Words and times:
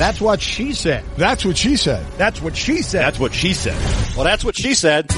That's 0.00 0.18
what 0.18 0.40
she 0.40 0.72
said. 0.72 1.04
That's 1.18 1.44
what 1.44 1.58
she 1.58 1.76
said. 1.76 2.06
That's 2.16 2.40
what 2.40 2.56
she 2.56 2.80
said. 2.80 3.02
That's 3.02 3.20
what 3.20 3.34
she 3.34 3.52
said. 3.52 3.76
Well, 4.16 4.24
that's 4.24 4.42
what 4.42 4.56
she 4.56 4.72
said. 4.72 5.10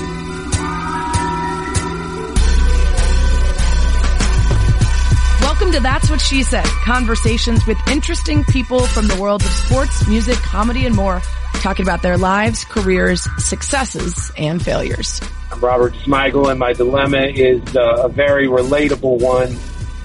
Welcome 5.41 5.71
to 5.71 5.79
That's 5.79 6.11
What 6.11 6.21
She 6.21 6.43
Said. 6.43 6.65
Conversations 6.65 7.65
with 7.65 7.79
interesting 7.89 8.43
people 8.43 8.81
from 8.81 9.07
the 9.07 9.15
worlds 9.21 9.45
of 9.45 9.53
sports, 9.53 10.09
music, 10.09 10.35
comedy, 10.39 10.85
and 10.85 10.97
more, 10.97 11.23
talking 11.61 11.87
about 11.87 12.03
their 12.03 12.19
lives, 12.19 12.65
careers, 12.65 13.29
successes, 13.39 14.33
and 14.37 14.61
failures. 14.61 15.21
I'm 15.53 15.61
Robert 15.61 15.93
Smigel, 15.93 16.51
and 16.51 16.59
my 16.59 16.73
dilemma 16.73 17.23
is 17.23 17.77
uh, 17.77 18.03
a 18.03 18.09
very 18.09 18.49
relatable 18.49 19.21
one. 19.21 19.57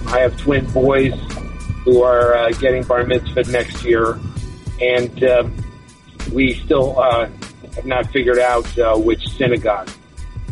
I 0.06 0.20
have 0.20 0.36
twin 0.36 0.70
boys 0.70 1.14
who 1.84 2.02
are 2.02 2.36
uh, 2.36 2.50
getting 2.50 2.84
bar 2.84 3.02
mitzvah 3.04 3.50
next 3.50 3.82
year, 3.84 4.20
and 4.80 5.24
uh, 5.24 5.48
we 6.32 6.54
still 6.54 6.98
uh, 6.98 7.28
have 7.74 7.86
not 7.86 8.06
figured 8.10 8.38
out 8.38 8.78
uh, 8.78 8.96
which 8.96 9.28
synagogue. 9.36 9.90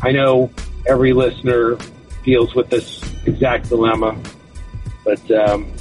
I 0.02 0.12
know 0.12 0.50
every 0.86 1.12
listener 1.12 1.78
deals 2.24 2.54
with 2.54 2.68
this 2.70 3.00
exact 3.26 3.68
dilemma, 3.68 4.16
but 5.04 5.30
um, 5.30 5.72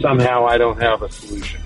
somehow 0.00 0.46
I 0.46 0.58
don't 0.58 0.80
have 0.80 1.02
a 1.02 1.10
solution. 1.10 1.60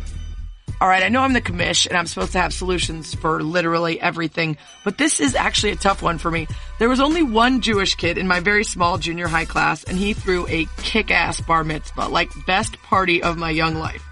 All 0.80 0.88
right, 0.88 1.02
I 1.02 1.10
know 1.10 1.20
I'm 1.20 1.34
the 1.34 1.42
commish 1.42 1.86
and 1.86 1.94
I'm 1.94 2.06
supposed 2.06 2.32
to 2.32 2.40
have 2.40 2.54
solutions 2.54 3.14
for 3.14 3.42
literally 3.42 4.00
everything, 4.00 4.56
but 4.82 4.96
this 4.96 5.20
is 5.20 5.34
actually 5.34 5.72
a 5.72 5.76
tough 5.76 6.00
one 6.00 6.16
for 6.16 6.30
me. 6.30 6.48
There 6.78 6.88
was 6.88 7.00
only 7.00 7.22
one 7.22 7.60
Jewish 7.60 7.96
kid 7.96 8.16
in 8.16 8.26
my 8.26 8.40
very 8.40 8.64
small 8.64 8.96
junior 8.96 9.28
high 9.28 9.44
class 9.44 9.84
and 9.84 9.98
he 9.98 10.14
threw 10.14 10.46
a 10.48 10.66
kick-ass 10.78 11.42
bar 11.42 11.64
mitzvah, 11.64 12.08
like 12.08 12.30
best 12.46 12.80
party 12.82 13.22
of 13.22 13.36
my 13.36 13.50
young 13.50 13.74
life. 13.74 14.02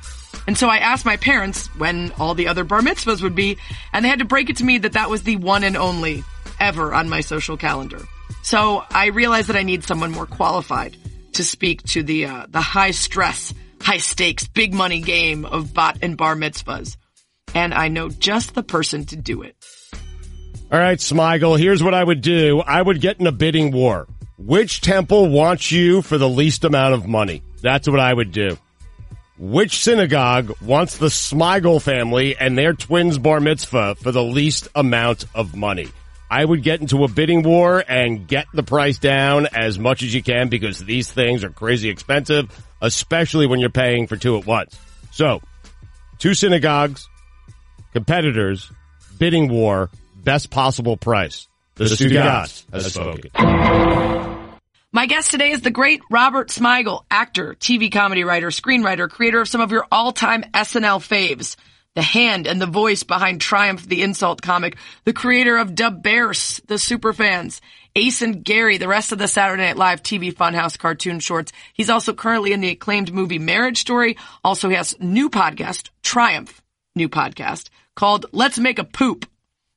And 0.49 0.57
so 0.57 0.67
I 0.67 0.79
asked 0.79 1.05
my 1.05 1.19
parents 1.19 1.67
when 1.77 2.11
all 2.19 2.35
the 2.35 2.49
other 2.49 2.65
bar 2.65 2.81
mitzvahs 2.81 3.21
would 3.21 3.35
be, 3.35 3.59
and 3.93 4.03
they 4.03 4.09
had 4.09 4.21
to 4.21 4.25
break 4.25 4.49
it 4.49 4.57
to 4.57 4.65
me 4.65 4.79
that 4.79 4.95
that 4.95 5.11
was 5.11 5.23
the 5.23 5.37
one 5.37 5.63
and 5.63 5.77
only 5.77 6.25
ever 6.59 6.95
on 6.95 7.11
my 7.11 7.21
social 7.21 7.59
calendar. 7.59 8.01
So 8.41 8.83
I 8.91 9.09
realized 9.09 9.51
that 9.51 9.57
I 9.57 9.63
need 9.63 9.85
someone 9.85 10.11
more 10.11 10.25
qualified 10.25 10.97
to 11.35 11.45
speak 11.45 11.83
to 11.89 12.03
the 12.03 12.25
uh, 12.25 12.47
the 12.49 12.63
high 12.63 12.93
stress, 12.93 13.53
high 13.83 13.99
stakes, 13.99 14.49
big 14.49 14.73
money 14.73 15.03
game 15.03 15.45
of 15.45 15.75
bat 15.75 15.99
and 16.01 16.17
bar 16.17 16.35
mitzvahs, 16.35 16.97
and 17.55 17.75
I 17.75 17.89
know 17.89 18.09
just 18.09 18.55
the 18.55 18.63
person 18.63 19.05
to 19.05 19.17
do 19.17 19.43
it. 19.43 19.55
All 20.73 20.79
right, 20.79 20.99
Smigel, 20.99 21.59
here's 21.59 21.83
what 21.83 21.93
I 21.93 22.03
would 22.03 22.23
do. 22.23 22.61
I 22.61 22.81
would 22.81 23.03
get 23.03 23.21
in 23.21 23.27
a 23.27 23.33
bidding 23.33 23.71
war. 23.71 24.09
Which 24.39 24.81
temple 24.81 25.29
wants 25.29 25.71
you 25.71 26.01
for 26.01 26.17
the 26.17 26.29
least 26.29 26.65
amount 26.65 26.95
of 26.95 27.07
money? 27.07 27.43
That's 27.61 27.87
what 27.87 28.01
I 28.01 28.15
would 28.15 28.33
do. 28.33 28.57
Which 29.39 29.85
synagogue 29.85 30.53
wants 30.61 30.99
the 30.99 31.07
Smigel 31.07 31.81
family 31.81 32.37
and 32.37 32.59
their 32.59 32.73
twins 32.73 33.19
bar 33.19 33.39
mitzvah 33.39 33.95
for 33.95 34.11
the 34.11 34.23
least 34.23 34.67
amount 34.75 35.27
of 35.33 35.55
money? 35.55 35.89
I 36.29 36.45
would 36.45 36.65
get 36.65 36.81
into 36.81 37.05
a 37.05 37.09
bidding 37.09 37.45
war 37.45 37.83
and 37.87 38.27
get 38.27 38.47
the 38.53 38.65
price 38.65 38.99
down 38.99 39.47
as 39.47 39.79
much 39.79 40.03
as 40.03 40.13
you 40.13 40.25
can 40.25 40.49
because 40.49 40.81
these 40.85 41.11
things 41.11 41.45
are 41.45 41.51
crazy 41.51 41.89
expensive, 41.89 42.51
especially 42.83 43.47
when 43.47 43.61
you're 43.61 43.71
paying 43.71 44.09
for 44.09 44.17
two 44.17 44.37
at 44.37 44.45
once. 44.45 44.77
So, 45.13 45.41
two 46.19 46.35
synagogues, 46.35 47.09
competitors, 47.93 48.71
bidding 49.19 49.49
war, 49.49 49.89
best 50.17 50.51
possible 50.51 50.97
price. 50.97 51.47
The, 51.77 51.85
the 51.85 51.91
Stugotz 51.95 52.65
has 52.73 52.93
spoken. 52.93 53.31
My 54.91 55.05
guest 55.05 55.31
today 55.31 55.51
is 55.51 55.61
the 55.61 55.71
great 55.71 56.01
Robert 56.11 56.49
Smigel, 56.49 57.05
actor, 57.11 57.55
TV 57.61 57.93
comedy 57.93 58.25
writer, 58.25 58.47
screenwriter, 58.47 59.11
creator 59.11 59.43
of 59.43 59.49
some 59.49 59.61
of 59.61 59.71
your 59.71 59.87
all-time 59.93 60.45
SNL 60.55 60.99
faves. 61.07 61.57
The 61.95 62.01
hand 62.01 62.47
and 62.47 62.59
the 62.59 62.65
voice 62.65 63.03
behind 63.03 63.43
Triumph, 63.43 63.87
the 63.87 64.03
insult 64.03 64.41
comic, 64.41 64.79
the 65.05 65.13
creator 65.13 65.59
of 65.59 65.75
Da 65.75 65.91
Bears, 65.91 66.63
the 66.69 66.77
superfans, 66.77 67.61
Ace 67.97 68.23
and 68.23 68.43
Gary, 68.43 68.79
the 68.79 68.89
rest 68.89 69.13
of 69.13 69.19
the 69.19 69.29
Saturday 69.29 69.65
Night 69.65 69.77
Live 69.77 70.03
TV 70.03 70.33
Funhouse 70.33 70.79
cartoon 70.79 71.21
shorts. 71.21 71.53
He's 71.75 71.91
also 71.91 72.15
currently 72.15 72.55
in 72.55 72.63
the 72.63 72.71
acclaimed 72.71 73.13
movie 73.13 73.39
Marriage 73.39 73.81
Story. 73.81 74.17
Also, 74.43 74.71
he 74.71 74.75
has 74.75 74.99
new 74.99 75.29
podcast, 75.29 75.91
Triumph, 76.03 76.63
new 76.95 77.11
podcast 77.11 77.69
called 77.95 78.25
Let's 78.33 78.59
Make 78.59 78.79
a 78.79 78.85
Poop. 78.85 79.27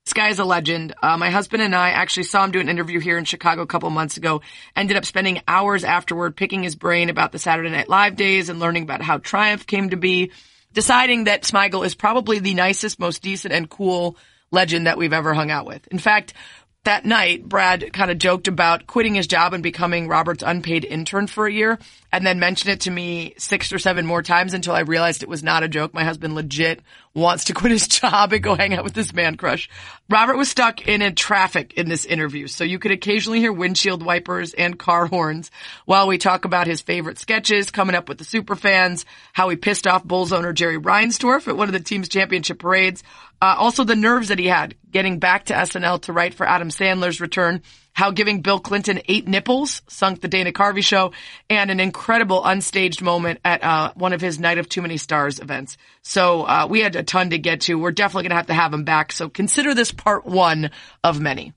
This 0.05 0.13
guy 0.13 0.29
is 0.29 0.39
a 0.39 0.45
legend. 0.45 0.95
Uh, 1.01 1.17
my 1.17 1.29
husband 1.29 1.61
and 1.61 1.75
I 1.75 1.91
actually 1.91 2.23
saw 2.23 2.43
him 2.43 2.51
do 2.51 2.59
an 2.59 2.69
interview 2.69 2.99
here 2.99 3.19
in 3.19 3.25
Chicago 3.25 3.61
a 3.61 3.67
couple 3.67 3.89
months 3.91 4.17
ago. 4.17 4.41
Ended 4.75 4.97
up 4.97 5.05
spending 5.05 5.41
hours 5.47 5.83
afterward 5.83 6.35
picking 6.35 6.63
his 6.63 6.75
brain 6.75 7.09
about 7.09 7.31
the 7.31 7.37
Saturday 7.37 7.69
Night 7.69 7.87
Live 7.87 8.15
days 8.15 8.49
and 8.49 8.59
learning 8.59 8.83
about 8.83 9.03
how 9.03 9.19
Triumph 9.19 9.67
came 9.67 9.91
to 9.91 9.97
be. 9.97 10.31
Deciding 10.73 11.25
that 11.25 11.43
Smigel 11.43 11.85
is 11.85 11.93
probably 11.93 12.39
the 12.39 12.55
nicest, 12.55 12.99
most 12.99 13.21
decent, 13.21 13.53
and 13.53 13.69
cool 13.69 14.17
legend 14.49 14.87
that 14.87 14.97
we've 14.97 15.13
ever 15.13 15.33
hung 15.33 15.51
out 15.51 15.67
with. 15.67 15.87
In 15.87 15.99
fact, 15.99 16.33
that 16.83 17.05
night, 17.05 17.47
Brad 17.47 17.93
kind 17.93 18.09
of 18.09 18.17
joked 18.17 18.47
about 18.47 18.87
quitting 18.87 19.13
his 19.13 19.27
job 19.27 19.53
and 19.53 19.61
becoming 19.61 20.07
Robert's 20.07 20.43
unpaid 20.43 20.83
intern 20.83 21.27
for 21.27 21.45
a 21.45 21.51
year 21.51 21.77
and 22.11 22.25
then 22.25 22.39
mentioned 22.39 22.73
it 22.73 22.81
to 22.81 22.91
me 22.91 23.35
six 23.37 23.71
or 23.71 23.77
seven 23.77 24.05
more 24.05 24.23
times 24.23 24.55
until 24.55 24.73
I 24.73 24.79
realized 24.79 25.21
it 25.21 25.29
was 25.29 25.43
not 25.43 25.61
a 25.61 25.69
joke. 25.69 25.93
My 25.93 26.03
husband 26.03 26.33
legit 26.33 26.81
wants 27.13 27.45
to 27.45 27.53
quit 27.55 27.71
his 27.71 27.87
job 27.87 28.33
and 28.33 28.41
go 28.41 28.55
hang 28.55 28.73
out 28.73 28.83
with 28.83 28.93
this 28.93 29.13
man 29.13 29.37
crush. 29.37 29.69
Robert 30.09 30.37
was 30.37 30.49
stuck 30.49 30.87
in 30.87 31.03
a 31.03 31.11
traffic 31.11 31.73
in 31.75 31.87
this 31.87 32.03
interview, 32.03 32.47
so 32.47 32.63
you 32.63 32.79
could 32.79 32.91
occasionally 32.91 33.39
hear 33.39 33.53
windshield 33.53 34.03
wipers 34.03 34.53
and 34.55 34.79
car 34.79 35.05
horns 35.05 35.51
while 35.85 36.07
we 36.07 36.17
talk 36.17 36.45
about 36.45 36.67
his 36.67 36.81
favorite 36.81 37.19
sketches, 37.19 37.69
coming 37.69 37.95
up 37.95 38.09
with 38.09 38.17
the 38.17 38.23
super 38.23 38.55
fans, 38.55 39.05
how 39.33 39.49
he 39.49 39.55
pissed 39.55 39.85
off 39.85 40.03
Bulls 40.03 40.33
owner 40.33 40.51
Jerry 40.51 40.79
Reinsdorf 40.79 41.47
at 41.47 41.55
one 41.55 41.69
of 41.69 41.73
the 41.73 41.79
team's 41.79 42.09
championship 42.09 42.59
parades, 42.59 43.03
uh, 43.41 43.55
also 43.57 43.83
the 43.83 43.95
nerves 43.95 44.27
that 44.27 44.39
he 44.39 44.47
had 44.47 44.75
getting 44.91 45.19
back 45.19 45.45
to 45.45 45.53
SNL 45.53 46.01
to 46.03 46.13
write 46.13 46.33
for 46.33 46.47
Adam 46.47 46.69
Sandler's 46.69 47.21
return, 47.21 47.61
how 47.93 48.11
giving 48.11 48.41
Bill 48.41 48.59
Clinton 48.59 49.01
eight 49.07 49.27
nipples 49.27 49.81
sunk 49.87 50.21
the 50.21 50.27
Dana 50.27 50.51
Carvey 50.51 50.83
show, 50.83 51.11
and 51.49 51.71
an 51.71 51.79
incredible 51.79 52.41
unstaged 52.43 53.01
moment 53.01 53.39
at 53.43 53.63
uh, 53.63 53.93
one 53.95 54.13
of 54.13 54.21
his 54.21 54.39
Night 54.39 54.57
of 54.57 54.69
Too 54.69 54.81
Many 54.81 54.97
Stars 54.97 55.39
events. 55.39 55.77
So 56.01 56.43
uh, 56.43 56.67
we 56.69 56.81
had 56.81 56.95
a 56.95 57.03
ton 57.03 57.31
to 57.31 57.37
get 57.37 57.61
to. 57.61 57.75
We're 57.75 57.91
definitely 57.91 58.23
going 58.23 58.31
to 58.31 58.35
have 58.37 58.47
to 58.47 58.53
have 58.53 58.73
him 58.73 58.83
back. 58.83 59.11
So 59.11 59.29
consider 59.29 59.73
this 59.73 59.91
part 59.91 60.25
one 60.25 60.71
of 61.03 61.19
many. 61.19 61.53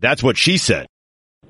That's 0.00 0.22
what 0.22 0.36
she 0.36 0.58
said. 0.58 0.86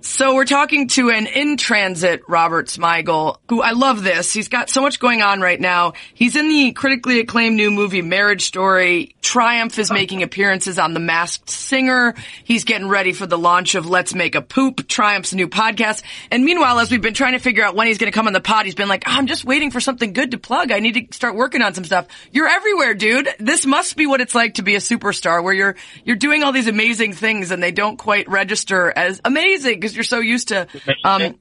So 0.02 0.34
we're 0.34 0.46
talking 0.46 0.88
to 0.88 1.10
an 1.10 1.26
in 1.26 1.58
transit 1.58 2.22
Robert 2.26 2.68
Smigel, 2.68 3.36
who 3.50 3.60
I 3.60 3.72
love 3.72 4.02
this. 4.02 4.32
He's 4.32 4.48
got 4.48 4.70
so 4.70 4.80
much 4.80 4.98
going 4.98 5.20
on 5.20 5.42
right 5.42 5.60
now. 5.60 5.92
He's 6.14 6.36
in 6.36 6.48
the 6.48 6.72
critically 6.72 7.20
acclaimed 7.20 7.56
new 7.56 7.70
movie 7.70 8.00
Marriage 8.00 8.46
Story. 8.46 9.14
Triumph 9.20 9.78
is 9.78 9.90
making 9.90 10.22
appearances 10.22 10.78
on 10.78 10.94
The 10.94 11.00
Masked 11.00 11.50
Singer. 11.50 12.14
He's 12.44 12.64
getting 12.64 12.88
ready 12.88 13.12
for 13.12 13.26
the 13.26 13.36
launch 13.36 13.74
of 13.74 13.90
Let's 13.90 14.14
Make 14.14 14.34
a 14.34 14.40
Poop, 14.40 14.88
Triumph's 14.88 15.34
new 15.34 15.48
podcast. 15.48 16.02
And 16.30 16.46
meanwhile, 16.46 16.78
as 16.78 16.90
we've 16.90 17.02
been 17.02 17.12
trying 17.12 17.34
to 17.34 17.38
figure 17.38 17.62
out 17.62 17.74
when 17.74 17.86
he's 17.86 17.98
going 17.98 18.10
to 18.10 18.16
come 18.16 18.26
on 18.26 18.32
the 18.32 18.40
pod, 18.40 18.64
he's 18.64 18.74
been 18.74 18.88
like, 18.88 19.04
oh, 19.06 19.12
I'm 19.12 19.26
just 19.26 19.44
waiting 19.44 19.70
for 19.70 19.80
something 19.80 20.14
good 20.14 20.30
to 20.30 20.38
plug. 20.38 20.72
I 20.72 20.80
need 20.80 21.10
to 21.10 21.14
start 21.14 21.34
working 21.34 21.60
on 21.60 21.74
some 21.74 21.84
stuff. 21.84 22.06
You're 22.32 22.48
everywhere, 22.48 22.94
dude. 22.94 23.28
This 23.38 23.66
must 23.66 23.96
be 23.98 24.06
what 24.06 24.22
it's 24.22 24.34
like 24.34 24.54
to 24.54 24.62
be 24.62 24.76
a 24.76 24.80
superstar 24.80 25.44
where 25.44 25.52
you're, 25.52 25.76
you're 26.04 26.16
doing 26.16 26.42
all 26.42 26.52
these 26.52 26.68
amazing 26.68 27.12
things 27.12 27.50
and 27.50 27.62
they 27.62 27.72
don't 27.72 27.98
quite 27.98 28.28
register 28.30 28.90
as 28.96 29.20
amazing 29.26 29.89
because 29.90 29.96
you're 29.96 30.04
so 30.04 30.20
used 30.20 30.48
to, 30.48 30.66
um, 31.04 31.38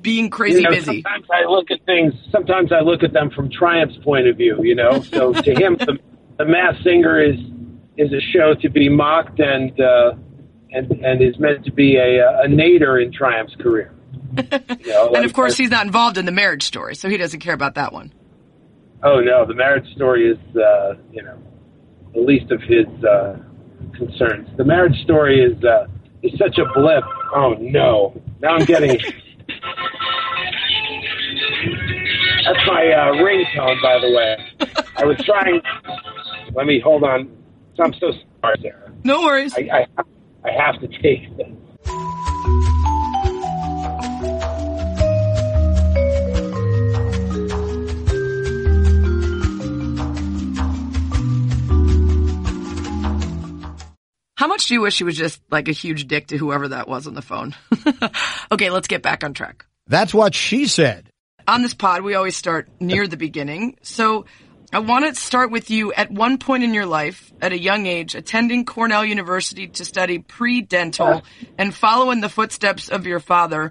being 0.00 0.30
crazy 0.30 0.58
you 0.58 0.62
know, 0.62 0.70
busy. 0.70 1.02
Sometimes 1.02 1.26
I 1.30 1.48
look 1.48 1.70
at 1.70 1.84
things. 1.86 2.12
Sometimes 2.30 2.72
I 2.72 2.80
look 2.80 3.02
at 3.02 3.12
them 3.12 3.30
from 3.30 3.50
Triumph's 3.50 3.96
point 4.04 4.26
of 4.26 4.36
view. 4.36 4.62
You 4.62 4.74
know, 4.74 5.02
so 5.02 5.32
to 5.32 5.54
him, 5.54 5.76
the, 5.78 5.98
the 6.38 6.44
Masked 6.44 6.82
Singer 6.84 7.22
is 7.22 7.36
is 7.96 8.12
a 8.12 8.20
show 8.32 8.54
to 8.60 8.70
be 8.70 8.88
mocked 8.88 9.38
and 9.40 9.78
uh, 9.80 10.12
and 10.70 10.90
and 10.90 11.22
is 11.22 11.38
meant 11.38 11.64
to 11.66 11.72
be 11.72 11.96
a, 11.96 12.42
a 12.42 12.48
nadir 12.48 12.98
in 13.00 13.12
Triumph's 13.12 13.54
career. 13.56 13.92
You 14.82 14.92
know, 14.92 15.04
and 15.06 15.12
like- 15.14 15.24
of 15.26 15.32
course, 15.34 15.56
he's 15.56 15.70
not 15.70 15.86
involved 15.86 16.18
in 16.18 16.24
the 16.24 16.32
marriage 16.32 16.62
story, 16.64 16.94
so 16.96 17.08
he 17.08 17.16
doesn't 17.16 17.40
care 17.40 17.54
about 17.54 17.74
that 17.74 17.92
one. 17.92 18.12
Oh 19.02 19.20
no, 19.20 19.46
the 19.46 19.54
marriage 19.54 19.86
story 19.94 20.30
is 20.30 20.56
uh, 20.56 20.94
you 21.12 21.22
know 21.22 21.38
the 22.14 22.20
least 22.20 22.50
of 22.50 22.60
his 22.62 22.86
uh, 23.04 23.36
concerns. 23.96 24.48
The 24.56 24.64
marriage 24.64 24.96
story 25.04 25.40
is 25.40 25.62
uh, 25.64 25.86
is 26.22 26.32
such 26.38 26.58
a 26.58 26.64
blip. 26.74 27.04
Oh 27.34 27.54
no, 27.60 28.20
now 28.40 28.56
I'm 28.56 28.64
getting. 28.64 28.98
That's 32.44 32.66
my 32.66 32.88
uh, 32.88 33.12
ringtone, 33.14 33.80
by 33.82 33.98
the 34.00 34.10
way. 34.14 34.36
I 34.96 35.04
was 35.04 35.16
trying. 35.24 35.60
Let 36.54 36.66
me 36.66 36.80
hold 36.80 37.04
on. 37.04 37.30
I'm 37.80 37.94
so 37.94 38.12
sorry, 38.40 38.56
Sarah. 38.60 38.92
No 39.04 39.22
worries. 39.22 39.54
I, 39.56 39.86
I, 39.98 40.02
I 40.44 40.50
have 40.52 40.80
to 40.80 40.88
take 40.88 41.36
this. 41.36 41.48
How 54.42 54.48
much 54.48 54.66
do 54.66 54.74
you 54.74 54.80
wish 54.80 54.98
he 54.98 55.04
was 55.04 55.16
just 55.16 55.40
like 55.52 55.68
a 55.68 55.72
huge 55.72 56.08
dick 56.08 56.26
to 56.26 56.36
whoever 56.36 56.66
that 56.66 56.88
was 56.88 57.06
on 57.06 57.14
the 57.14 57.22
phone? 57.22 57.54
okay, 58.50 58.70
let's 58.70 58.88
get 58.88 59.00
back 59.00 59.22
on 59.22 59.34
track. 59.34 59.66
That's 59.86 60.12
what 60.12 60.34
she 60.34 60.66
said. 60.66 61.10
On 61.46 61.62
this 61.62 61.74
pod, 61.74 62.02
we 62.02 62.16
always 62.16 62.36
start 62.36 62.68
near 62.80 63.06
the 63.06 63.16
beginning. 63.16 63.76
So 63.82 64.24
I 64.72 64.80
want 64.80 65.04
to 65.04 65.14
start 65.14 65.52
with 65.52 65.70
you 65.70 65.92
at 65.92 66.10
one 66.10 66.38
point 66.38 66.64
in 66.64 66.74
your 66.74 66.86
life, 66.86 67.32
at 67.40 67.52
a 67.52 67.56
young 67.56 67.86
age, 67.86 68.16
attending 68.16 68.64
Cornell 68.64 69.04
University 69.04 69.68
to 69.68 69.84
study 69.84 70.18
pre-dental 70.18 71.22
and 71.56 71.72
follow 71.72 72.10
in 72.10 72.20
the 72.20 72.28
footsteps 72.28 72.88
of 72.88 73.06
your 73.06 73.20
father. 73.20 73.70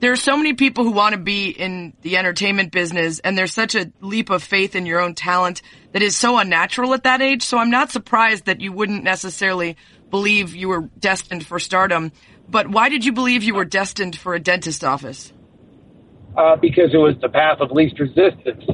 There 0.00 0.12
are 0.12 0.16
so 0.16 0.36
many 0.36 0.52
people 0.52 0.84
who 0.84 0.90
want 0.90 1.14
to 1.14 1.20
be 1.20 1.48
in 1.48 1.94
the 2.02 2.18
entertainment 2.18 2.70
business 2.70 3.20
and 3.20 3.38
there's 3.38 3.54
such 3.54 3.76
a 3.76 3.90
leap 4.02 4.28
of 4.28 4.42
faith 4.42 4.74
in 4.74 4.84
your 4.84 5.00
own 5.00 5.14
talent 5.14 5.62
that 5.92 6.02
is 6.02 6.16
so 6.16 6.36
unnatural 6.36 6.92
at 6.92 7.04
that 7.04 7.22
age. 7.22 7.44
So 7.44 7.56
I'm 7.56 7.70
not 7.70 7.92
surprised 7.92 8.46
that 8.46 8.60
you 8.60 8.72
wouldn't 8.72 9.04
necessarily 9.04 9.76
believe 10.12 10.54
you 10.54 10.68
were 10.68 10.82
destined 11.00 11.44
for 11.44 11.58
stardom. 11.58 12.12
But 12.48 12.68
why 12.68 12.88
did 12.88 13.04
you 13.04 13.12
believe 13.12 13.42
you 13.42 13.54
were 13.54 13.64
destined 13.64 14.14
for 14.14 14.34
a 14.34 14.38
dentist 14.38 14.84
office? 14.84 15.32
Uh, 16.36 16.54
because 16.54 16.94
it 16.94 16.98
was 16.98 17.16
the 17.20 17.28
path 17.28 17.58
of 17.60 17.72
least 17.72 17.98
resistance, 17.98 18.64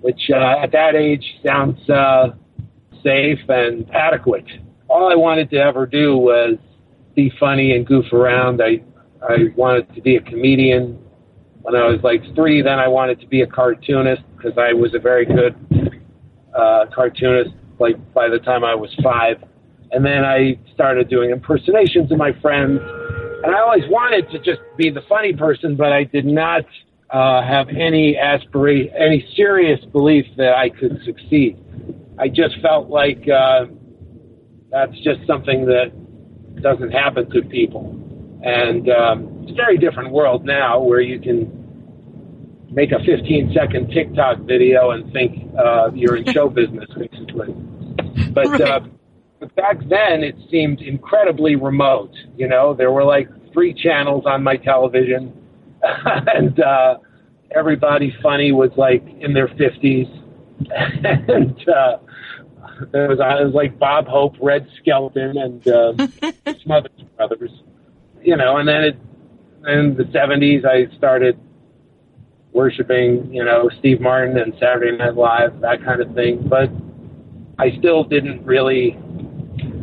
which 0.00 0.30
uh, 0.34 0.62
at 0.62 0.72
that 0.72 0.96
age 0.96 1.24
sounds 1.46 1.78
uh, 1.88 2.30
safe 3.04 3.38
and 3.48 3.88
adequate. 3.94 4.46
All 4.88 5.12
I 5.12 5.14
wanted 5.14 5.50
to 5.50 5.58
ever 5.58 5.86
do 5.86 6.16
was 6.16 6.56
be 7.14 7.32
funny 7.38 7.72
and 7.72 7.86
goof 7.86 8.12
around. 8.12 8.60
I 8.62 8.82
I 9.22 9.52
wanted 9.56 9.94
to 9.94 10.00
be 10.00 10.16
a 10.16 10.20
comedian 10.20 10.98
when 11.62 11.74
I 11.74 11.86
was 11.86 12.00
like 12.02 12.22
three. 12.34 12.62
Then 12.62 12.78
I 12.78 12.88
wanted 12.88 13.20
to 13.20 13.26
be 13.26 13.42
a 13.42 13.46
cartoonist 13.46 14.22
because 14.36 14.56
I 14.56 14.72
was 14.72 14.94
a 14.94 14.98
very 14.98 15.26
good 15.26 15.54
uh, 16.54 16.86
cartoonist. 16.94 17.50
Like 17.78 17.96
by 18.14 18.28
the 18.28 18.38
time 18.38 18.64
I 18.64 18.74
was 18.74 18.94
five, 19.02 19.42
and 19.92 20.04
then 20.04 20.24
I 20.24 20.58
started 20.74 21.08
doing 21.08 21.30
impersonations 21.30 22.12
of 22.12 22.18
my 22.18 22.32
friends. 22.40 22.80
And 23.44 23.54
I 23.54 23.60
always 23.60 23.84
wanted 23.88 24.30
to 24.30 24.38
just 24.38 24.60
be 24.76 24.90
the 24.90 25.02
funny 25.08 25.32
person, 25.32 25.76
but 25.76 25.92
I 25.92 26.04
did 26.04 26.26
not 26.26 26.64
uh, 27.10 27.42
have 27.42 27.68
any 27.68 28.16
aspiration, 28.18 28.92
any 28.96 29.26
serious 29.36 29.82
belief 29.86 30.26
that 30.36 30.54
I 30.54 30.68
could 30.68 31.00
succeed. 31.04 31.56
I 32.18 32.28
just 32.28 32.60
felt 32.60 32.88
like 32.88 33.26
uh, 33.28 33.66
that's 34.70 34.98
just 35.02 35.26
something 35.26 35.66
that 35.66 35.92
doesn't 36.60 36.90
happen 36.90 37.30
to 37.30 37.42
people. 37.42 37.94
And 38.42 38.88
um, 38.90 39.38
it's 39.42 39.52
a 39.52 39.54
very 39.54 39.78
different 39.78 40.10
world 40.10 40.44
now 40.44 40.80
where 40.80 41.00
you 41.00 41.20
can 41.20 42.66
make 42.70 42.92
a 42.92 42.98
15 42.98 43.54
second 43.54 43.90
TikTok 43.90 44.40
video 44.40 44.90
and 44.90 45.10
think 45.12 45.50
uh, 45.56 45.90
you're 45.94 46.16
in 46.16 46.24
show 46.32 46.48
business, 46.48 46.88
basically. 46.96 47.54
But, 48.32 48.46
uh, 48.46 48.50
right. 48.50 48.60
uh, 48.60 48.80
but 49.40 49.54
back 49.54 49.78
then, 49.88 50.22
it 50.22 50.36
seemed 50.50 50.80
incredibly 50.80 51.56
remote. 51.56 52.12
You 52.36 52.48
know, 52.48 52.74
there 52.74 52.90
were 52.90 53.04
like 53.04 53.28
three 53.52 53.72
channels 53.72 54.24
on 54.26 54.42
my 54.42 54.56
television, 54.56 55.32
and 55.82 56.58
uh, 56.60 56.98
everybody 57.54 58.14
funny 58.22 58.52
was 58.52 58.70
like 58.76 59.04
in 59.20 59.32
their 59.32 59.48
50s. 59.48 60.14
and 60.70 61.68
uh, 61.68 61.98
there 62.90 63.08
was, 63.08 63.20
I 63.20 63.42
was 63.42 63.54
like 63.54 63.78
Bob 63.78 64.06
Hope, 64.08 64.34
Red 64.40 64.66
Skelton, 64.80 65.38
and 65.38 65.68
uh, 65.68 65.92
some 66.62 66.72
other 66.72 66.90
brothers 67.16 67.52
you 68.22 68.36
know, 68.36 68.56
and 68.56 68.68
then 68.68 68.84
it, 68.84 68.96
in 69.66 69.96
the 69.96 70.04
70s, 70.04 70.64
I 70.64 70.94
started 70.96 71.38
worshiping, 72.52 73.32
you 73.32 73.44
know, 73.44 73.70
Steve 73.78 74.00
Martin 74.00 74.38
and 74.38 74.52
Saturday 74.58 74.96
Night 74.96 75.14
Live, 75.14 75.60
that 75.60 75.84
kind 75.84 76.00
of 76.00 76.14
thing. 76.14 76.46
But 76.48 76.70
I 77.58 77.76
still 77.78 78.04
didn't 78.04 78.44
really 78.44 78.98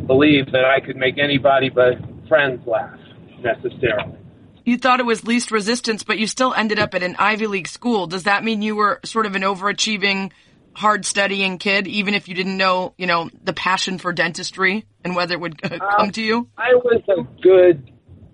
believe 0.06 0.52
that 0.52 0.64
I 0.64 0.80
could 0.80 0.96
make 0.96 1.18
anybody 1.18 1.68
but 1.68 1.94
friends 2.28 2.66
laugh 2.66 2.98
necessarily. 3.40 4.18
You 4.64 4.78
thought 4.78 4.98
it 4.98 5.06
was 5.06 5.24
least 5.24 5.52
resistance, 5.52 6.02
but 6.02 6.18
you 6.18 6.26
still 6.26 6.52
ended 6.52 6.78
up 6.80 6.94
at 6.94 7.02
an 7.02 7.14
Ivy 7.18 7.46
League 7.46 7.68
school. 7.68 8.06
Does 8.08 8.24
that 8.24 8.42
mean 8.42 8.62
you 8.62 8.74
were 8.74 8.98
sort 9.04 9.26
of 9.26 9.36
an 9.36 9.42
overachieving, 9.42 10.32
hard 10.74 11.04
studying 11.04 11.58
kid, 11.58 11.86
even 11.86 12.14
if 12.14 12.28
you 12.28 12.34
didn't 12.34 12.56
know, 12.56 12.92
you 12.98 13.06
know, 13.06 13.30
the 13.44 13.52
passion 13.52 13.98
for 13.98 14.12
dentistry 14.12 14.84
and 15.04 15.14
whether 15.14 15.34
it 15.34 15.40
would 15.40 15.60
uh, 15.64 15.78
come 15.96 16.10
to 16.10 16.22
you? 16.22 16.48
I 16.58 16.74
was 16.74 17.00
a 17.08 17.22
good 17.40 17.92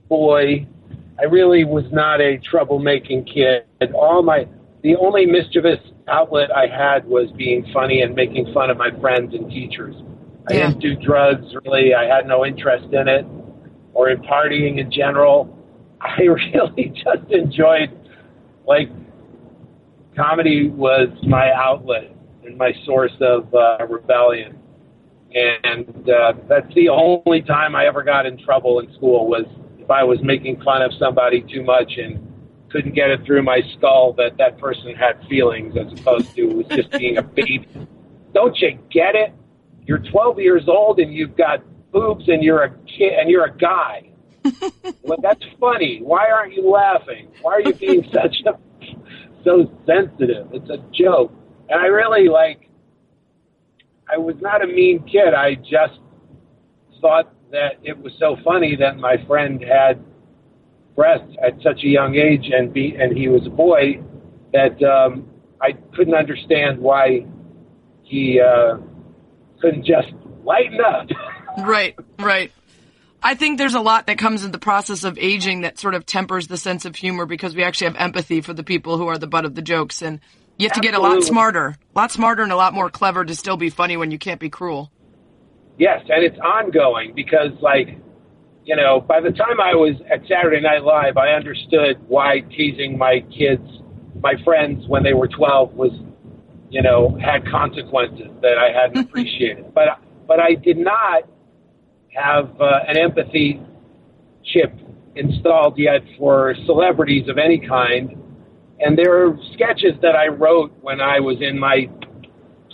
boy. 0.09 0.67
I 1.19 1.25
really 1.25 1.65
was 1.65 1.85
not 1.93 2.23
a 2.23 2.39
troublemaking 2.39 3.33
kid. 3.33 3.67
All 3.95 4.23
my 4.23 4.49
the 4.83 4.97
only 4.97 5.27
mischievous 5.27 5.79
outlet 6.09 6.51
I 6.51 6.67
had 6.67 7.07
was 7.07 7.31
being 7.37 7.67
funny 7.73 8.01
and 8.01 8.15
making 8.15 8.53
fun 8.53 8.71
of 8.71 8.77
my 8.77 8.91
friends 9.01 9.33
and 9.35 9.49
teachers. 9.51 9.95
I 10.49 10.55
yeah. 10.55 10.69
didn't 10.69 10.81
do 10.81 10.97
drugs 10.97 11.47
really. 11.65 11.94
I 11.94 12.05
had 12.05 12.27
no 12.27 12.44
interest 12.44 12.93
in 12.93 13.09
it 13.09 13.27
or 13.94 14.11
in 14.11 14.21
partying 14.23 14.79
in 14.79 14.91
general. 14.91 15.59
I 16.00 16.23
really 16.23 16.93
just 17.05 17.31
enjoyed 17.31 17.99
like 18.67 18.89
comedy 20.17 20.69
was 20.69 21.09
my 21.23 21.53
outlet 21.53 22.15
and 22.44 22.56
my 22.56 22.73
source 22.85 23.12
of 23.21 23.53
uh, 23.55 23.87
rebellion. 23.89 24.59
And 25.35 26.11
uh, 26.11 26.35
that's 26.49 26.73
the 26.75 26.89
only 26.89 27.43
time 27.43 27.75
I 27.75 27.87
ever 27.87 28.03
got 28.03 28.27
in 28.27 28.37
trouble 28.44 28.81
in 28.81 28.93
school 28.94 29.27
was 29.27 29.47
if 29.79 29.91
I 29.91 30.05
was 30.05 30.19
making 30.23 30.61
fun 30.62 30.83
of 30.83 30.93
somebody 30.99 31.43
too 31.43 31.62
much 31.62 31.93
and 31.97 32.33
couldn't 32.71 32.94
get 32.94 33.11
it 33.11 33.25
through 33.25 33.43
my 33.43 33.61
skull 33.77 34.12
that 34.15 34.37
that 34.39 34.59
person 34.59 34.94
had 34.94 35.21
feelings 35.29 35.75
as 35.77 35.99
opposed 35.99 36.35
to 36.35 36.47
was 36.47 36.67
just 36.67 36.91
being 36.91 37.19
a 37.19 37.23
baby. 37.23 37.69
Don't 38.35 38.56
you 38.59 38.79
get 38.91 39.15
it? 39.15 39.33
You're 39.87 39.99
12 39.99 40.38
years 40.38 40.64
old 40.69 40.99
and 40.99 41.12
you've 41.12 41.37
got 41.37 41.62
boobs 41.93 42.29
and 42.29 42.43
you're 42.43 42.62
a 42.62 42.70
kid 42.87 43.12
and 43.19 43.31
you're 43.31 43.44
a 43.44 43.56
guy. 43.56 44.11
well, 45.02 45.19
that's 45.23 45.44
funny. 45.61 46.00
Why 46.02 46.26
aren't 46.31 46.55
you 46.55 46.69
laughing? 46.69 47.29
Why 47.43 47.55
are 47.55 47.61
you 47.61 47.75
being 47.75 48.05
such 48.12 48.37
a 48.46 48.58
so 49.44 49.70
sensitive? 49.87 50.49
It's 50.52 50.70
a 50.70 50.79
joke. 50.93 51.32
And 51.69 51.81
I 51.81 51.87
really 51.87 52.29
like. 52.29 52.69
I 54.12 54.19
was 54.19 54.37
not 54.40 54.62
a 54.62 54.67
mean 54.67 55.05
kid. 55.05 55.32
I 55.32 55.55
just 55.55 56.00
thought 57.00 57.32
that 57.50 57.79
it 57.82 57.96
was 57.96 58.12
so 58.19 58.37
funny 58.44 58.76
that 58.76 58.96
my 58.96 59.17
friend 59.26 59.62
had 59.62 60.05
breasts 60.94 61.34
at 61.43 61.55
such 61.62 61.82
a 61.84 61.88
young 61.88 62.17
age 62.17 62.50
and 62.52 62.73
be 62.73 62.94
and 62.99 63.17
he 63.17 63.29
was 63.29 63.46
a 63.46 63.50
boy 63.50 64.02
that 64.52 64.82
um, 64.82 65.26
I 65.61 65.73
couldn't 65.94 66.14
understand 66.14 66.79
why 66.79 67.26
he 68.02 68.40
uh, 68.40 68.76
couldn't 69.62 69.87
just 69.87 70.09
lighten 70.44 70.81
up. 70.81 71.09
right, 71.67 71.97
right. 72.19 72.53
I 73.23 73.35
think 73.37 73.56
there's 73.56 73.75
a 73.75 73.81
lot 73.81 74.09
that 74.09 74.19
comes 74.19 74.44
in 74.44 74.50
the 74.50 74.59
process 74.59 75.05
of 75.05 75.17
aging 75.17 75.61
that 75.61 75.79
sort 75.79 75.94
of 75.94 76.05
tempers 76.05 76.49
the 76.49 76.56
sense 76.56 76.85
of 76.85 76.97
humor 76.97 77.25
because 77.25 77.55
we 77.55 77.62
actually 77.62 77.87
have 77.87 77.97
empathy 77.97 78.41
for 78.41 78.53
the 78.53 78.64
people 78.64 78.99
who 78.99 79.06
are 79.06 79.17
the 79.17 79.29
butt 79.29 79.44
of 79.44 79.55
the 79.55 79.62
jokes 79.62 80.03
and 80.03 80.20
you 80.59 80.69
have 80.69 80.76
Absolutely. 80.76 80.88
to 80.88 80.93
get 80.93 80.99
a 80.99 81.14
lot 81.14 81.23
smarter, 81.25 81.67
a 81.69 81.99
lot 81.99 82.11
smarter 82.11 82.43
and 82.43 82.53
a 82.53 82.56
lot 82.56 82.75
more 82.75 82.91
clever 82.91 83.25
to 83.25 83.35
still 83.35 83.56
be 83.56 83.70
funny 83.70 83.97
when 83.97 84.11
you 84.11 84.19
can't 84.19 84.41
be 84.41 84.50
cruel. 84.50 84.91
Yes, 85.79 86.03
and 86.08 86.23
it's 86.23 86.38
ongoing 86.38 87.15
because, 87.15 87.53
like, 87.60 87.98
you 88.65 88.77
know, 88.77 89.01
by 89.01 89.20
the 89.20 89.31
time 89.31 89.60
I 89.60 89.75
was 89.75 89.96
at 90.10 90.20
Saturday 90.29 90.60
Night 90.60 90.84
Live, 90.84 91.17
I 91.17 91.31
understood 91.31 91.96
why 92.06 92.41
teasing 92.41 92.98
my 92.98 93.25
kids, 93.37 93.67
my 94.20 94.34
friends, 94.44 94.87
when 94.87 95.03
they 95.03 95.15
were 95.15 95.29
12 95.29 95.75
was, 95.75 95.93
you 96.72 96.81
know, 96.81 97.17
had 97.22 97.46
consequences 97.46 98.29
that 98.41 98.56
I 98.58 98.72
hadn't 98.72 99.05
appreciated. 99.08 99.72
But 99.74 100.00
but 100.26 100.41
I 100.41 100.55
did 100.55 100.79
not 100.79 101.24
have 102.14 102.60
uh, 102.60 102.81
an 102.88 102.96
empathy 102.96 103.60
chip 104.44 104.72
installed 105.14 105.79
yet 105.79 106.00
for 106.19 106.55
celebrities 106.64 107.29
of 107.29 107.36
any 107.36 107.58
kind. 107.58 108.17
And 108.81 108.98
there 108.98 109.26
are 109.26 109.36
sketches 109.52 109.93
that 110.00 110.17
I 110.17 110.29
wrote 110.29 110.72
when 110.81 111.00
I 111.00 111.20
was 111.20 111.36
in 111.41 111.58
my 111.58 111.88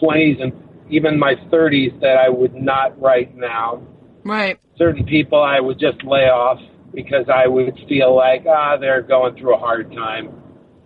20s 0.01 0.41
and 0.41 0.53
even 0.89 1.19
my 1.19 1.35
30s 1.53 2.01
that 2.01 2.17
I 2.17 2.29
would 2.29 2.55
not 2.55 2.99
write 3.01 3.37
now. 3.37 3.83
Right. 4.25 4.59
Certain 4.77 5.05
people 5.05 5.43
I 5.43 5.61
would 5.61 5.79
just 5.79 6.03
lay 6.05 6.29
off 6.31 6.61
because 6.95 7.27
I 7.33 7.49
would 7.49 7.77
feel 7.89 8.15
like, 8.17 8.45
ah, 8.49 8.77
they're 8.77 9.03
going 9.03 9.37
through 9.37 9.57
a 9.57 9.59
hard 9.59 9.93
time. 9.93 10.31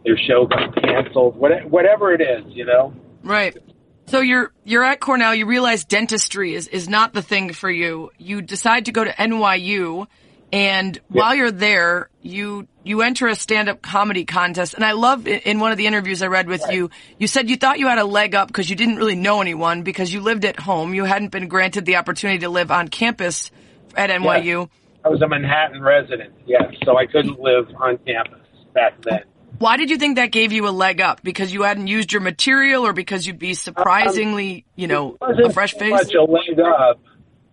Their 0.04 0.16
show 0.16 0.46
got 0.46 0.74
canceled, 0.82 1.36
whatever 1.36 2.12
it 2.12 2.20
is, 2.20 2.44
you 2.48 2.64
know? 2.64 2.94
Right. 3.22 3.56
So 4.06 4.20
you're 4.20 4.52
you're 4.64 4.84
at 4.84 5.00
Cornell. 5.00 5.34
You 5.34 5.46
realize 5.46 5.84
dentistry 5.84 6.54
is 6.54 6.68
is 6.68 6.88
not 6.88 7.14
the 7.14 7.22
thing 7.22 7.52
for 7.52 7.70
you. 7.70 8.10
You 8.18 8.42
decide 8.42 8.86
to 8.86 8.92
go 8.92 9.04
to 9.04 9.10
NYU, 9.10 10.06
and 10.52 11.00
while 11.08 11.34
you're 11.34 11.50
there, 11.50 12.10
you 12.20 12.66
you 12.84 13.02
enter 13.02 13.28
a 13.28 13.34
stand-up 13.34 13.80
comedy 13.80 14.24
contest. 14.24 14.74
And 14.74 14.84
I 14.84 14.92
love 14.92 15.26
in 15.26 15.60
one 15.60 15.72
of 15.72 15.78
the 15.78 15.86
interviews 15.86 16.20
I 16.22 16.26
read 16.26 16.48
with 16.48 16.62
right. 16.62 16.74
you, 16.74 16.90
you 17.16 17.26
said 17.26 17.48
you 17.48 17.56
thought 17.56 17.78
you 17.78 17.86
had 17.86 17.98
a 17.98 18.04
leg 18.04 18.34
up 18.34 18.48
because 18.48 18.68
you 18.68 18.76
didn't 18.76 18.96
really 18.96 19.14
know 19.14 19.40
anyone 19.40 19.82
because 19.82 20.12
you 20.12 20.20
lived 20.20 20.44
at 20.44 20.58
home. 20.58 20.94
You 20.94 21.04
hadn't 21.04 21.30
been 21.30 21.48
granted 21.48 21.86
the 21.86 21.96
opportunity 21.96 22.40
to 22.40 22.48
live 22.48 22.70
on 22.70 22.88
campus 22.88 23.50
at 23.96 24.10
NYU. 24.10 24.68
Yes. 24.68 24.68
I 25.04 25.08
was 25.08 25.22
a 25.22 25.28
Manhattan 25.28 25.82
resident, 25.82 26.32
yes, 26.46 26.62
so 26.84 26.96
I 26.96 27.06
couldn't 27.06 27.40
live 27.40 27.66
on 27.76 27.98
campus 27.98 28.46
back 28.72 29.00
then. 29.02 29.22
Why 29.62 29.76
did 29.76 29.90
you 29.90 29.96
think 29.96 30.16
that 30.16 30.32
gave 30.32 30.50
you 30.50 30.66
a 30.66 30.74
leg 30.74 31.00
up? 31.00 31.22
Because 31.22 31.52
you 31.54 31.62
hadn't 31.62 31.86
used 31.86 32.12
your 32.12 32.20
material, 32.20 32.84
or 32.84 32.92
because 32.92 33.28
you'd 33.28 33.38
be 33.38 33.54
surprisingly, 33.54 34.56
um, 34.56 34.62
you 34.74 34.88
know, 34.88 35.16
a 35.20 35.52
fresh 35.52 35.72
face? 35.74 35.92
Much 35.92 36.12
a 36.14 36.22
leg 36.24 36.58
up 36.58 37.00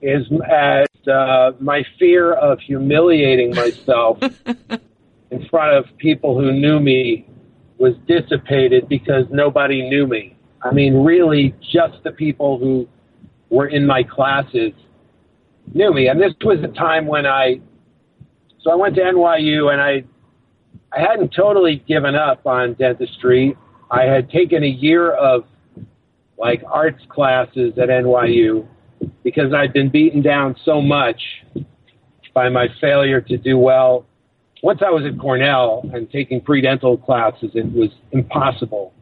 is 0.01 0.25
as 0.49 0.87
uh, 1.07 1.51
my 1.59 1.83
fear 1.99 2.33
of 2.33 2.59
humiliating 2.61 3.53
myself 3.53 4.17
in 5.29 5.47
front 5.51 5.77
of 5.77 5.85
people 5.99 6.35
who 6.35 6.51
knew 6.51 6.79
me 6.79 7.27
was 7.77 7.93
dissipated 8.07 8.89
because 8.89 9.25
nobody 9.29 9.87
knew 9.87 10.07
me. 10.07 10.35
I 10.63 10.71
mean, 10.71 11.03
really, 11.03 11.53
just 11.71 12.03
the 12.03 12.11
people 12.11 12.57
who 12.57 12.87
were 13.51 13.67
in 13.67 13.85
my 13.85 14.01
classes 14.01 14.73
knew 15.75 15.93
me. 15.93 16.07
And 16.07 16.19
this 16.19 16.33
was 16.41 16.57
a 16.63 16.73
time 16.73 17.05
when 17.05 17.27
I, 17.27 17.61
so 18.63 18.71
I 18.71 18.75
went 18.75 18.95
to 18.95 19.01
NYU 19.01 19.71
and 19.71 19.79
I, 19.79 20.05
I 20.91 21.01
hadn't 21.01 21.33
totally 21.35 21.83
given 21.87 22.15
up 22.15 22.45
on 22.47 22.73
dentistry. 22.73 23.55
I 23.91 24.03
had 24.03 24.29
taken 24.29 24.63
a 24.63 24.67
year 24.67 25.11
of 25.11 25.45
like 26.37 26.63
arts 26.67 27.03
classes 27.09 27.73
at 27.77 27.89
NYU 27.89 28.67
because 29.23 29.53
I'd 29.53 29.73
been 29.73 29.89
beaten 29.89 30.21
down 30.21 30.55
so 30.63 30.81
much 30.81 31.21
by 32.33 32.49
my 32.49 32.67
failure 32.79 33.21
to 33.21 33.37
do 33.37 33.57
well. 33.57 34.05
Once 34.63 34.81
I 34.85 34.89
was 34.89 35.03
at 35.05 35.19
Cornell 35.19 35.89
and 35.93 36.09
taking 36.09 36.41
pre-dental 36.41 36.97
classes, 36.97 37.51
it 37.53 37.71
was 37.71 37.89
impossible. 38.11 38.93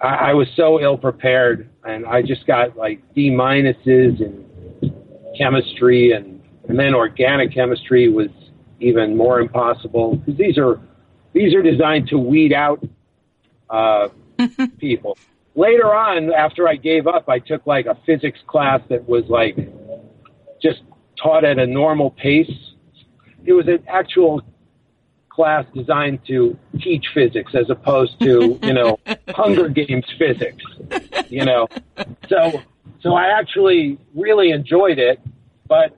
I, 0.00 0.30
I 0.30 0.34
was 0.34 0.48
so 0.56 0.80
ill 0.80 0.98
prepared, 0.98 1.68
and 1.84 2.06
I 2.06 2.22
just 2.22 2.46
got 2.46 2.76
like 2.76 3.00
D 3.14 3.30
minuses 3.30 4.20
in 4.20 4.44
chemistry, 5.36 6.12
and 6.12 6.40
and 6.68 6.78
then 6.78 6.94
organic 6.94 7.52
chemistry 7.52 8.08
was 8.08 8.28
even 8.80 9.16
more 9.16 9.40
impossible 9.40 10.16
because 10.16 10.38
these 10.38 10.58
are 10.58 10.80
these 11.32 11.54
are 11.54 11.62
designed 11.62 12.08
to 12.08 12.18
weed 12.18 12.52
out 12.52 12.84
uh, 13.70 14.08
people. 14.78 15.18
Later 15.54 15.94
on, 15.94 16.32
after 16.32 16.68
I 16.68 16.76
gave 16.76 17.06
up, 17.06 17.28
I 17.28 17.38
took 17.38 17.66
like 17.66 17.86
a 17.86 17.96
physics 18.06 18.38
class 18.46 18.80
that 18.88 19.06
was 19.06 19.24
like 19.28 19.56
just 20.62 20.82
taught 21.22 21.44
at 21.44 21.58
a 21.58 21.66
normal 21.66 22.10
pace. 22.10 22.50
It 23.44 23.52
was 23.52 23.68
an 23.68 23.84
actual 23.88 24.42
class 25.28 25.64
designed 25.74 26.20
to 26.26 26.56
teach 26.80 27.06
physics 27.14 27.54
as 27.54 27.70
opposed 27.70 28.18
to, 28.20 28.58
you 28.62 28.72
know, 28.72 28.98
Hunger 29.28 29.68
Games 29.68 30.04
physics, 30.18 30.64
you 31.28 31.44
know. 31.44 31.68
So, 32.28 32.62
so 33.00 33.14
I 33.14 33.38
actually 33.38 33.98
really 34.14 34.50
enjoyed 34.50 34.98
it, 34.98 35.20
but 35.66 35.96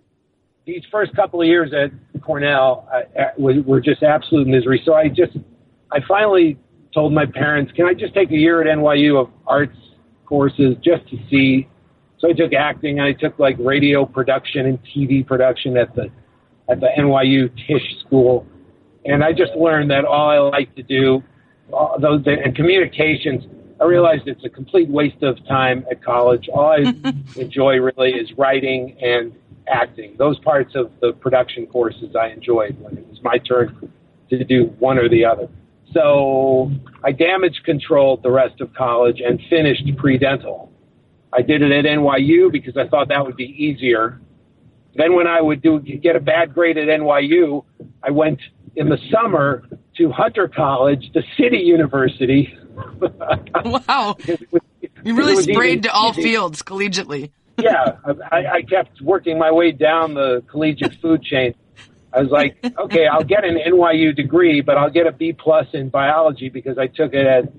these 0.66 0.82
first 0.90 1.14
couple 1.14 1.40
of 1.42 1.46
years 1.46 1.72
at 1.72 1.90
Cornell 2.24 2.88
uh, 2.92 3.22
were 3.38 3.80
just 3.80 4.02
absolute 4.02 4.46
misery. 4.46 4.82
So 4.84 4.94
I 4.94 5.08
just, 5.08 5.36
I 5.92 5.98
finally 6.06 6.58
told 6.92 7.12
my 7.12 7.26
parents, 7.26 7.72
can 7.72 7.86
I 7.86 7.94
just 7.94 8.14
take 8.14 8.30
a 8.30 8.36
year 8.36 8.60
at 8.60 8.78
NYU 8.78 9.20
of 9.20 9.30
arts 9.46 9.76
courses 10.26 10.76
just 10.82 11.08
to 11.10 11.18
see? 11.30 11.68
So 12.18 12.28
I 12.28 12.32
took 12.32 12.52
acting 12.52 12.98
and 12.98 13.06
I 13.06 13.12
took 13.12 13.38
like 13.38 13.56
radio 13.58 14.06
production 14.06 14.66
and 14.66 14.78
TV 14.84 15.26
production 15.26 15.76
at 15.76 15.94
the, 15.94 16.10
at 16.68 16.80
the 16.80 16.88
NYU 16.98 17.50
Tisch 17.66 18.00
School 18.06 18.46
and 19.04 19.22
I 19.22 19.32
just 19.32 19.52
learned 19.54 19.90
that 19.90 20.04
all 20.04 20.30
I 20.30 20.38
like 20.38 20.74
to 20.76 20.82
do, 20.82 21.22
uh, 21.72 21.98
those 21.98 22.22
and 22.26 22.54
communications. 22.54 23.44
I 23.80 23.84
realized 23.84 24.22
it's 24.26 24.44
a 24.44 24.48
complete 24.48 24.88
waste 24.88 25.22
of 25.22 25.36
time 25.46 25.84
at 25.90 26.02
college. 26.02 26.48
All 26.48 26.70
I 26.70 26.94
enjoy 27.36 27.76
really 27.76 28.12
is 28.12 28.32
writing 28.38 28.96
and 29.02 29.34
acting. 29.68 30.14
Those 30.18 30.38
parts 30.40 30.74
of 30.74 30.90
the 31.00 31.12
production 31.12 31.66
courses 31.66 32.14
I 32.14 32.28
enjoyed 32.28 32.78
when 32.80 32.96
it 32.98 33.06
was 33.08 33.22
my 33.22 33.38
turn 33.38 33.92
to 34.30 34.44
do 34.44 34.64
one 34.78 34.98
or 34.98 35.08
the 35.08 35.24
other. 35.24 35.48
So 35.92 36.70
I 37.02 37.12
damage 37.12 37.62
controlled 37.64 38.22
the 38.22 38.30
rest 38.30 38.60
of 38.60 38.74
college 38.74 39.20
and 39.24 39.40
finished 39.48 39.84
pre-dental. 39.96 40.72
I 41.32 41.42
did 41.42 41.62
it 41.62 41.72
at 41.72 41.84
NYU 41.84 42.50
because 42.50 42.76
I 42.76 42.88
thought 42.88 43.08
that 43.08 43.24
would 43.24 43.36
be 43.36 43.44
easier. 43.44 44.20
Then 44.96 45.14
when 45.14 45.26
I 45.26 45.40
would 45.40 45.62
do 45.62 45.80
get 45.80 46.16
a 46.16 46.20
bad 46.20 46.54
grade 46.54 46.78
at 46.78 46.88
NYU, 46.88 47.64
I 48.02 48.10
went 48.10 48.40
in 48.76 48.88
the 48.88 48.98
summer 49.10 49.64
to 49.96 50.10
Hunter 50.10 50.48
College, 50.48 51.10
the 51.12 51.22
city 51.36 51.58
university. 51.58 52.56
wow. 53.64 54.16
you 55.04 55.16
really 55.16 55.42
sprayed 55.42 55.84
to 55.84 55.92
all 55.92 56.10
easy. 56.10 56.22
fields 56.22 56.62
collegiately. 56.62 57.30
Yeah, 57.64 57.96
I, 58.30 58.46
I 58.46 58.62
kept 58.62 59.00
working 59.00 59.38
my 59.38 59.50
way 59.50 59.72
down 59.72 60.14
the 60.14 60.42
collegiate 60.50 60.94
food 61.00 61.22
chain. 61.22 61.54
I 62.12 62.20
was 62.20 62.30
like, 62.30 62.56
okay, 62.78 63.06
I'll 63.06 63.24
get 63.24 63.44
an 63.44 63.56
NYU 63.56 64.14
degree, 64.14 64.60
but 64.60 64.76
I'll 64.76 64.90
get 64.90 65.06
a 65.06 65.12
B 65.12 65.32
plus 65.32 65.66
in 65.72 65.88
biology 65.88 66.48
because 66.50 66.76
I 66.78 66.86
took 66.86 67.14
it 67.14 67.26
at 67.26 67.52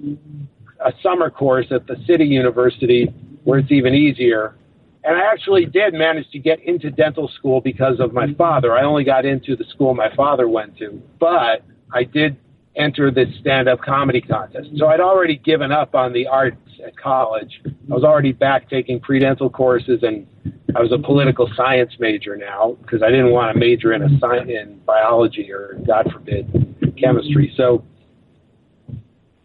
a 0.79 0.93
summer 1.01 1.29
course 1.29 1.67
at 1.71 1.87
the 1.87 1.97
city 2.05 2.25
university 2.25 3.05
where 3.43 3.59
it's 3.59 3.71
even 3.71 3.95
easier. 3.95 4.55
And 5.03 5.15
I 5.15 5.31
actually 5.31 5.65
did 5.65 5.93
manage 5.93 6.29
to 6.31 6.39
get 6.39 6.59
into 6.61 6.89
dental 6.89 7.27
school 7.27 7.59
because 7.59 7.99
of 7.99 8.13
my 8.13 8.33
father. 8.33 8.75
I 8.75 8.83
only 8.83 9.03
got 9.03 9.25
into 9.25 9.55
the 9.55 9.65
school 9.65 9.93
my 9.93 10.13
father 10.15 10.47
went 10.47 10.77
to, 10.77 11.01
but 11.19 11.63
I 11.91 12.03
did 12.03 12.37
enter 12.77 13.11
this 13.11 13.27
stand 13.39 13.67
up 13.67 13.81
comedy 13.81 14.21
contest. 14.21 14.69
So 14.77 14.87
I'd 14.87 14.99
already 14.99 15.37
given 15.37 15.71
up 15.71 15.95
on 15.95 16.13
the 16.13 16.27
arts 16.27 16.57
at 16.85 16.97
college. 16.97 17.61
I 17.65 17.93
was 17.93 18.03
already 18.03 18.31
back 18.31 18.69
taking 18.69 18.99
pre 18.99 19.19
dental 19.19 19.49
courses 19.49 20.03
and 20.03 20.27
I 20.75 20.81
was 20.81 20.91
a 20.91 20.97
political 20.97 21.49
science 21.55 21.93
major 21.99 22.35
now 22.35 22.77
because 22.81 23.01
I 23.01 23.09
didn't 23.09 23.31
want 23.31 23.53
to 23.53 23.59
major 23.59 23.93
in 23.93 24.01
a 24.01 24.09
sci- 24.19 24.51
in 24.51 24.79
biology 24.85 25.51
or 25.51 25.79
God 25.87 26.11
forbid 26.11 26.95
chemistry. 26.99 27.53
So 27.55 27.83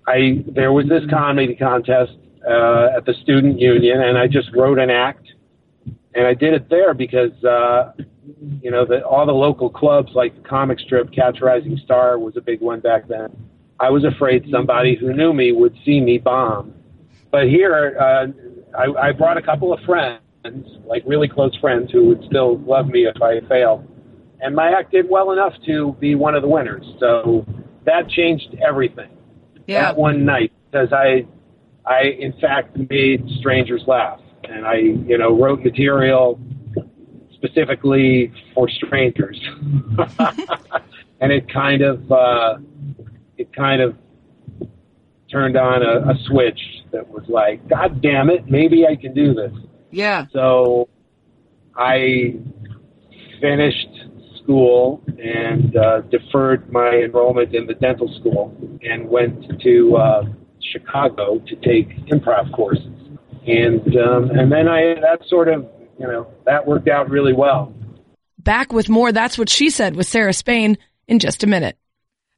I 0.06 0.44
there 0.48 0.72
was 0.72 0.86
this 0.88 1.02
comedy 1.08 1.54
contest 1.54 2.12
uh, 2.46 2.96
at 2.96 3.04
the 3.06 3.14
student 3.22 3.60
union 3.60 4.00
and 4.00 4.18
I 4.18 4.26
just 4.26 4.48
wrote 4.54 4.78
an 4.78 4.90
act 4.90 5.26
and 6.14 6.26
I 6.26 6.34
did 6.34 6.54
it 6.54 6.68
there 6.68 6.94
because 6.94 7.32
uh, 7.44 7.92
you 8.60 8.70
know 8.70 8.84
the, 8.84 9.04
all 9.04 9.26
the 9.26 9.32
local 9.32 9.70
clubs 9.70 10.10
like 10.14 10.34
the 10.34 10.48
comic 10.48 10.78
strip 10.80 11.12
Catch 11.12 11.40
Rising 11.40 11.78
Star 11.84 12.18
was 12.18 12.36
a 12.36 12.40
big 12.40 12.60
one 12.60 12.80
back 12.80 13.08
then. 13.08 13.28
I 13.78 13.90
was 13.90 14.04
afraid 14.04 14.44
somebody 14.50 14.96
who 14.96 15.12
knew 15.14 15.32
me 15.32 15.52
would 15.52 15.74
see 15.84 16.00
me 16.00 16.18
bomb, 16.18 16.74
but 17.30 17.48
here 17.48 17.96
uh, 17.98 18.26
I, 18.76 19.08
I 19.08 19.12
brought 19.12 19.38
a 19.38 19.42
couple 19.42 19.72
of 19.72 19.80
friends, 19.86 20.20
like 20.84 21.02
really 21.06 21.28
close 21.28 21.56
friends, 21.56 21.90
who 21.90 22.08
would 22.08 22.22
still 22.26 22.58
love 22.58 22.88
me 22.88 23.06
if 23.06 23.22
I 23.22 23.40
failed, 23.48 23.88
and 24.40 24.54
my 24.54 24.70
act 24.70 24.92
did 24.92 25.08
well 25.08 25.30
enough 25.32 25.54
to 25.66 25.96
be 26.00 26.14
one 26.14 26.34
of 26.34 26.42
the 26.42 26.48
winners. 26.48 26.84
So 26.98 27.46
that 27.86 28.08
changed 28.08 28.56
everything. 28.66 29.16
Yeah. 29.66 29.82
That 29.82 29.96
one 29.96 30.24
night 30.24 30.52
because 30.70 30.92
I 30.92 31.26
I 31.86 32.02
in 32.18 32.32
fact 32.40 32.76
made 32.90 33.24
strangers 33.38 33.82
laugh 33.86 34.20
and 34.50 34.66
I, 34.66 34.76
you 34.76 35.16
know, 35.16 35.38
wrote 35.38 35.62
material 35.62 36.40
specifically 37.34 38.32
for 38.54 38.68
strangers, 38.68 39.40
and 41.20 41.32
it 41.32 41.50
kind 41.52 41.82
of, 41.82 42.10
uh, 42.12 42.58
it 43.38 43.54
kind 43.54 43.80
of 43.80 43.96
turned 45.30 45.56
on 45.56 45.82
a, 45.82 46.10
a 46.10 46.14
switch 46.26 46.60
that 46.92 47.08
was 47.08 47.24
like, 47.28 47.66
God 47.68 48.02
damn 48.02 48.30
it, 48.30 48.50
maybe 48.50 48.86
I 48.86 48.96
can 48.96 49.14
do 49.14 49.32
this. 49.32 49.52
Yeah. 49.90 50.26
So 50.32 50.88
I 51.76 52.34
finished 53.40 53.88
school 54.42 55.02
and 55.22 55.76
uh, 55.76 56.00
deferred 56.02 56.70
my 56.72 56.90
enrollment 57.04 57.54
in 57.54 57.66
the 57.66 57.74
dental 57.74 58.12
school 58.18 58.54
and 58.82 59.08
went 59.08 59.60
to 59.60 59.96
uh, 59.96 60.24
Chicago 60.72 61.38
to 61.46 61.56
take 61.56 61.96
improv 62.06 62.52
courses 62.52 62.99
and 63.50 63.96
um, 63.96 64.30
and 64.30 64.50
then 64.50 64.68
I 64.68 64.94
that 65.00 65.20
sort 65.28 65.48
of 65.48 65.66
you 65.98 66.06
know 66.06 66.26
that 66.46 66.66
worked 66.66 66.88
out 66.88 67.10
really 67.10 67.32
well. 67.32 67.74
Back 68.38 68.72
with 68.72 68.88
more. 68.88 69.12
That's 69.12 69.38
what 69.38 69.48
she 69.48 69.70
said 69.70 69.96
with 69.96 70.06
Sarah 70.06 70.32
Spain 70.32 70.78
in 71.06 71.18
just 71.18 71.42
a 71.42 71.46
minute. 71.46 71.76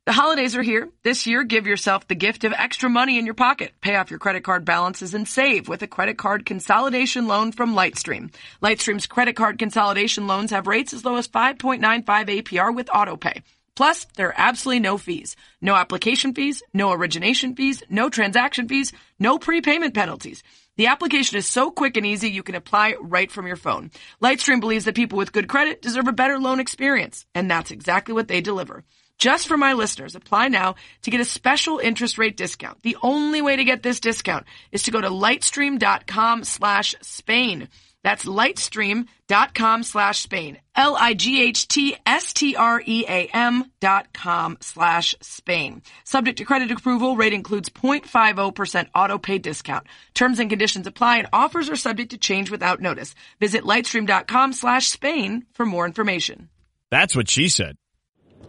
The 0.04 0.12
holidays 0.12 0.56
are 0.56 0.62
here. 0.62 0.88
This 1.04 1.28
year, 1.28 1.44
give 1.44 1.64
yourself 1.64 2.08
the 2.08 2.16
gift 2.16 2.42
of 2.42 2.52
extra 2.52 2.90
money 2.90 3.20
in 3.20 3.24
your 3.24 3.36
pocket. 3.36 3.70
Pay 3.80 3.94
off 3.94 4.10
your 4.10 4.18
credit 4.18 4.42
card 4.42 4.64
balances 4.64 5.14
and 5.14 5.28
save 5.28 5.68
with 5.68 5.80
a 5.82 5.86
credit 5.86 6.18
card 6.18 6.44
consolidation 6.44 7.28
loan 7.28 7.52
from 7.52 7.76
Lightstream. 7.76 8.34
Lightstream's 8.60 9.06
credit 9.06 9.36
card 9.36 9.60
consolidation 9.60 10.26
loans 10.26 10.50
have 10.50 10.66
rates 10.66 10.92
as 10.92 11.04
low 11.04 11.16
as 11.16 11.28
5.95 11.28 12.04
APR 12.04 12.74
with 12.74 12.88
autopay. 12.88 13.42
Plus, 13.76 14.06
there 14.16 14.28
are 14.28 14.34
absolutely 14.36 14.80
no 14.80 14.98
fees. 14.98 15.36
No 15.60 15.76
application 15.76 16.34
fees, 16.34 16.64
no 16.74 16.90
origination 16.90 17.54
fees, 17.54 17.84
no 17.88 18.10
transaction 18.10 18.66
fees, 18.66 18.92
no 19.20 19.38
prepayment 19.38 19.94
penalties. 19.94 20.42
The 20.82 20.88
application 20.88 21.38
is 21.38 21.46
so 21.46 21.70
quick 21.70 21.96
and 21.96 22.04
easy 22.04 22.28
you 22.28 22.42
can 22.42 22.56
apply 22.56 22.96
right 23.00 23.30
from 23.30 23.46
your 23.46 23.54
phone. 23.54 23.92
Lightstream 24.20 24.58
believes 24.58 24.86
that 24.86 24.96
people 24.96 25.16
with 25.16 25.32
good 25.32 25.46
credit 25.46 25.80
deserve 25.80 26.08
a 26.08 26.12
better 26.12 26.40
loan 26.40 26.58
experience, 26.58 27.24
and 27.36 27.48
that's 27.48 27.70
exactly 27.70 28.14
what 28.14 28.26
they 28.26 28.40
deliver. 28.40 28.82
Just 29.16 29.46
for 29.46 29.56
my 29.56 29.74
listeners, 29.74 30.16
apply 30.16 30.48
now 30.48 30.74
to 31.02 31.12
get 31.12 31.20
a 31.20 31.24
special 31.24 31.78
interest 31.78 32.18
rate 32.18 32.36
discount. 32.36 32.82
The 32.82 32.96
only 33.00 33.40
way 33.40 33.54
to 33.54 33.62
get 33.62 33.84
this 33.84 34.00
discount 34.00 34.44
is 34.72 34.82
to 34.82 34.90
go 34.90 35.00
to 35.00 35.08
lightstream.com 35.08 36.42
slash 36.42 36.96
Spain. 37.00 37.68
That's 38.02 38.24
lightstream.com 38.24 39.82
slash 39.84 40.20
Spain. 40.20 40.58
L-I-G-H-T-S-T-R-E-A-M 40.74 43.64
dot 43.80 44.12
com 44.12 44.58
slash 44.60 45.14
Spain. 45.20 45.82
Subject 46.04 46.38
to 46.38 46.44
credit 46.44 46.70
approval, 46.70 47.16
rate 47.16 47.32
includes 47.32 47.70
0.50% 47.70 48.88
auto 48.94 49.18
pay 49.18 49.38
discount. 49.38 49.86
Terms 50.14 50.38
and 50.38 50.50
conditions 50.50 50.86
apply 50.86 51.18
and 51.18 51.28
offers 51.32 51.68
are 51.70 51.76
subject 51.76 52.10
to 52.10 52.18
change 52.18 52.50
without 52.50 52.80
notice. 52.80 53.14
Visit 53.40 53.64
lightstream.com 53.64 54.52
slash 54.52 54.88
Spain 54.88 55.46
for 55.52 55.66
more 55.66 55.86
information. 55.86 56.48
That's 56.90 57.16
what 57.16 57.30
she 57.30 57.48
said. 57.48 57.76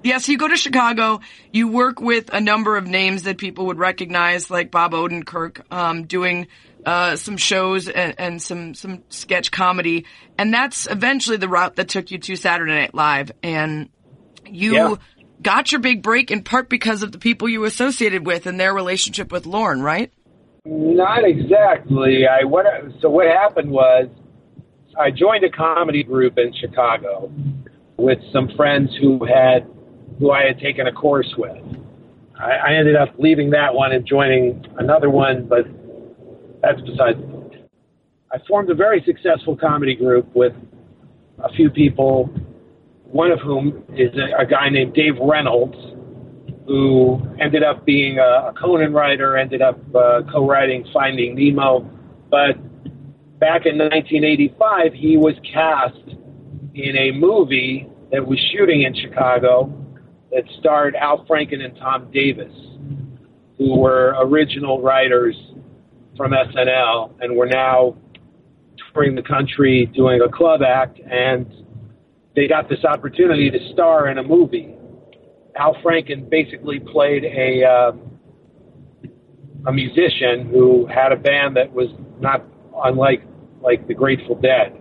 Yes, 0.03 0.27
you 0.27 0.37
go 0.37 0.49
to 0.49 0.57
Chicago, 0.57 1.21
you 1.53 1.69
work 1.69 2.01
with 2.01 2.29
a 2.33 2.41
number 2.41 2.75
of 2.75 2.85
names 2.85 3.23
that 3.23 3.37
people 3.37 3.67
would 3.67 3.79
recognize, 3.79 4.51
like 4.51 4.69
Bob 4.69 4.91
Odenkirk, 4.91 5.61
um, 5.71 6.03
doing 6.03 6.47
uh, 6.85 7.15
some 7.15 7.37
shows 7.37 7.87
and, 7.87 8.15
and 8.17 8.41
some 8.41 8.73
some 8.73 9.03
sketch 9.09 9.51
comedy, 9.51 10.05
and 10.37 10.53
that's 10.53 10.87
eventually 10.89 11.37
the 11.37 11.49
route 11.49 11.75
that 11.77 11.89
took 11.89 12.11
you 12.11 12.17
to 12.19 12.35
Saturday 12.35 12.73
Night 12.73 12.93
Live, 12.93 13.31
and 13.41 13.89
you. 14.49 14.73
Yeah. 14.73 14.95
Got 15.41 15.73
your 15.73 15.81
big 15.81 16.01
break 16.01 16.31
in 16.31 16.43
part 16.43 16.69
because 16.69 17.03
of 17.03 17.11
the 17.11 17.17
people 17.17 17.49
you 17.49 17.65
associated 17.65 18.25
with 18.25 18.45
and 18.45 18.57
their 18.57 18.73
relationship 18.73 19.29
with 19.29 19.45
Lorne, 19.45 19.81
right? 19.81 20.09
Not 20.63 21.25
exactly. 21.25 22.25
I 22.25 22.45
what 22.45 22.65
so 23.01 23.09
what 23.09 23.27
happened 23.27 23.69
was 23.69 24.07
I 24.97 25.11
joined 25.11 25.43
a 25.43 25.49
comedy 25.49 26.03
group 26.03 26.37
in 26.37 26.53
Chicago 26.53 27.29
with 27.97 28.19
some 28.31 28.49
friends 28.55 28.89
who 29.01 29.25
had 29.25 29.67
who 30.19 30.31
I 30.31 30.43
had 30.43 30.59
taken 30.59 30.87
a 30.87 30.93
course 30.93 31.33
with. 31.37 31.61
I, 32.39 32.51
I 32.51 32.73
ended 32.75 32.95
up 32.95 33.15
leaving 33.17 33.49
that 33.49 33.73
one 33.73 33.91
and 33.91 34.05
joining 34.05 34.65
another 34.77 35.09
one, 35.09 35.47
but 35.47 35.65
that's 36.63 36.79
besides 36.81 37.19
the 37.19 37.27
point. 37.27 37.53
I 38.31 38.37
formed 38.47 38.69
a 38.71 38.73
very 38.73 39.03
successful 39.05 39.55
comedy 39.55 39.95
group 39.95 40.33
with 40.33 40.53
a 41.43 41.51
few 41.53 41.69
people, 41.69 42.33
one 43.03 43.31
of 43.31 43.39
whom 43.39 43.83
is 43.95 44.09
a, 44.15 44.41
a 44.41 44.45
guy 44.45 44.69
named 44.69 44.95
Dave 44.95 45.15
Reynolds, 45.21 45.77
who 46.65 47.21
ended 47.39 47.63
up 47.63 47.85
being 47.85 48.17
a, 48.17 48.49
a 48.49 48.53
Conan 48.59 48.93
writer, 48.93 49.37
ended 49.37 49.61
up 49.61 49.77
uh, 49.93 50.21
co-writing 50.31 50.85
Finding 50.93 51.35
Nemo. 51.35 51.81
But 52.31 52.55
back 53.39 53.65
in 53.65 53.77
1985, 53.77 54.93
he 54.93 55.17
was 55.17 55.35
cast 55.53 56.17
in 56.73 56.97
a 56.97 57.11
movie 57.11 57.87
that 58.11 58.25
was 58.25 58.39
shooting 58.53 58.83
in 58.83 58.95
Chicago 58.95 59.71
that 60.31 60.43
starred 60.59 60.95
Al 60.95 61.25
Franken 61.25 61.63
and 61.63 61.75
Tom 61.77 62.09
Davis, 62.11 62.53
who 63.57 63.77
were 63.77 64.15
original 64.19 64.81
writers 64.81 65.35
from 66.17 66.31
SNL 66.31 67.11
and 67.21 67.35
we're 67.35 67.47
now 67.47 67.95
touring 68.93 69.15
the 69.15 69.21
country 69.21 69.89
doing 69.95 70.21
a 70.21 70.29
club 70.29 70.61
act 70.61 70.99
and 70.99 71.51
they 72.35 72.47
got 72.47 72.69
this 72.69 72.83
opportunity 72.83 73.49
to 73.49 73.59
star 73.73 74.07
in 74.07 74.17
a 74.17 74.23
movie. 74.23 74.75
Al 75.55 75.75
Franken 75.75 76.29
basically 76.29 76.79
played 76.79 77.23
a 77.23 77.63
um, 77.63 78.19
a 79.67 79.71
musician 79.71 80.49
who 80.51 80.87
had 80.87 81.11
a 81.11 81.15
band 81.15 81.55
that 81.55 81.71
was 81.71 81.89
not 82.19 82.43
unlike 82.83 83.23
like 83.61 83.87
the 83.87 83.93
Grateful 83.93 84.35
Dead. 84.35 84.79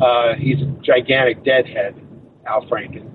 Uh, 0.00 0.34
he's 0.38 0.56
a 0.60 0.66
gigantic 0.82 1.44
deadhead, 1.44 1.94
Al 2.46 2.66
Franken. 2.66 3.06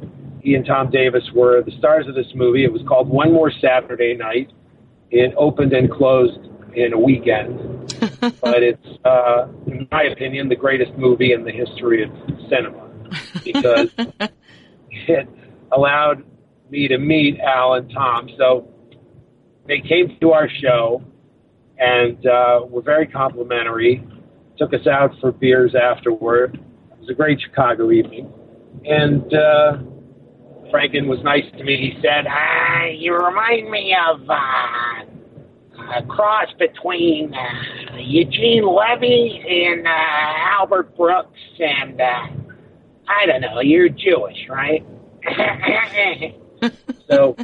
He 0.41 0.55
and 0.55 0.65
Tom 0.65 0.89
Davis 0.89 1.23
were 1.35 1.63
the 1.63 1.71
stars 1.79 2.07
of 2.07 2.15
this 2.15 2.27
movie. 2.35 2.63
It 2.63 2.71
was 2.71 2.81
called 2.87 3.09
One 3.09 3.33
More 3.33 3.51
Saturday 3.61 4.15
Night. 4.15 4.51
It 5.09 5.33
opened 5.37 5.73
and 5.73 5.91
closed 5.91 6.39
in 6.75 6.93
a 6.93 6.99
weekend, 6.99 7.93
but 8.41 8.63
it's, 8.63 8.87
uh, 9.05 9.47
in 9.67 9.87
my 9.91 10.03
opinion, 10.03 10.49
the 10.49 10.55
greatest 10.55 10.91
movie 10.97 11.33
in 11.33 11.43
the 11.43 11.51
history 11.51 12.03
of 12.03 12.09
cinema 12.49 12.85
because 13.43 13.89
it 14.89 15.29
allowed 15.71 16.23
me 16.69 16.87
to 16.87 16.97
meet 16.97 17.39
Al 17.39 17.75
and 17.75 17.91
Tom. 17.91 18.29
So 18.37 18.67
they 19.67 19.79
came 19.79 20.17
to 20.21 20.31
our 20.31 20.49
show 20.61 21.03
and 21.77 22.25
uh, 22.25 22.61
were 22.67 22.81
very 22.81 23.07
complimentary. 23.07 24.05
Took 24.57 24.73
us 24.73 24.87
out 24.87 25.11
for 25.19 25.31
beers 25.31 25.75
afterward. 25.75 26.59
It 26.91 26.99
was 26.99 27.09
a 27.09 27.13
great 27.13 27.39
Chicago 27.41 27.91
evening, 27.91 28.31
and 28.85 29.21
uh, 29.33 29.77
Franken 30.71 31.07
was 31.07 31.19
nice 31.23 31.43
to 31.57 31.63
me. 31.63 31.91
He 31.93 32.01
said, 32.01 32.25
ah, 32.29 32.85
"You 32.85 33.17
remind 33.17 33.69
me 33.69 33.93
of 34.09 34.21
uh, 34.29 35.04
a 35.93 36.03
cross 36.03 36.47
between 36.57 37.33
uh, 37.33 37.97
Eugene 37.97 38.65
Levy 38.65 39.43
and 39.47 39.87
uh, 39.87 39.89
Albert 39.89 40.95
Brooks, 40.95 41.39
and 41.59 41.99
uh, 41.99 42.27
I 43.07 43.25
don't 43.25 43.41
know. 43.41 43.59
You're 43.61 43.89
Jewish, 43.89 44.47
right?" 44.49 44.85
so 47.09 47.35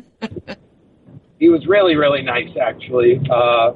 he 1.42 1.50
was 1.50 1.66
really, 1.66 1.96
really 1.96 2.22
nice, 2.22 2.56
actually. 2.62 3.20
Uh, 3.30 3.74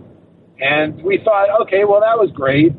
and 0.59 1.01
we 1.01 1.19
thought, 1.25 1.63
okay, 1.63 1.83
well, 1.83 1.99
that 1.99 2.17
was 2.17 2.29
great. 2.31 2.73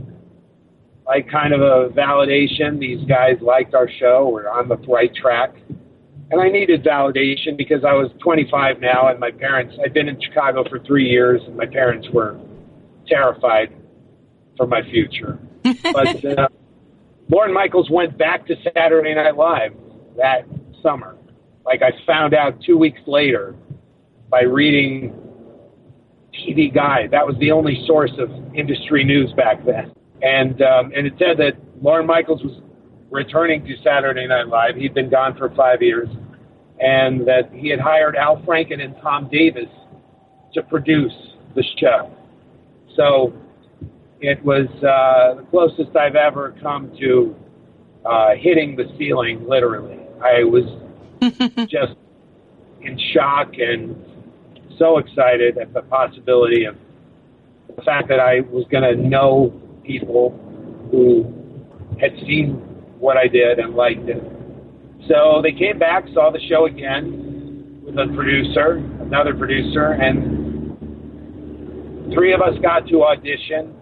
Like 1.05 1.29
kind 1.29 1.53
of 1.53 1.61
a 1.61 1.89
validation. 1.91 2.79
These 2.79 3.05
guys 3.09 3.37
liked 3.41 3.75
our 3.75 3.89
show. 3.99 4.29
We're 4.33 4.49
on 4.49 4.69
the 4.69 4.77
right 4.77 5.13
track. 5.15 5.55
And 6.31 6.41
I 6.41 6.49
needed 6.49 6.85
validation 6.85 7.57
because 7.57 7.85
I 7.85 7.93
was 7.93 8.11
25 8.23 8.81
now, 8.81 9.09
and 9.09 9.21
my 9.21 9.31
parents, 9.31 9.77
I'd 9.85 9.95
been 9.95 10.09
in 10.09 10.21
Chicago 10.21 10.65
for 10.69 10.81
three 10.81 11.09
years, 11.09 11.41
and 11.47 11.57
my 11.57 11.67
parents 11.67 12.09
were 12.12 12.39
terrified 13.07 13.73
for 14.57 14.67
my 14.67 14.83
future. 14.91 15.39
But 15.83 16.25
uh, 16.25 16.49
Lorne 17.29 17.53
Michaels 17.53 17.91
went 17.91 18.17
back 18.17 18.47
to 18.47 18.55
Saturday 18.75 19.15
Night 19.15 19.37
Live 19.37 19.73
that 20.17 20.47
summer. 20.81 21.17
Like 21.65 21.83
I 21.83 21.91
found 22.07 22.35
out 22.35 22.61
two 22.65 22.79
weeks 22.79 23.01
later 23.07 23.57
by 24.31 24.43
reading 24.43 25.12
TV 26.35 26.73
Guide. 26.73 27.11
That 27.11 27.27
was 27.27 27.37
the 27.41 27.51
only 27.51 27.83
source 27.87 28.12
of 28.19 28.31
industry 28.55 29.03
news 29.03 29.33
back 29.33 29.65
then. 29.65 29.93
And 30.23 30.62
um, 30.62 30.93
and 30.97 31.07
it 31.07 31.15
said 31.19 31.39
that 31.39 31.55
Lorne 31.83 32.07
Michaels 32.07 32.43
was 32.43 32.62
returning 33.11 33.64
to 33.64 33.77
Saturday 33.83 34.27
Night 34.27 34.49
Live. 34.49 34.77
He'd 34.77 34.95
been 34.95 35.11
gone 35.11 35.37
for 35.37 35.51
five 35.51 35.83
years, 35.83 36.09
and 36.81 37.27
that 37.27 37.51
he 37.53 37.69
had 37.69 37.81
hired 37.81 38.16
Al 38.16 38.38
Franken 38.42 38.83
and 38.83 38.95
Tom 39.03 39.29
Davis 39.31 39.69
to 40.55 40.62
produce 40.62 41.12
the 41.55 41.64
show. 41.79 42.11
So 42.97 43.33
it 44.21 44.42
was 44.45 44.66
uh, 44.83 45.40
the 45.40 45.47
closest 45.51 45.97
I've 45.97 46.16
ever 46.16 46.55
come 46.62 46.90
to 46.99 47.37
uh, 48.05 48.31
hitting 48.37 48.77
the 48.77 48.85
ceiling, 48.99 49.47
literally. 49.49 50.01
I 50.23 50.45
was 50.45 50.64
just 51.69 51.95
in 52.81 52.99
shock 53.12 53.53
and 53.59 53.97
so 54.79 54.99
excited 54.99 55.59
at 55.59 55.73
the 55.73 55.83
possibility 55.83 56.64
of 56.64 56.77
the 57.75 57.83
fact 57.83 58.09
that 58.09 58.21
I 58.21 58.40
was 58.40 58.64
going 58.71 58.85
to 58.85 58.97
know 58.97 59.53
people 59.85 60.31
who 60.90 61.25
had 62.01 62.16
seen 62.21 62.76
what 62.99 63.17
I 63.17 63.29
did 63.29 63.59
and 63.59 63.75
liked 63.75 64.09
it. 64.09 64.23
So 65.09 65.41
they 65.43 65.53
came 65.53 65.79
back, 65.79 66.05
saw 66.13 66.31
the 66.31 66.41
show 66.49 66.67
again 66.67 67.81
with 67.85 67.97
a 67.97 68.07
producer, 68.15 68.83
another 69.01 69.35
producer, 69.35 69.93
and 69.93 70.77
three 72.13 72.33
of 72.33 72.41
us 72.41 72.59
got 72.61 72.87
to 72.89 73.05
audition 73.05 73.75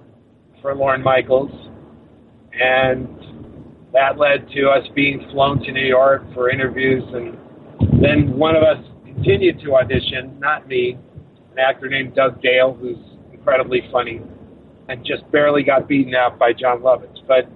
for 0.61 0.75
Lorne 0.75 1.03
Michaels. 1.03 1.51
And 2.53 3.09
that 3.93 4.19
led 4.19 4.49
to 4.55 4.69
us 4.69 4.87
being 4.95 5.27
flown 5.31 5.63
to 5.65 5.73
New 5.73 5.87
York 5.87 6.23
for 6.35 6.51
interviews. 6.51 7.03
And 7.13 7.39
then 8.03 8.37
one 8.37 8.57
of 8.57 8.63
us 8.63 8.85
continued 9.05 9.61
to 9.61 9.77
audition, 9.77 10.39
not 10.39 10.69
me, 10.69 10.99
an 11.53 11.59
actor 11.59 11.89
named 11.89 12.15
Doug 12.15 12.43
Dale, 12.43 12.77
who's 12.79 12.99
incredibly 13.33 13.83
funny, 13.91 14.21
and 14.89 15.05
just 15.05 15.31
barely 15.31 15.63
got 15.63 15.89
beaten 15.89 16.15
out 16.15 16.39
by 16.39 16.53
Jon 16.53 16.81
Lovitz. 16.81 17.21
But 17.27 17.49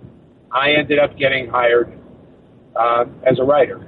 I 0.52 0.72
ended 0.72 0.98
up 0.98 1.16
getting 1.16 1.48
hired 1.48 1.92
uh, 2.76 3.04
as 3.26 3.38
a 3.38 3.44
writer. 3.44 3.86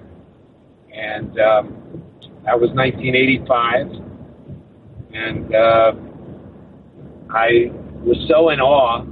And 0.93 1.39
um, 1.41 2.03
that 2.45 2.61
was 2.61 2.71
1985. 2.73 3.87
And 5.13 5.55
uh, 5.55 5.93
I 7.31 7.71
was 8.03 8.19
so 8.29 8.51
in 8.51 8.61
awe 8.61 9.05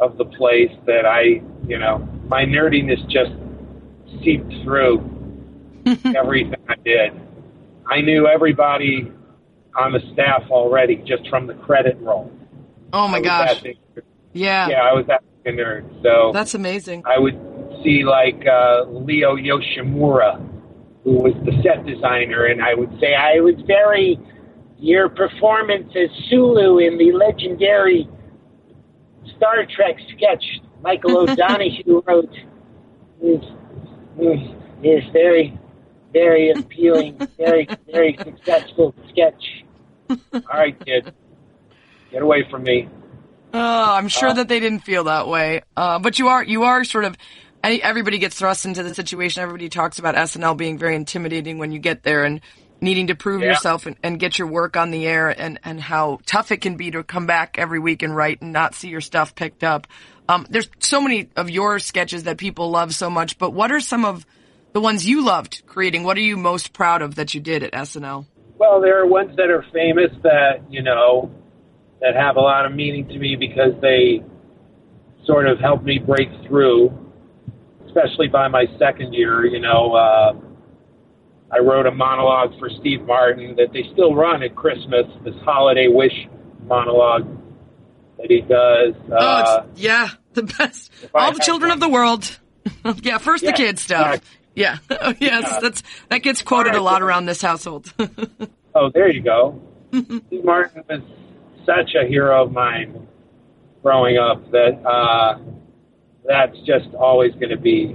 of 0.00 0.16
the 0.16 0.24
place 0.24 0.70
that 0.86 1.06
I, 1.06 1.42
you 1.66 1.78
know, 1.78 1.98
my 2.28 2.44
nerdiness 2.44 3.00
just 3.08 3.32
seeped 4.22 4.52
through 4.62 4.98
everything 6.16 6.60
I 6.68 6.74
did. 6.84 7.12
I 7.86 8.00
knew 8.00 8.26
everybody 8.26 9.10
on 9.76 9.92
the 9.92 10.00
staff 10.12 10.42
already 10.50 10.96
just 10.96 11.28
from 11.28 11.46
the 11.46 11.54
credit 11.54 11.96
roll. 12.00 12.30
Oh 12.92 13.08
my 13.08 13.20
gosh. 13.20 13.62
Yeah. 14.32 14.68
yeah, 14.68 14.82
I 14.82 14.92
was 14.92 15.06
that 15.06 15.22
a 15.46 15.50
nerd. 15.50 16.02
So 16.02 16.32
That's 16.32 16.54
amazing. 16.54 17.02
I 17.06 17.18
would 17.18 17.38
see 17.82 18.04
like 18.04 18.44
uh, 18.46 18.84
Leo 18.88 19.36
Yoshimura, 19.36 20.44
who 21.04 21.12
was 21.12 21.34
the 21.44 21.52
set 21.62 21.86
designer, 21.86 22.46
and 22.46 22.62
I 22.62 22.74
would 22.74 22.90
say, 23.00 23.14
I 23.14 23.40
was 23.40 23.54
very 23.66 24.18
your 24.78 25.08
performance 25.08 25.90
as 25.96 26.08
Sulu 26.28 26.78
in 26.78 26.98
the 26.98 27.12
legendary 27.12 28.08
Star 29.36 29.66
Trek 29.66 29.96
sketch 30.16 30.44
Michael 30.82 31.18
O'Donoghue 31.30 32.02
wrote 32.06 32.34
is 33.22 33.42
is, 34.18 34.40
is 34.82 35.04
very 35.12 35.58
very 36.12 36.50
appealing, 36.50 37.18
very 37.36 37.68
very 37.90 38.16
successful 38.22 38.94
sketch. 39.10 39.64
All 40.32 40.40
right, 40.54 40.78
kid, 40.84 41.12
get 42.10 42.22
away 42.22 42.46
from 42.50 42.62
me. 42.62 42.88
Oh, 43.54 43.94
I'm 43.94 44.08
sure 44.08 44.32
that 44.32 44.48
they 44.48 44.60
didn't 44.60 44.80
feel 44.80 45.04
that 45.04 45.26
way. 45.28 45.62
Uh, 45.76 45.98
but 45.98 46.18
you 46.18 46.28
are, 46.28 46.44
you 46.44 46.64
are 46.64 46.84
sort 46.84 47.04
of, 47.04 47.16
everybody 47.62 48.18
gets 48.18 48.38
thrust 48.38 48.66
into 48.66 48.82
the 48.82 48.94
situation. 48.94 49.42
Everybody 49.42 49.68
talks 49.68 49.98
about 49.98 50.14
SNL 50.14 50.56
being 50.56 50.78
very 50.78 50.94
intimidating 50.94 51.58
when 51.58 51.72
you 51.72 51.78
get 51.78 52.02
there. 52.02 52.24
And 52.24 52.40
needing 52.80 53.08
to 53.08 53.14
prove 53.14 53.42
Yeah. 53.42 53.48
yourself 53.48 53.86
and, 53.86 53.96
and 54.02 54.18
get 54.18 54.38
your 54.38 54.48
work 54.48 54.76
on 54.76 54.90
the 54.90 55.06
air 55.06 55.28
and, 55.28 55.58
and 55.64 55.80
how 55.80 56.20
tough 56.26 56.52
it 56.52 56.60
can 56.60 56.76
be 56.76 56.90
to 56.90 57.02
come 57.02 57.26
back 57.26 57.56
every 57.58 57.78
week 57.78 58.02
and 58.02 58.14
write 58.14 58.40
and 58.40 58.52
not 58.52 58.74
see 58.74 58.88
your 58.88 59.00
stuff 59.00 59.34
picked 59.34 59.64
up. 59.64 59.86
Um, 60.28 60.46
there's 60.50 60.68
so 60.78 61.00
many 61.00 61.28
of 61.36 61.50
your 61.50 61.78
sketches 61.78 62.24
that 62.24 62.36
people 62.36 62.70
love 62.70 62.94
so 62.94 63.08
much, 63.10 63.38
but 63.38 63.52
what 63.52 63.72
are 63.72 63.80
some 63.80 64.04
of 64.04 64.26
the 64.74 64.80
ones 64.80 65.06
you 65.06 65.24
loved 65.24 65.62
creating? 65.66 66.04
What 66.04 66.16
are 66.18 66.22
you 66.22 66.36
most 66.36 66.72
proud 66.72 67.02
of 67.02 67.16
that 67.16 67.34
you 67.34 67.40
did 67.40 67.62
at 67.62 67.72
SNL? 67.72 68.26
Well, 68.58 68.80
there 68.80 69.00
are 69.00 69.06
ones 69.06 69.36
that 69.36 69.50
are 69.50 69.64
famous 69.72 70.10
that 70.22 70.64
you 70.70 70.82
know 70.82 71.30
that 72.00 72.14
have 72.14 72.36
a 72.36 72.40
lot 72.40 72.64
of 72.66 72.72
meaning 72.72 73.08
to 73.08 73.18
me 73.18 73.36
because 73.36 73.72
they 73.80 74.22
sort 75.26 75.48
of 75.48 75.58
helped 75.58 75.84
me 75.84 75.98
break 75.98 76.28
through, 76.46 76.90
especially 77.86 78.28
by 78.28 78.48
my 78.48 78.66
second 78.78 79.12
year. 79.14 79.44
You 79.46 79.60
know, 79.60 79.94
uh, 79.94 80.32
I 81.52 81.58
wrote 81.58 81.86
a 81.86 81.90
monologue 81.90 82.58
for 82.58 82.68
Steve 82.80 83.02
Martin 83.02 83.56
that 83.56 83.72
they 83.72 83.84
still 83.92 84.14
run 84.14 84.42
at 84.42 84.54
Christmas. 84.54 85.06
This 85.24 85.34
holiday 85.44 85.88
wish 85.88 86.12
monologue 86.66 87.26
that 88.18 88.30
he 88.30 88.40
does. 88.42 88.94
Oh, 89.10 89.16
Uh, 89.16 89.66
it's, 89.72 89.80
yeah, 89.80 90.08
the 90.34 90.42
best. 90.42 90.92
All 91.14 91.32
the 91.32 91.40
children 91.40 91.70
of 91.70 91.80
the 91.80 91.88
world. 91.88 92.38
yeah, 93.02 93.18
first 93.18 93.42
Yeah, 93.44 93.50
the 93.52 93.56
kids 93.56 93.82
stuff. 93.82 94.06
right. 94.06 94.22
Yeah. 94.54 94.78
Oh, 94.90 95.14
yes, 95.20 95.58
that's 95.62 95.82
that 96.08 96.18
gets 96.22 96.42
quoted 96.42 96.74
a 96.74 96.82
lot 96.82 97.00
around 97.00 97.26
this 97.26 97.40
household. 97.40 97.92
Oh, 98.74 98.90
there 98.92 99.08
you 99.08 99.22
go. 99.22 99.62
Steve 99.94 100.44
Martin 100.44 100.82
was 100.88 101.00
such 101.68 101.94
a 101.94 102.08
hero 102.08 102.44
of 102.44 102.52
mine 102.52 103.06
growing 103.82 104.16
up 104.16 104.50
that 104.50 104.80
uh, 104.86 105.38
that's 106.26 106.56
just 106.66 106.94
always 106.98 107.32
going 107.34 107.50
to 107.50 107.58
be 107.58 107.94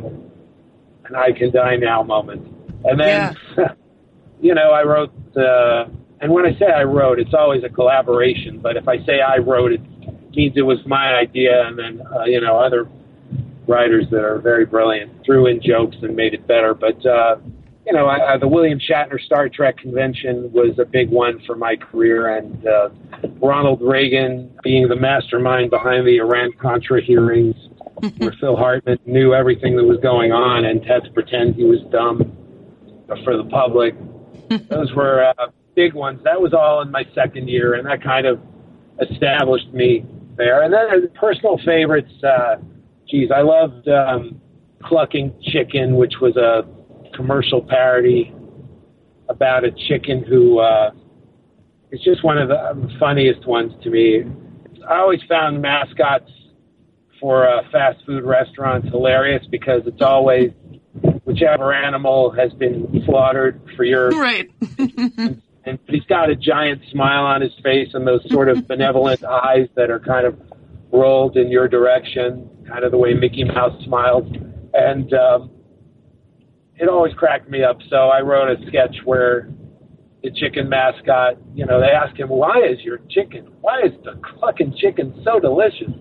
an 1.05 1.15
I 1.15 1.31
can 1.37 1.51
die 1.51 1.75
now 1.75 2.03
moment. 2.03 2.47
And 2.83 2.99
then, 2.99 3.35
you 4.41 4.53
know, 4.53 4.71
I 4.71 4.83
wrote, 4.83 5.11
uh, 5.35 5.85
and 6.21 6.31
when 6.31 6.45
I 6.45 6.57
say 6.57 6.65
I 6.65 6.83
wrote, 6.83 7.19
it's 7.19 7.33
always 7.33 7.63
a 7.63 7.69
collaboration. 7.69 8.59
But 8.61 8.77
if 8.77 8.87
I 8.87 8.97
say 9.05 9.19
I 9.19 9.37
wrote, 9.37 9.73
it 9.73 9.81
means 10.35 10.53
it 10.55 10.61
was 10.61 10.79
my 10.85 11.15
idea, 11.15 11.67
and 11.67 11.77
then 11.77 12.01
uh, 12.15 12.23
you 12.25 12.39
know 12.39 12.57
other 12.59 12.87
writers 13.67 14.05
that 14.11 14.23
are 14.23 14.39
very 14.39 14.65
brilliant 14.65 15.11
threw 15.25 15.47
in 15.47 15.61
jokes 15.61 15.95
and 16.01 16.15
made 16.15 16.33
it 16.33 16.47
better. 16.47 16.73
But 16.73 17.05
uh, 17.05 17.37
you 17.85 17.91
know, 17.91 18.07
I, 18.07 18.37
the 18.37 18.47
William 18.47 18.79
Shatner 18.79 19.19
Star 19.19 19.49
Trek 19.49 19.77
convention 19.77 20.51
was 20.53 20.79
a 20.79 20.85
big 20.85 21.09
one 21.09 21.41
for 21.45 21.55
my 21.55 21.75
career, 21.75 22.37
and 22.37 22.65
uh, 22.65 22.89
Ronald 23.41 23.81
Reagan 23.81 24.51
being 24.63 24.87
the 24.87 24.95
mastermind 24.95 25.69
behind 25.69 26.07
the 26.07 26.17
Iran 26.17 26.51
Contra 26.61 27.01
hearings, 27.01 27.55
where 28.17 28.33
Phil 28.39 28.55
Hartman 28.55 28.99
knew 29.05 29.33
everything 29.33 29.75
that 29.75 29.83
was 29.83 29.97
going 30.01 30.31
on 30.31 30.65
and 30.65 30.83
had 30.85 31.03
to 31.03 31.11
pretend 31.11 31.55
he 31.55 31.65
was 31.65 31.79
dumb 31.91 32.37
for 33.23 33.35
the 33.35 33.45
public. 33.45 33.95
Those 34.69 34.93
were 34.93 35.33
uh, 35.37 35.47
big 35.75 35.93
ones. 35.93 36.21
That 36.23 36.41
was 36.41 36.53
all 36.53 36.81
in 36.81 36.91
my 36.91 37.05
second 37.13 37.49
year, 37.49 37.73
and 37.73 37.85
that 37.85 38.01
kind 38.01 38.25
of 38.25 38.39
established 39.01 39.73
me 39.73 40.05
there. 40.37 40.63
And 40.63 40.73
then 40.73 40.85
as 40.89 41.09
personal 41.15 41.57
favorites, 41.65 42.13
uh, 42.23 42.55
geez, 43.09 43.29
I 43.29 43.41
loved 43.41 43.89
um, 43.89 44.39
Clucking 44.83 45.33
Chicken, 45.41 45.95
which 45.95 46.13
was 46.21 46.37
a 46.37 46.63
commercial 47.15 47.61
parody 47.61 48.33
about 49.29 49.63
a 49.63 49.71
chicken 49.71 50.23
who 50.23 50.59
uh, 50.59 50.91
is 51.91 52.01
just 52.01 52.23
one 52.23 52.37
of 52.37 52.49
the 52.49 52.89
funniest 52.99 53.45
ones 53.47 53.71
to 53.83 53.89
me. 53.89 54.23
I 54.87 54.97
always 54.97 55.21
found 55.29 55.61
mascots 55.61 56.29
for 57.19 57.47
uh, 57.47 57.61
fast 57.71 58.05
food 58.05 58.23
restaurants 58.23 58.87
hilarious 58.89 59.45
because 59.49 59.81
it's 59.85 60.01
always 60.01 60.51
whichever 61.23 61.73
animal 61.73 62.31
has 62.31 62.51
been 62.53 63.01
slaughtered 63.05 63.61
for 63.75 63.83
your 63.83 64.09
right. 64.09 64.51
and 65.65 65.79
he's 65.87 66.03
got 66.03 66.29
a 66.29 66.35
giant 66.35 66.81
smile 66.91 67.23
on 67.23 67.41
his 67.41 67.53
face 67.63 67.89
and 67.93 68.05
those 68.05 68.29
sort 68.29 68.49
of 68.49 68.67
benevolent 68.67 69.23
eyes 69.45 69.67
that 69.75 69.89
are 69.89 69.99
kind 69.99 70.27
of 70.27 70.39
rolled 70.91 71.37
in 71.37 71.49
your 71.49 71.67
direction, 71.67 72.49
kind 72.67 72.83
of 72.83 72.91
the 72.91 72.97
way 72.97 73.13
Mickey 73.13 73.43
Mouse 73.43 73.81
smiles. 73.83 74.31
And 74.73 75.13
um, 75.13 75.51
it 76.83 76.89
always 76.89 77.13
cracked 77.13 77.49
me 77.49 77.63
up. 77.63 77.77
So 77.89 77.95
I 78.09 78.19
wrote 78.21 78.49
a 78.49 78.67
sketch 78.67 78.95
where 79.05 79.49
the 80.21 80.31
chicken 80.31 80.69
mascot, 80.69 81.37
you 81.55 81.65
know, 81.65 81.79
they 81.79 81.87
ask 81.87 82.17
him, 82.17 82.29
why 82.29 82.59
is 82.69 82.79
your 82.81 82.99
chicken, 83.09 83.47
why 83.61 83.81
is 83.85 83.91
the 84.03 84.19
fucking 84.41 84.75
chicken 84.77 85.19
so 85.23 85.39
delicious? 85.39 85.91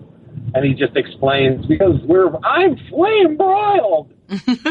And 0.54 0.64
he 0.64 0.74
just 0.74 0.96
explains, 0.96 1.64
because 1.66 2.00
we're, 2.04 2.28
I'm 2.44 2.76
flame 2.90 3.36
broiled. 3.36 4.12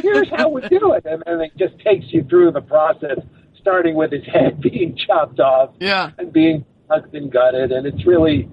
Here's 0.02 0.30
how 0.36 0.50
we 0.50 0.62
do 0.68 0.94
it. 0.94 1.06
And 1.06 1.24
then 1.26 1.42
it 1.42 1.52
just 1.58 1.74
takes 1.80 2.06
you 2.10 2.24
through 2.30 2.52
the 2.52 2.62
process, 2.62 3.18
starting 3.60 3.96
with 3.96 4.12
his 4.12 4.24
head 4.26 4.62
being 4.62 4.98
chopped 5.08 5.40
off 5.40 5.72
Yeah. 5.80 6.12
and 6.18 6.32
being 6.32 6.66
hugged 6.90 7.16
and 7.16 7.32
gutted. 7.32 7.72
And 7.72 7.86
it's 7.88 8.06
really 8.06 8.50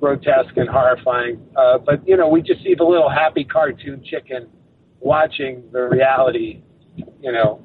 grotesque 0.00 0.56
and 0.56 0.68
horrifying. 0.68 1.40
Uh, 1.56 1.78
but, 1.78 2.06
you 2.06 2.16
know, 2.16 2.28
we 2.28 2.42
just 2.42 2.62
see 2.62 2.74
the 2.74 2.84
little 2.84 3.10
happy 3.10 3.44
cartoon 3.44 4.02
chicken 4.04 4.48
watching 5.00 5.62
the 5.72 5.80
reality, 5.88 6.62
you 6.96 7.32
know, 7.32 7.60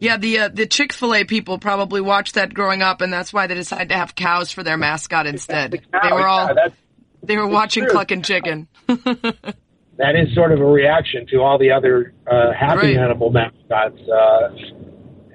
Yeah, 0.00 0.16
the 0.16 0.38
uh, 0.40 0.48
the 0.48 0.66
Chick 0.66 0.92
Fil 0.92 1.14
A 1.14 1.24
people 1.24 1.58
probably 1.58 2.00
watched 2.00 2.34
that 2.34 2.52
growing 2.54 2.82
up, 2.82 3.00
and 3.00 3.12
that's 3.12 3.32
why 3.32 3.46
they 3.46 3.54
decided 3.54 3.88
to 3.90 3.96
have 3.96 4.14
cows 4.14 4.50
for 4.50 4.62
their 4.62 4.76
mascot 4.76 5.26
instead. 5.26 5.82
They 6.02 6.12
were 6.12 6.26
all 6.26 6.48
Yeah, 6.54 6.68
they 7.22 7.36
were 7.36 7.46
watching 7.48 7.84
true. 7.84 7.92
Clucking 7.92 8.22
Chicken. 8.22 8.68
that 8.86 10.16
is 10.16 10.34
sort 10.34 10.52
of 10.52 10.60
a 10.60 10.64
reaction 10.64 11.26
to 11.28 11.40
all 11.40 11.58
the 11.58 11.70
other 11.70 12.12
uh, 12.30 12.52
happy 12.52 12.76
Right. 12.78 12.96
animal 12.96 13.30
mascots. 13.30 14.00
Uh, 14.08 14.48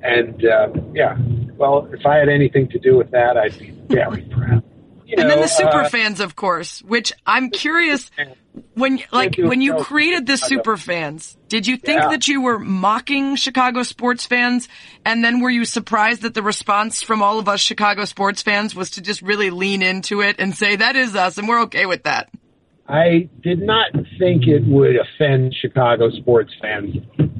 and 0.03 0.45
uh, 0.45 0.67
yeah, 0.93 1.17
well, 1.57 1.89
if 1.91 2.05
I 2.05 2.17
had 2.17 2.29
anything 2.29 2.67
to 2.69 2.79
do 2.79 2.95
with 2.97 3.09
that, 3.11 3.37
I'd 3.37 3.57
be 3.57 3.71
very 3.87 4.21
proud. 4.31 4.63
You 5.09 5.15
and 5.17 5.27
then 5.27 5.41
the 5.41 5.47
super 5.47 5.81
uh, 5.81 5.89
fans, 5.89 6.19
of 6.19 6.35
course, 6.35 6.83
which 6.83 7.11
I'm 7.25 7.49
curious 7.49 8.11
when 8.75 9.01
like 9.11 9.37
when 9.37 9.59
you 9.59 9.77
created 9.77 10.27
the 10.27 10.37
super 10.37 10.77
fans, 10.77 11.35
did 11.47 11.65
you 11.65 11.77
think 11.77 12.01
Yeah. 12.01 12.09
that 12.09 12.27
you 12.27 12.41
were 12.41 12.59
mocking 12.59 13.35
Chicago 13.35 13.81
sports 13.81 14.27
fans? 14.27 14.69
And 15.03 15.23
then 15.23 15.39
were 15.39 15.49
you 15.49 15.65
surprised 15.65 16.21
that 16.21 16.35
the 16.35 16.43
response 16.43 17.01
from 17.01 17.23
all 17.23 17.39
of 17.39 17.49
us 17.49 17.59
Chicago 17.59 18.05
sports 18.05 18.43
fans 18.43 18.75
was 18.75 18.91
to 18.91 19.01
just 19.01 19.23
really 19.23 19.49
lean 19.49 19.81
into 19.81 20.21
it 20.21 20.35
and 20.37 20.55
say 20.55 20.75
that 20.75 20.95
is 20.95 21.15
us 21.15 21.39
and 21.39 21.47
we're 21.47 21.61
okay 21.63 21.87
with 21.87 22.03
that? 22.03 22.29
I 22.87 23.29
did 23.41 23.61
not 23.63 23.91
think 24.19 24.47
it 24.47 24.63
would 24.67 24.95
offend 24.95 25.55
Chicago 25.59 26.11
sports 26.11 26.53
fans. 26.61 26.95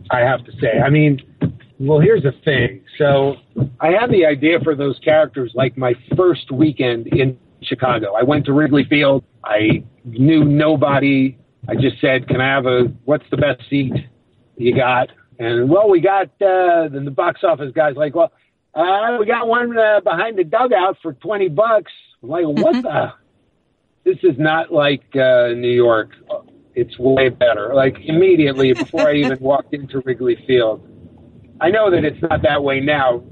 I 0.10 0.22
have 0.22 0.44
to 0.46 0.52
say. 0.60 0.80
I 0.84 0.90
mean, 0.90 1.22
well, 1.80 2.00
here's 2.00 2.24
the 2.24 2.34
thing. 2.44 2.82
So 2.98 3.36
I 3.80 3.92
had 3.92 4.10
the 4.10 4.26
idea 4.26 4.60
for 4.64 4.76
those 4.76 4.98
characters 5.06 5.52
like 5.54 5.78
my 5.78 5.94
first 6.18 6.52
weekend 6.52 7.08
in 7.08 7.38
Chicago. 7.62 8.14
I 8.14 8.24
went 8.24 8.46
to 8.46 8.54
Wrigley 8.54 8.86
Field. 8.86 9.24
I 9.44 9.84
knew 10.06 10.44
nobody. 10.44 11.38
I 11.68 11.76
just 11.76 12.00
said, 12.02 12.28
"Can 12.28 12.42
I 12.42 12.48
have 12.48 12.66
a? 12.66 12.86
What's 13.06 13.26
the 13.32 13.38
best 13.38 13.62
seat 13.70 13.94
you 14.58 14.76
got?" 14.76 15.10
And 15.40 15.70
well, 15.70 15.90
we 15.90 16.02
got. 16.02 16.28
Uh, 16.42 16.88
then 16.90 17.06
the 17.06 17.12
box 17.12 17.42
office 17.44 17.72
guys 17.74 17.96
like, 17.96 18.16
"Well, 18.16 18.32
uh, 18.74 19.18
we 19.20 19.26
got 19.26 19.48
one 19.48 19.78
uh, 19.78 20.00
behind 20.02 20.38
the 20.38 20.44
dugout 20.44 20.98
for 21.02 21.14
twenty 21.14 21.50
bucks." 21.50 21.92
I'm 22.24 22.30
like, 22.30 22.46
what 22.46 22.74
the? 22.84 23.14
this 24.04 24.18
is 24.24 24.38
not 24.38 24.72
like 24.72 25.04
uh, 25.16 25.50
New 25.50 25.72
York. 25.72 26.12
It's 26.76 26.98
way 26.98 27.30
better. 27.30 27.74
Like 27.74 27.98
immediately 28.06 28.74
before 28.74 29.08
I 29.10 29.16
even 29.16 29.40
walked 29.40 29.74
into 29.74 30.02
Wrigley 30.02 30.38
Field, 30.48 30.88
I 31.60 31.70
know 31.70 31.92
that 31.92 32.06
it's 32.06 32.22
not 32.22 32.42
that 32.44 32.64
way 32.64 32.80
now. 32.80 33.24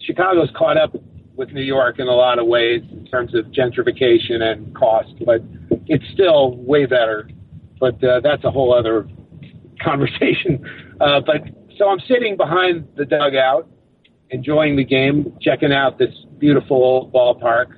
Chicago's 0.00 0.50
caught 0.56 0.76
up 0.76 0.94
with 1.36 1.50
New 1.52 1.62
York 1.62 1.98
in 1.98 2.08
a 2.08 2.12
lot 2.14 2.38
of 2.38 2.46
ways 2.46 2.82
in 2.90 3.06
terms 3.06 3.34
of 3.34 3.46
gentrification 3.46 4.42
and 4.42 4.74
cost, 4.74 5.12
but 5.24 5.42
it's 5.86 6.04
still 6.12 6.56
way 6.56 6.86
better. 6.86 7.28
But 7.80 8.02
uh, 8.04 8.20
that's 8.20 8.44
a 8.44 8.50
whole 8.50 8.74
other 8.74 9.08
conversation. 9.82 10.64
Uh, 11.00 11.20
but 11.20 11.42
so 11.78 11.88
I'm 11.88 11.98
sitting 12.06 12.36
behind 12.36 12.86
the 12.96 13.04
dugout, 13.04 13.68
enjoying 14.30 14.76
the 14.76 14.84
game, 14.84 15.36
checking 15.40 15.72
out 15.72 15.98
this 15.98 16.14
beautiful 16.38 16.76
old 16.76 17.12
ballpark, 17.12 17.72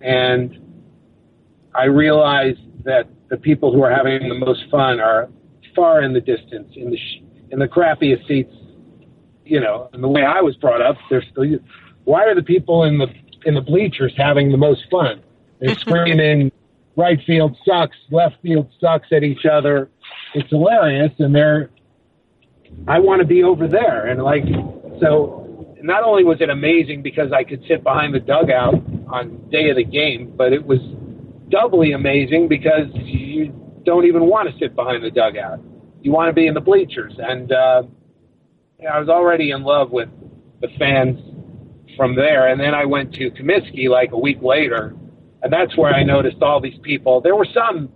and 0.00 0.56
I 1.74 1.86
realize 1.86 2.54
that 2.84 3.08
the 3.30 3.36
people 3.36 3.72
who 3.72 3.82
are 3.82 3.90
having 3.90 4.28
the 4.28 4.34
most 4.36 4.62
fun 4.70 5.00
are 5.00 5.28
far 5.74 6.02
in 6.02 6.12
the 6.12 6.20
distance, 6.20 6.72
in 6.76 6.90
the 6.90 6.96
sh- 6.96 7.22
in 7.50 7.58
the 7.58 7.66
crappiest 7.66 8.28
seats. 8.28 8.54
You 9.44 9.60
know, 9.60 9.88
and 9.92 10.00
the 10.00 10.08
way 10.08 10.22
I 10.22 10.40
was 10.40 10.54
brought 10.56 10.82
up, 10.82 10.96
they're 11.10 11.24
still. 11.32 11.44
Why 12.08 12.24
are 12.24 12.34
the 12.34 12.42
people 12.42 12.84
in 12.84 12.96
the 12.96 13.08
in 13.44 13.54
the 13.54 13.60
bleachers 13.60 14.14
having 14.16 14.50
the 14.50 14.56
most 14.56 14.86
fun? 14.90 15.20
They're 15.60 15.74
screaming, 15.78 16.50
"Right 16.96 17.18
field 17.26 17.54
sucks, 17.66 17.98
left 18.10 18.36
field 18.40 18.70
sucks" 18.80 19.08
at 19.12 19.24
each 19.24 19.44
other. 19.44 19.90
It's 20.34 20.48
hilarious, 20.48 21.12
and 21.18 21.34
they're. 21.34 21.68
I 22.86 22.98
want 22.98 23.20
to 23.20 23.26
be 23.26 23.42
over 23.42 23.68
there, 23.68 24.06
and 24.06 24.22
like 24.22 24.44
so. 25.00 25.44
Not 25.82 26.02
only 26.02 26.24
was 26.24 26.40
it 26.40 26.48
amazing 26.48 27.02
because 27.02 27.30
I 27.30 27.44
could 27.44 27.62
sit 27.68 27.84
behind 27.84 28.14
the 28.14 28.20
dugout 28.20 28.74
on 29.12 29.46
day 29.50 29.68
of 29.68 29.76
the 29.76 29.84
game, 29.84 30.32
but 30.34 30.54
it 30.54 30.64
was 30.64 30.80
doubly 31.50 31.92
amazing 31.92 32.48
because 32.48 32.86
you 32.94 33.52
don't 33.84 34.06
even 34.06 34.24
want 34.24 34.50
to 34.50 34.58
sit 34.58 34.74
behind 34.74 35.04
the 35.04 35.10
dugout. 35.10 35.60
You 36.00 36.12
want 36.12 36.30
to 36.30 36.32
be 36.32 36.46
in 36.46 36.54
the 36.54 36.60
bleachers. 36.60 37.12
And 37.18 37.52
uh, 37.52 37.82
I 38.90 38.98
was 38.98 39.08
already 39.08 39.52
in 39.52 39.62
love 39.62 39.92
with 39.92 40.08
the 40.60 40.68
fans 40.78 41.20
from 41.96 42.14
there. 42.14 42.48
And 42.48 42.60
then 42.60 42.74
I 42.74 42.84
went 42.84 43.14
to 43.14 43.30
Comiskey 43.30 43.88
like 43.88 44.12
a 44.12 44.18
week 44.18 44.38
later, 44.42 44.94
and 45.42 45.52
that's 45.52 45.76
where 45.76 45.92
I 45.92 46.02
noticed 46.02 46.42
all 46.42 46.60
these 46.60 46.78
people. 46.82 47.20
There 47.20 47.36
were 47.36 47.46
some 47.54 47.90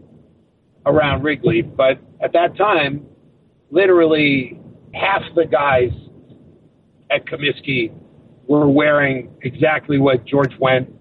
around 0.86 1.22
Wrigley, 1.22 1.62
but 1.62 1.98
at 2.20 2.32
that 2.32 2.56
time, 2.56 3.06
literally 3.70 4.60
half 4.94 5.22
the 5.34 5.46
guys 5.46 5.90
at 7.10 7.26
Comiskey 7.26 7.92
were 8.46 8.68
wearing 8.68 9.34
exactly 9.42 9.98
what 9.98 10.24
George 10.26 10.52
Wendt, 10.60 10.92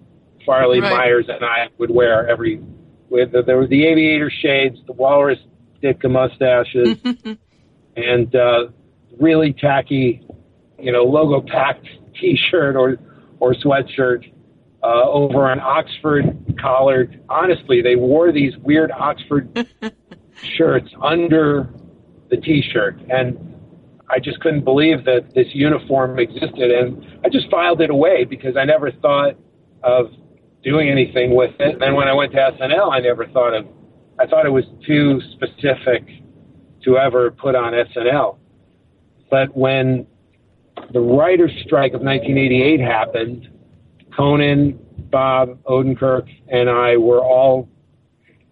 Farley 0.46 0.80
Right. 0.80 0.90
Myers, 0.90 1.26
and 1.28 1.44
I 1.44 1.68
would 1.78 1.90
wear 1.90 2.28
every. 2.28 2.60
With 3.08 3.32
the, 3.32 3.42
there 3.42 3.58
were 3.58 3.66
the 3.66 3.84
aviator 3.84 4.30
shades, 4.30 4.78
the 4.86 4.94
walrus 4.94 5.38
Ditka 5.82 6.10
mustaches, 6.10 6.96
and 7.96 8.34
uh, 8.34 8.68
really 9.20 9.52
tacky, 9.52 10.26
you 10.78 10.92
know, 10.92 11.04
logo 11.04 11.46
packed 11.46 11.86
T-shirt 12.22 12.76
or 12.76 12.96
or 13.40 13.54
sweatshirt 13.54 14.32
uh, 14.82 15.02
over 15.08 15.50
an 15.50 15.58
Oxford 15.60 16.24
collared. 16.60 17.20
Honestly, 17.28 17.82
they 17.82 17.96
wore 17.96 18.32
these 18.32 18.56
weird 18.58 18.92
Oxford 18.92 19.66
shirts 20.56 20.88
under 21.02 21.68
the 22.30 22.36
T-shirt, 22.36 23.00
and 23.10 23.52
I 24.08 24.20
just 24.20 24.40
couldn't 24.40 24.64
believe 24.64 25.04
that 25.04 25.34
this 25.34 25.48
uniform 25.52 26.18
existed, 26.18 26.70
and 26.70 27.04
I 27.24 27.28
just 27.28 27.50
filed 27.50 27.80
it 27.80 27.90
away 27.90 28.24
because 28.24 28.56
I 28.56 28.64
never 28.64 28.90
thought 28.90 29.36
of 29.82 30.06
doing 30.62 30.88
anything 30.88 31.34
with 31.34 31.54
it. 31.58 31.72
And 31.72 31.82
then 31.82 31.94
when 31.94 32.08
I 32.08 32.12
went 32.12 32.32
to 32.32 32.38
SNL, 32.38 32.92
I 32.92 33.00
never 33.00 33.26
thought 33.26 33.54
of. 33.54 33.66
I 34.20 34.26
thought 34.26 34.46
it 34.46 34.50
was 34.50 34.64
too 34.86 35.20
specific 35.32 36.06
to 36.84 36.98
ever 36.98 37.30
put 37.30 37.54
on 37.54 37.72
SNL. 37.72 38.38
But 39.30 39.56
when 39.56 40.06
the 40.92 41.00
writer's 41.00 41.52
strike 41.64 41.92
of 41.94 42.02
1988 42.02 42.80
happened, 42.80 43.48
Conan, 44.16 44.78
Bob 45.10 45.62
Odenkirk, 45.64 46.28
and 46.48 46.68
I 46.68 46.96
were 46.96 47.20
all 47.20 47.68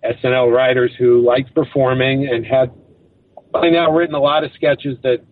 SNL 0.04 0.54
writers 0.54 0.92
who 0.98 1.24
liked 1.24 1.54
performing 1.54 2.28
and 2.28 2.44
had 2.44 2.72
by 3.52 3.68
now 3.68 3.90
written 3.92 4.14
a 4.14 4.20
lot 4.20 4.44
of 4.44 4.52
sketches 4.52 4.96
that 5.02 5.24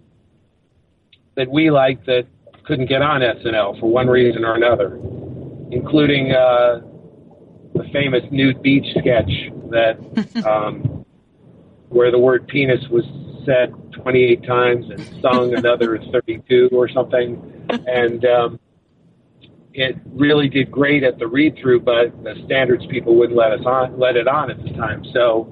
that 1.36 1.48
we 1.50 1.70
liked 1.70 2.04
that 2.06 2.26
couldn't 2.64 2.86
get 2.86 3.00
on 3.00 3.20
SNL 3.20 3.78
for 3.80 3.90
one 3.90 4.08
reason 4.08 4.44
or 4.44 4.54
another, 4.54 4.96
including 5.70 6.32
uh, 6.32 6.80
the 7.74 7.84
famous 7.92 8.22
nude 8.30 8.60
beach 8.60 8.86
sketch 8.98 9.30
that 9.70 10.44
um, 10.46 11.06
where 11.88 12.10
the 12.10 12.18
word 12.18 12.46
penis 12.48 12.84
was 12.90 13.04
said 13.48 13.72
28 14.02 14.44
times 14.44 14.90
and 14.90 15.22
sung 15.22 15.54
another 15.54 15.98
32 16.12 16.68
or 16.72 16.88
something, 16.88 17.66
and 17.86 18.24
um, 18.26 18.60
it 19.72 19.96
really 20.06 20.48
did 20.48 20.70
great 20.70 21.02
at 21.02 21.18
the 21.18 21.26
read 21.26 21.56
through, 21.60 21.80
but 21.80 22.12
the 22.24 22.34
standards 22.44 22.84
people 22.90 23.14
wouldn't 23.16 23.38
let 23.38 23.52
us 23.52 23.64
on, 23.64 23.98
let 23.98 24.16
it 24.16 24.28
on 24.28 24.50
at 24.50 24.62
the 24.62 24.70
time. 24.70 25.04
So 25.14 25.46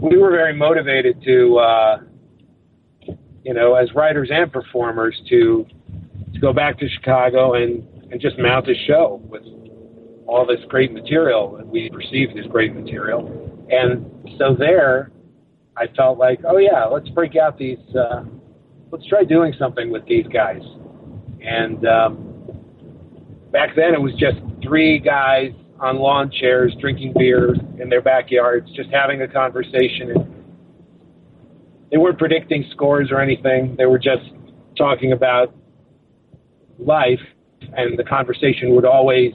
we 0.00 0.16
were 0.16 0.30
very 0.30 0.54
motivated 0.54 1.22
to, 1.24 1.58
uh, 1.58 1.98
you 3.44 3.54
know, 3.54 3.74
as 3.74 3.92
writers 3.94 4.30
and 4.32 4.52
performers, 4.52 5.20
to 5.28 5.66
to 6.32 6.40
go 6.40 6.52
back 6.52 6.78
to 6.78 6.88
Chicago 6.88 7.54
and 7.54 7.86
and 8.10 8.20
just 8.20 8.38
mount 8.38 8.68
a 8.68 8.74
show 8.86 9.20
with 9.28 9.42
all 10.26 10.46
this 10.46 10.60
great 10.68 10.92
material 10.92 11.56
that 11.56 11.66
we 11.66 11.90
perceived 11.90 12.38
as 12.38 12.46
great 12.46 12.74
material. 12.74 13.26
And 13.70 14.36
so 14.38 14.54
there, 14.54 15.10
I 15.80 15.86
felt 15.96 16.18
like, 16.18 16.40
oh 16.46 16.58
yeah, 16.58 16.84
let's 16.84 17.08
break 17.08 17.36
out 17.36 17.56
these. 17.56 17.78
Uh, 17.96 18.24
let's 18.92 19.06
try 19.06 19.24
doing 19.24 19.54
something 19.58 19.90
with 19.90 20.04
these 20.06 20.26
guys. 20.26 20.60
And 21.40 21.86
um, 21.86 22.50
back 23.50 23.74
then, 23.74 23.94
it 23.94 24.00
was 24.00 24.12
just 24.18 24.36
three 24.62 24.98
guys 24.98 25.52
on 25.80 25.96
lawn 25.96 26.30
chairs 26.30 26.76
drinking 26.82 27.14
beer 27.16 27.54
in 27.80 27.88
their 27.88 28.02
backyards, 28.02 28.70
just 28.76 28.90
having 28.90 29.22
a 29.22 29.28
conversation. 29.28 30.10
And 30.10 30.44
they 31.90 31.96
weren't 31.96 32.18
predicting 32.18 32.66
scores 32.72 33.10
or 33.10 33.18
anything. 33.18 33.74
They 33.78 33.86
were 33.86 33.98
just 33.98 34.30
talking 34.76 35.12
about 35.12 35.54
life, 36.78 37.20
and 37.74 37.98
the 37.98 38.04
conversation 38.04 38.74
would 38.74 38.84
always 38.84 39.32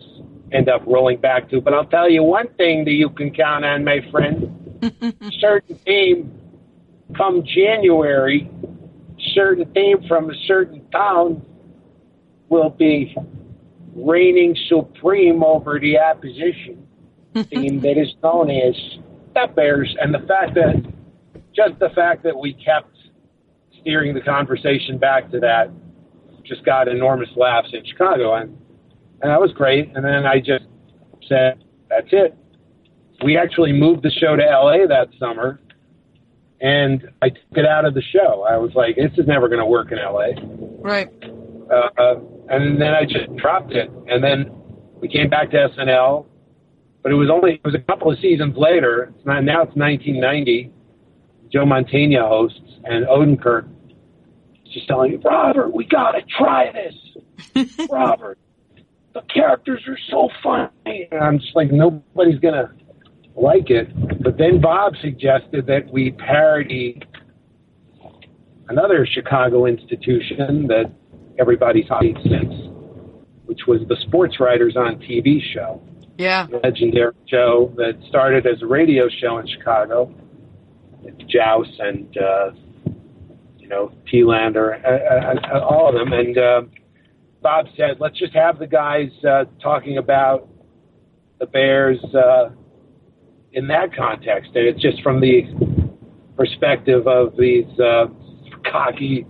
end 0.52 0.70
up 0.70 0.84
rolling 0.86 1.20
back 1.20 1.50
to. 1.50 1.60
But 1.60 1.74
I'll 1.74 1.88
tell 1.88 2.08
you 2.08 2.22
one 2.22 2.54
thing 2.54 2.86
that 2.86 2.92
you 2.92 3.10
can 3.10 3.34
count 3.34 3.66
on, 3.66 3.84
my 3.84 4.00
friend. 4.12 4.65
certain 5.40 5.78
team 5.86 6.40
come 7.16 7.44
January, 7.46 8.50
certain 9.34 9.72
team 9.74 9.98
from 10.08 10.30
a 10.30 10.34
certain 10.48 10.88
town 10.90 11.46
will 12.50 12.70
be 12.70 13.16
reigning 13.96 14.56
supreme 14.68 15.44
over 15.44 15.80
the 15.80 15.98
opposition 15.98 16.88
team 17.52 17.82
that 17.82 17.98
is 17.98 18.14
known 18.24 18.50
as 18.50 18.76
the 19.34 19.48
Bears. 19.56 19.96
And 20.00 20.14
the 20.14 20.26
fact 20.28 20.56
that, 20.56 20.84
just 21.56 21.80
the 21.80 21.90
fact 21.90 22.24
that 22.24 22.38
we 22.38 22.54
kept 22.54 22.96
steering 23.82 24.14
the 24.14 24.22
conversation 24.22 24.98
back 24.98 25.32
to 25.32 25.40
that, 25.40 25.72
just 26.44 26.64
got 26.66 26.88
enormous 26.88 27.30
laughs 27.36 27.70
in 27.74 27.84
Chicago. 27.86 28.36
And, 28.36 28.58
and 29.22 29.32
that 29.32 29.40
was 29.40 29.52
great. 29.54 29.92
And 29.96 30.04
then 30.06 30.26
I 30.26 30.40
just 30.40 30.66
said, 31.28 31.64
that's 31.90 32.08
it. 32.12 32.38
We 33.24 33.38
actually 33.38 33.72
moved 33.72 34.04
the 34.04 34.12
show 34.12 34.36
to 34.36 34.44
LA 34.44 34.86
that 34.88 35.10
summer. 35.20 35.60
And 36.62 37.10
I 37.22 37.30
took 37.30 37.58
it 37.58 37.66
out 37.66 37.86
of 37.86 37.94
the 37.94 38.02
show. 38.02 38.46
I 38.50 38.58
was 38.58 38.72
like, 38.76 38.96
this 38.96 39.12
is 39.18 39.28
never 39.28 39.48
going 39.50 39.60
to 39.60 39.66
work 39.66 39.92
in 39.92 39.98
LA 39.98 40.32
Right. 40.82 41.10
uh, 41.70 41.90
uh, 42.02 42.16
and 42.50 42.82
then 42.82 42.94
I 42.94 43.04
just 43.04 43.36
dropped 43.36 43.74
it. 43.74 43.90
And 44.08 44.24
then 44.24 44.52
we 45.02 45.08
came 45.10 45.30
back 45.30 45.52
to 45.52 45.58
SNL, 45.78 46.26
but 47.04 47.12
it 47.12 47.16
was 47.16 47.30
only 47.30 47.56
it 47.56 47.62
was 47.66 47.76
a 47.76 47.80
couple 47.80 48.12
of 48.12 48.18
seasons 48.20 48.56
later. 48.58 49.12
It's 49.16 49.26
not, 49.26 49.44
now 49.44 49.64
it's 49.64 49.76
1990. 49.76 50.72
Joe 51.52 51.66
Montana 51.66 52.28
hosts, 52.28 52.60
and 52.86 53.06
Odenkirk 53.06 53.68
is 54.66 54.72
just 54.74 54.88
telling 54.88 55.12
me, 55.12 55.18
Robert, 55.24 55.74
we 55.74 55.86
gotta 55.86 56.22
try 56.38 56.72
this. 56.72 57.68
Robert, 57.92 58.40
the 59.14 59.22
characters 59.34 59.82
are 59.88 59.98
so 60.10 60.30
funny. 60.42 61.08
And 61.12 61.22
I'm 61.22 61.40
just 61.40 61.56
like, 61.56 61.72
nobody's 61.72 62.40
gonna 62.40 62.74
like 63.36 63.70
it. 63.70 63.88
But 64.24 64.38
then 64.38 64.62
Bob 64.62 64.94
suggested 65.02 65.68
that 65.68 65.92
we 65.92 66.12
parody 66.12 67.02
another 68.70 69.06
Chicago 69.06 69.66
institution 69.66 70.68
that 70.68 70.92
everybody's 71.40 71.86
hated 72.00 72.18
since, 72.24 72.54
which 73.46 73.62
was 73.68 73.82
the 73.88 73.96
Sports 74.08 74.40
Writers 74.40 74.76
on 74.76 74.96
TV 75.00 75.40
show, 75.54 75.82
Yeah. 76.18 76.48
legendary 76.64 77.14
show 77.28 77.72
that 77.78 77.98
started 78.10 78.48
as 78.48 78.62
a 78.62 78.66
radio 78.68 79.08
show 79.22 79.38
in 79.38 79.48
Chicago. 79.48 80.14
With 81.04 81.20
Jauss 81.28 81.68
and 81.80 82.18
uh, 82.18 82.52
you 83.60 83.68
know 83.68 83.92
Telander, 84.12 84.84
uh, 84.84 84.88
uh, 84.88 85.56
uh, 85.56 85.60
all 85.64 85.88
of 85.90 85.94
them. 85.94 86.14
And 86.14 86.36
uh, 86.36 86.62
Bob 87.44 87.68
said, 87.78 87.98
let's 88.00 88.18
just 88.18 88.34
have 88.34 88.58
the 88.58 88.66
guys 88.66 89.10
uh, 89.24 89.46
talking 89.62 90.00
about 90.00 90.48
the 91.40 91.46
Bears 91.46 92.00
uh, 92.16 92.50
in 93.56 93.68
that 93.68 93.96
context, 93.96 94.52
and 94.54 94.68
it's 94.68 94.82
just 94.82 95.02
from 95.02 95.22
the 95.22 95.44
perspective 96.38 97.08
of 97.08 97.36
these 97.38 97.68
uh, 97.80 98.06
cocky 98.70 99.26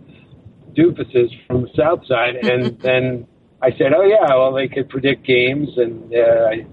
doofuses 0.75 1.29
from 1.45 1.61
the 1.61 1.69
South 1.77 2.05
Side. 2.07 2.35
And 2.35 2.79
then 2.81 3.27
I 3.61 3.69
said, 3.77 3.93
oh 3.95 4.03
yeah, 4.03 4.27
well 4.29 4.53
they 4.53 4.67
could 4.67 4.89
predict 4.89 5.25
games, 5.25 5.69
and 5.77 6.11
uh, 6.13 6.17
I, 6.17 6.65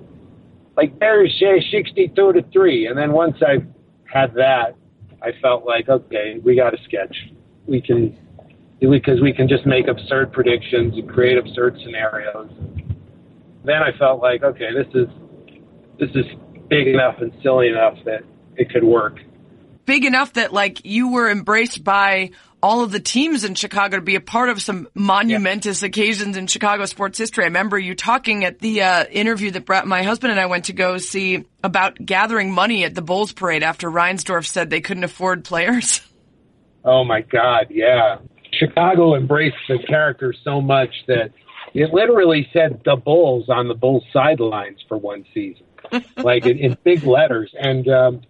like 0.76 0.98
Bears 0.98 1.36
say 1.38 1.62
sixty-two 1.70 2.32
to 2.32 2.42
three. 2.52 2.86
And 2.86 2.96
then 2.98 3.12
once 3.12 3.36
I 3.42 3.58
had 4.10 4.34
that, 4.34 4.74
I 5.22 5.32
felt 5.42 5.66
like 5.66 5.90
okay, 5.90 6.40
we 6.42 6.56
got 6.56 6.72
a 6.72 6.82
sketch. 6.84 7.14
We 7.66 7.82
can 7.82 8.16
because 8.80 9.20
we 9.20 9.32
can 9.32 9.46
just 9.46 9.66
make 9.66 9.88
absurd 9.88 10.32
predictions 10.32 10.94
and 10.94 11.08
create 11.08 11.36
absurd 11.36 11.78
scenarios. 11.84 12.50
Then 13.64 13.82
I 13.82 13.96
felt 13.98 14.22
like 14.22 14.42
okay, 14.42 14.70
this 14.74 14.88
is 14.94 15.08
this 16.00 16.10
is 16.14 16.24
big 16.72 16.88
enough 16.88 17.16
and 17.20 17.32
silly 17.42 17.68
enough 17.68 17.98
that 18.06 18.22
it 18.56 18.70
could 18.70 18.84
work. 18.84 19.18
Big 19.84 20.04
enough 20.04 20.34
that 20.34 20.52
like 20.52 20.84
you 20.84 21.12
were 21.12 21.30
embraced 21.30 21.84
by 21.84 22.30
all 22.62 22.82
of 22.82 22.92
the 22.92 23.00
teams 23.00 23.44
in 23.44 23.54
Chicago 23.54 23.96
to 23.96 24.02
be 24.02 24.14
a 24.14 24.20
part 24.20 24.48
of 24.48 24.62
some 24.62 24.88
monumentous 24.94 25.82
occasions 25.82 26.36
in 26.36 26.46
Chicago 26.46 26.86
sports 26.86 27.18
history. 27.18 27.44
I 27.44 27.48
remember 27.48 27.78
you 27.78 27.94
talking 27.94 28.44
at 28.44 28.60
the 28.60 28.82
uh, 28.82 29.04
interview 29.04 29.50
that 29.50 29.66
Brett, 29.66 29.86
my 29.86 30.04
husband 30.04 30.30
and 30.30 30.40
I 30.40 30.46
went 30.46 30.66
to 30.66 30.72
go 30.72 30.98
see 30.98 31.44
about 31.62 31.98
gathering 32.02 32.52
money 32.52 32.84
at 32.84 32.94
the 32.94 33.02
Bulls 33.02 33.32
parade 33.32 33.64
after 33.64 33.90
Reinsdorf 33.90 34.46
said 34.46 34.70
they 34.70 34.80
couldn't 34.80 35.04
afford 35.04 35.44
players. 35.44 36.00
Oh 36.84 37.04
my 37.04 37.20
God, 37.20 37.66
yeah. 37.70 38.16
Chicago 38.58 39.14
embraced 39.14 39.54
the 39.68 39.78
character 39.86 40.34
so 40.42 40.60
much 40.60 40.90
that 41.06 41.30
it 41.74 41.94
literally 41.94 42.48
said 42.52 42.82
the 42.84 42.96
Bulls 42.96 43.48
on 43.48 43.68
the 43.68 43.74
Bulls 43.74 44.02
sidelines 44.12 44.78
for 44.88 44.98
one 44.98 45.24
season, 45.32 45.64
like 46.16 46.46
in, 46.46 46.58
in 46.58 46.76
big 46.84 47.04
letters. 47.04 47.54
And 47.58 47.88
um, 47.88 48.20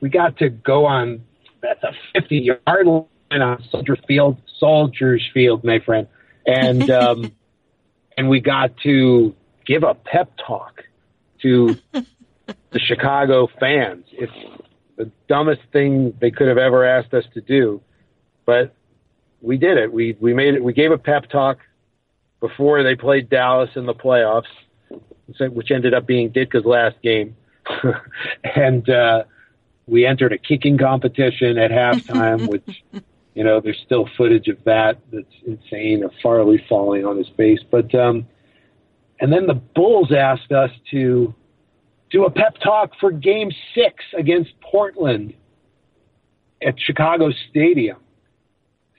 we 0.00 0.08
got 0.08 0.38
to 0.38 0.48
go 0.48 0.86
on 0.86 1.24
that's 1.60 1.82
a 1.82 1.92
50 2.14 2.36
yard 2.66 2.86
line 2.86 3.42
on 3.42 3.62
Soldier 3.70 3.96
Field, 4.06 4.36
Soldiers 4.58 5.28
Field, 5.34 5.64
my 5.64 5.80
friend. 5.80 6.06
And 6.46 6.90
um, 6.90 7.32
and 8.16 8.28
we 8.28 8.40
got 8.40 8.76
to 8.78 9.34
give 9.66 9.82
a 9.82 9.94
pep 9.94 10.32
talk 10.44 10.84
to 11.42 11.76
the 11.92 12.78
Chicago 12.78 13.48
fans. 13.60 14.04
It's 14.12 14.32
the 14.96 15.10
dumbest 15.28 15.62
thing 15.72 16.14
they 16.20 16.30
could 16.30 16.48
have 16.48 16.58
ever 16.58 16.84
asked 16.84 17.14
us 17.14 17.24
to 17.34 17.40
do, 17.40 17.80
but 18.44 18.74
we 19.40 19.56
did 19.56 19.78
it. 19.78 19.92
We 19.92 20.16
we 20.18 20.34
made 20.34 20.54
it. 20.54 20.64
We 20.64 20.72
gave 20.72 20.90
a 20.90 20.98
pep 20.98 21.28
talk 21.30 21.58
before 22.40 22.82
they 22.82 22.94
played 22.94 23.28
Dallas 23.28 23.70
in 23.76 23.86
the 23.86 23.94
playoffs, 23.94 24.44
which 25.52 25.70
ended 25.70 25.94
up 25.94 26.06
being 26.06 26.30
Ditka's 26.30 26.64
last 26.64 26.96
game, 27.02 27.36
and 28.44 28.88
uh, 28.88 29.24
we 29.86 30.06
entered 30.06 30.32
a 30.32 30.38
kicking 30.38 30.78
competition 30.78 31.58
at 31.58 31.70
halftime, 31.70 32.48
which 32.50 32.84
you 33.34 33.44
know 33.44 33.60
there's 33.60 33.80
still 33.84 34.08
footage 34.16 34.48
of 34.48 34.62
that 34.64 34.98
that's 35.12 35.26
insane 35.46 36.02
of 36.02 36.12
Farley 36.22 36.64
falling 36.68 37.04
on 37.04 37.16
his 37.16 37.28
face, 37.36 37.60
but. 37.70 37.94
um 37.94 38.26
and 39.20 39.32
then 39.32 39.46
the 39.46 39.54
Bulls 39.54 40.12
asked 40.12 40.52
us 40.52 40.70
to 40.90 41.34
do 42.10 42.24
a 42.24 42.30
pep 42.30 42.56
talk 42.62 42.92
for 43.00 43.10
game 43.10 43.50
six 43.74 44.04
against 44.16 44.50
Portland 44.60 45.34
at 46.62 46.74
Chicago 46.78 47.30
Stadium. 47.50 47.98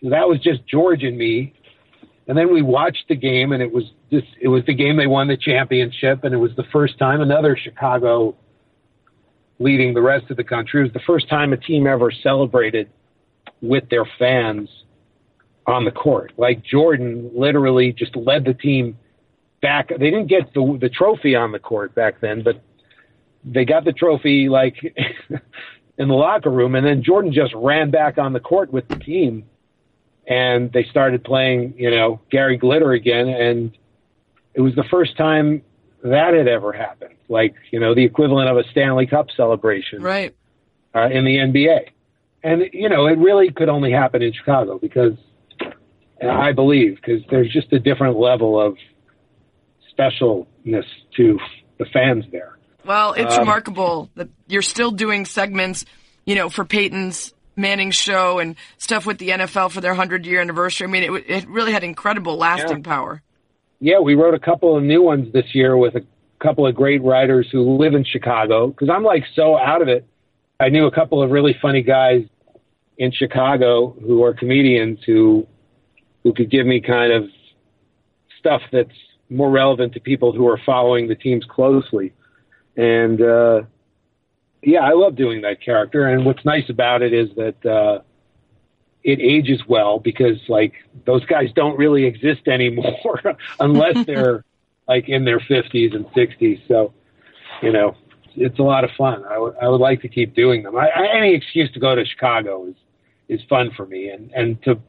So 0.01 0.09
that 0.09 0.27
was 0.27 0.39
just 0.39 0.65
George 0.67 1.03
and 1.03 1.17
me. 1.17 1.53
And 2.29 2.37
then 2.37 2.53
we 2.53 2.61
watched 2.61 3.05
the 3.09 3.15
game 3.15 3.53
and 3.53 3.61
it 3.61 3.73
was 3.73 3.85
just, 4.11 4.27
it 4.39 4.47
was 4.49 4.63
the 4.67 4.73
game 4.75 4.97
they 4.97 5.07
won 5.07 5.27
the 5.27 5.35
championship 5.35 6.23
and 6.23 6.33
it 6.33 6.37
was 6.37 6.51
the 6.55 6.63
first 6.71 6.99
time 6.99 7.21
another 7.21 7.57
Chicago 7.57 8.37
leading 9.57 9.95
the 9.95 10.01
rest 10.01 10.29
of 10.29 10.37
the 10.37 10.43
country. 10.43 10.81
It 10.81 10.83
was 10.83 10.93
the 10.93 11.01
first 11.07 11.27
time 11.27 11.53
a 11.53 11.57
team 11.57 11.87
ever 11.87 12.11
celebrated 12.11 12.87
with 13.63 13.89
their 13.89 14.05
fans 14.19 14.69
on 15.65 15.85
the 15.85 15.91
court. 15.91 16.31
Like 16.37 16.63
Jordan 16.63 17.31
literally 17.35 17.93
just 17.93 18.15
led 18.15 18.45
the 18.45 18.53
team 18.53 18.95
back. 19.63 19.89
They 19.89 20.11
didn't 20.11 20.27
get 20.27 20.53
the 20.53 20.77
the 20.79 20.89
trophy 20.89 21.35
on 21.35 21.51
the 21.51 21.59
court 21.59 21.95
back 21.95 22.21
then, 22.21 22.43
but 22.43 22.61
they 23.43 23.65
got 23.65 23.85
the 23.85 23.93
trophy 23.93 24.49
like 24.49 24.75
in 25.97 26.07
the 26.07 26.13
locker 26.13 26.51
room, 26.51 26.75
and 26.75 26.85
then 26.85 27.01
Jordan 27.03 27.33
just 27.33 27.55
ran 27.55 27.89
back 27.89 28.19
on 28.19 28.33
the 28.33 28.39
court 28.39 28.71
with 28.71 28.87
the 28.87 28.97
team, 28.97 29.45
and 30.29 30.71
they 30.71 30.85
started 30.85 31.23
playing, 31.23 31.73
you 31.77 31.91
know, 31.91 32.21
Gary 32.31 32.55
Glitter 32.55 32.93
again, 32.93 33.27
and 33.27 33.77
it 34.53 34.61
was 34.61 34.75
the 34.75 34.85
first 34.89 35.17
time 35.17 35.63
that 36.03 36.33
had 36.33 36.47
ever 36.47 36.71
happened, 36.71 37.15
like 37.27 37.55
you 37.71 37.79
know, 37.79 37.93
the 37.93 38.05
equivalent 38.05 38.49
of 38.49 38.57
a 38.57 38.63
Stanley 38.71 39.07
Cup 39.07 39.27
celebration, 39.35 40.01
right, 40.01 40.33
uh, 40.95 41.09
in 41.09 41.25
the 41.25 41.37
NBA, 41.37 41.89
and 42.43 42.63
you 42.71 42.87
know, 42.87 43.07
it 43.07 43.17
really 43.17 43.51
could 43.51 43.67
only 43.67 43.91
happen 43.91 44.21
in 44.21 44.31
Chicago 44.31 44.77
because. 44.79 45.13
I 46.21 46.51
believe 46.51 46.97
because 46.97 47.21
there's 47.29 47.49
just 47.49 47.71
a 47.71 47.79
different 47.79 48.17
level 48.19 48.59
of 48.59 48.75
specialness 49.97 50.83
to 51.15 51.39
the 51.77 51.85
fans 51.93 52.25
there. 52.29 52.57
Well, 52.85 53.13
it's 53.13 53.35
Um, 53.35 53.39
remarkable 53.39 54.09
that 54.15 54.27
you're 54.47 54.61
still 54.61 54.91
doing 54.91 55.23
segments, 55.23 55.85
you 56.25 56.35
know, 56.35 56.49
for 56.49 56.65
Peyton's 56.65 57.33
Manning 57.59 57.91
show 57.91 58.39
and 58.39 58.55
stuff 58.77 59.05
with 59.05 59.17
the 59.17 59.29
NFL 59.29 59.71
for 59.71 59.81
their 59.81 59.91
100 59.91 60.25
year 60.25 60.41
anniversary. 60.41 60.87
I 60.87 60.89
mean, 60.89 61.03
it, 61.03 61.25
it 61.27 61.47
really 61.47 61.71
had 61.71 61.83
incredible 61.83 62.37
lasting 62.37 62.83
power. 62.83 63.21
Yeah, 63.79 63.99
we 63.99 64.15
wrote 64.15 64.33
a 64.33 64.39
couple 64.39 64.75
of 64.75 64.83
new 64.83 65.01
ones 65.01 65.31
this 65.31 65.53
year 65.53 65.77
with 65.77 65.95
a 65.95 66.01
couple 66.39 66.65
of 66.65 66.75
great 66.75 67.03
writers 67.03 67.47
who 67.51 67.77
live 67.77 67.93
in 67.93 68.03
Chicago 68.03 68.67
because 68.67 68.89
I'm 68.89 69.03
like 69.03 69.23
so 69.35 69.57
out 69.57 69.81
of 69.81 69.87
it. 69.87 70.05
I 70.59 70.69
knew 70.69 70.85
a 70.85 70.91
couple 70.91 71.21
of 71.23 71.31
really 71.31 71.55
funny 71.61 71.81
guys 71.81 72.23
in 72.97 73.11
Chicago 73.11 73.95
who 74.01 74.23
are 74.23 74.33
comedians 74.33 74.99
who 75.05 75.47
who 76.23 76.33
could 76.33 76.51
give 76.51 76.65
me 76.65 76.81
kind 76.81 77.13
of 77.13 77.29
stuff 78.37 78.61
that's 78.71 78.89
more 79.29 79.49
relevant 79.49 79.93
to 79.93 79.99
people 79.99 80.33
who 80.33 80.47
are 80.47 80.59
following 80.65 81.07
the 81.07 81.15
teams 81.15 81.45
closely. 81.45 82.13
And 82.75 83.21
uh, 83.21 83.61
yeah, 84.61 84.81
I 84.81 84.91
love 84.91 85.15
doing 85.15 85.41
that 85.41 85.61
character. 85.61 86.07
And 86.07 86.25
what's 86.25 86.43
nice 86.45 86.69
about 86.69 87.01
it 87.01 87.13
is 87.13 87.29
that 87.35 87.65
uh, 87.65 88.01
it 89.03 89.19
ages 89.21 89.61
well 89.67 89.99
because 89.99 90.37
like 90.49 90.73
those 91.05 91.25
guys 91.25 91.49
don't 91.55 91.77
really 91.77 92.05
exist 92.05 92.47
anymore 92.47 93.21
unless 93.59 94.05
they're 94.05 94.43
like 94.87 95.07
in 95.07 95.23
their 95.25 95.39
50s 95.39 95.95
and 95.95 96.05
60s. 96.07 96.61
So, 96.67 96.93
you 97.61 97.71
know, 97.71 97.95
it's 98.35 98.59
a 98.59 98.63
lot 98.63 98.83
of 98.83 98.89
fun. 98.97 99.23
I 99.25 99.37
would- 99.37 99.55
I 99.61 99.67
would 99.67 99.81
like 99.81 100.01
to 100.01 100.07
keep 100.07 100.33
doing 100.35 100.63
them. 100.63 100.75
I, 100.77 100.87
I, 100.89 101.17
any 101.17 101.33
excuse 101.33 101.71
to 101.73 101.79
go 101.79 101.95
to 101.95 102.05
Chicago 102.05 102.67
is 102.67 102.75
is 103.27 103.39
fun 103.47 103.69
for 103.77 103.85
me, 103.85 104.09
and 104.09 104.31
and 104.33 104.61
to 104.63 104.79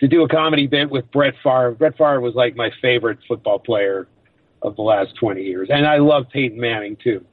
to 0.00 0.08
do 0.08 0.22
a 0.22 0.28
comedy 0.28 0.66
bit 0.66 0.90
with 0.90 1.10
Brett 1.10 1.34
Favre. 1.42 1.72
Brett 1.72 1.96
Favre 1.96 2.20
was 2.20 2.34
like 2.34 2.54
my 2.56 2.70
favorite 2.82 3.18
football 3.26 3.58
player 3.58 4.06
of 4.62 4.76
the 4.76 4.82
last 4.82 5.14
20 5.16 5.42
years, 5.42 5.68
and 5.70 5.86
I 5.86 5.98
love 5.98 6.26
Peyton 6.32 6.60
Manning 6.60 6.96
too. 6.96 7.24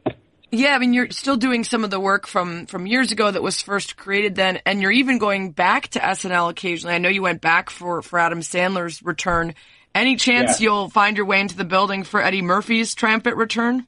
Yeah, 0.56 0.76
I 0.76 0.78
mean, 0.78 0.94
you're 0.94 1.10
still 1.10 1.36
doing 1.36 1.64
some 1.64 1.84
of 1.84 1.90
the 1.90 2.00
work 2.00 2.28
from, 2.28 2.68
from 2.68 2.86
years 2.86 3.12
ago 3.12 3.32
that 3.32 3.42
was 3.42 3.60
first 3.64 3.98
created 3.98 4.36
then, 4.36 4.60
and 4.68 4.84
you're 4.84 4.92
even 4.92 5.18
going 5.18 5.50
back 5.50 5.88
to 5.90 6.00
SNL 6.00 6.52
occasionally. 6.52 6.94
I 6.94 7.00
know 7.00 7.10
you 7.10 7.24
went 7.24 7.42
back 7.42 7.72
for, 7.72 8.04
for 8.04 8.20
Adam 8.20 8.42
Sandler's 8.42 9.02
return. 9.02 9.56
Any 9.96 10.16
chance 10.16 10.62
Yeah. 10.62 10.66
you'll 10.66 10.90
find 10.92 11.18
your 11.18 11.26
way 11.26 11.40
into 11.40 11.58
the 11.58 11.66
building 11.66 12.04
for 12.04 12.22
Eddie 12.22 12.44
Murphy's 12.44 12.94
triumphant 12.94 13.36
return? 13.36 13.88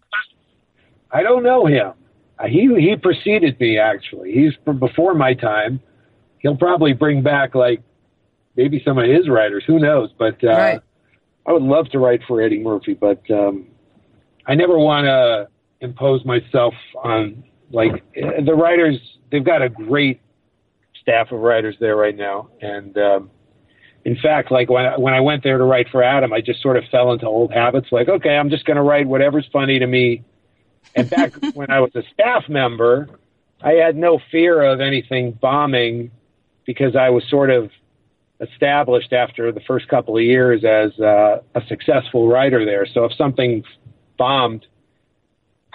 I 1.12 1.22
don't 1.22 1.44
know 1.44 1.68
him. 1.68 1.94
Uh, 2.40 2.48
He 2.48 2.62
he 2.80 2.96
preceded 2.96 3.60
me 3.60 3.78
actually. 3.78 4.32
He's 4.32 4.54
from 4.66 4.80
before 4.80 5.14
my 5.14 5.36
time. 5.36 5.80
He'll 6.40 6.58
probably 6.58 6.94
bring 6.94 7.22
back 7.22 7.54
like 7.54 7.84
maybe 8.56 8.82
some 8.84 8.98
of 8.98 9.08
his 9.08 9.30
writers. 9.30 9.64
Who 9.68 9.78
knows? 9.78 10.10
But 10.18 10.44
uh, 10.44 10.48
Right. 10.48 10.80
I 11.46 11.54
would 11.54 11.62
love 11.62 11.90
to 11.90 12.00
write 12.00 12.22
for 12.28 12.42
Eddie 12.42 12.60
Murphy, 12.60 12.96
but 12.96 13.22
um, 13.30 13.68
I 14.48 14.56
never 14.56 14.80
want 14.80 15.06
to 15.06 15.48
impose 15.82 16.26
myself 16.26 16.74
on 17.04 17.44
like 17.72 18.04
the 18.16 18.54
writers. 18.54 18.98
They've 19.32 19.44
got 19.44 19.62
a 19.62 19.70
great 19.70 20.22
staff 21.02 21.32
of 21.32 21.40
writers 21.40 21.76
there 21.80 21.96
right 21.96 22.16
now, 22.16 22.50
and 22.62 22.98
um, 22.98 23.32
in 24.06 24.16
fact, 24.16 24.52
like 24.52 24.70
when 24.70 24.86
I, 24.86 24.98
when 24.98 25.14
I 25.16 25.20
went 25.20 25.44
there 25.44 25.58
to 25.58 25.64
write 25.64 25.90
for 25.90 26.04
Adam, 26.04 26.32
I 26.32 26.40
just 26.40 26.62
sort 26.62 26.78
of 26.78 26.84
fell 26.92 27.12
into 27.12 27.26
old 27.26 27.52
habits. 27.52 27.88
Like, 27.92 28.08
okay, 28.08 28.38
I'm 28.38 28.52
just 28.52 28.64
going 28.66 28.78
to 28.78 28.84
write 28.84 29.08
whatever's 29.08 29.48
funny 29.52 29.80
to 29.80 29.88
me. 29.88 30.24
And 30.96 31.10
back 31.10 31.34
when 31.56 31.72
I 31.72 31.80
was 31.80 31.90
a 31.96 32.04
staff 32.14 32.48
member, 32.48 33.10
I 33.62 33.74
had 33.74 33.96
no 33.96 34.20
fear 34.32 34.62
of 34.62 34.80
anything 34.80 35.32
bombing 35.32 36.12
because 36.66 36.96
I 36.96 37.10
was 37.10 37.24
sort 37.30 37.50
of 37.50 37.72
established 38.40 39.12
after 39.12 39.52
the 39.52 39.62
first 39.62 39.88
couple 39.88 40.18
of 40.18 40.24
years 40.24 40.64
as 40.64 40.98
uh, 41.00 41.42
a 41.56 41.66
successful 41.68 42.28
writer 42.28 42.64
there. 42.64 42.86
So 42.86 43.06
if 43.06 43.14
something 43.14 43.64
bombed, 44.18 44.68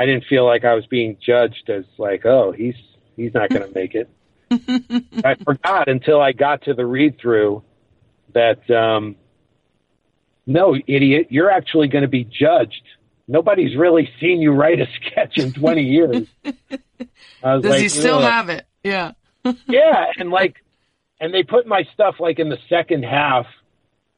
I 0.00 0.06
didn't 0.06 0.24
feel 0.30 0.46
like 0.46 0.64
I 0.64 0.72
was 0.72 0.86
being 0.86 1.18
judged 1.20 1.68
as 1.68 1.84
like, 1.98 2.24
oh, 2.24 2.52
he's 2.52 2.74
he's 3.16 3.34
not 3.34 3.50
going 3.50 3.68
to 3.70 3.78
make 3.78 3.94
it. 3.94 4.08
I 5.24 5.34
forgot 5.44 5.88
until 5.88 6.22
I 6.22 6.32
got 6.32 6.62
to 6.62 6.72
the 6.72 6.86
read 6.86 7.20
through 7.20 7.62
that 8.32 8.68
um, 8.70 9.16
no, 10.46 10.74
idiot, 10.74 11.26
you're 11.28 11.50
actually 11.50 11.88
going 11.88 12.00
to 12.00 12.08
be 12.08 12.24
judged. 12.24 12.82
Nobody's 13.28 13.76
really 13.76 14.08
seen 14.18 14.40
you 14.40 14.52
write 14.52 14.80
a 14.80 14.86
sketch 14.96 15.36
in 15.36 15.52
20 15.52 15.82
years. 15.82 16.26
Does 17.42 17.64
like, 17.64 17.80
he 17.80 17.90
still 17.90 18.20
"Ugh." 18.20 18.22
have 18.22 18.48
it? 18.48 18.66
Yeah. 18.82 19.12
yeah, 19.68 20.06
and 20.16 20.30
like, 20.30 20.64
and 21.20 21.34
they 21.34 21.42
put 21.42 21.66
my 21.66 21.82
stuff 21.92 22.14
like 22.20 22.38
in 22.38 22.48
the 22.48 22.58
second 22.70 23.02
half, 23.02 23.44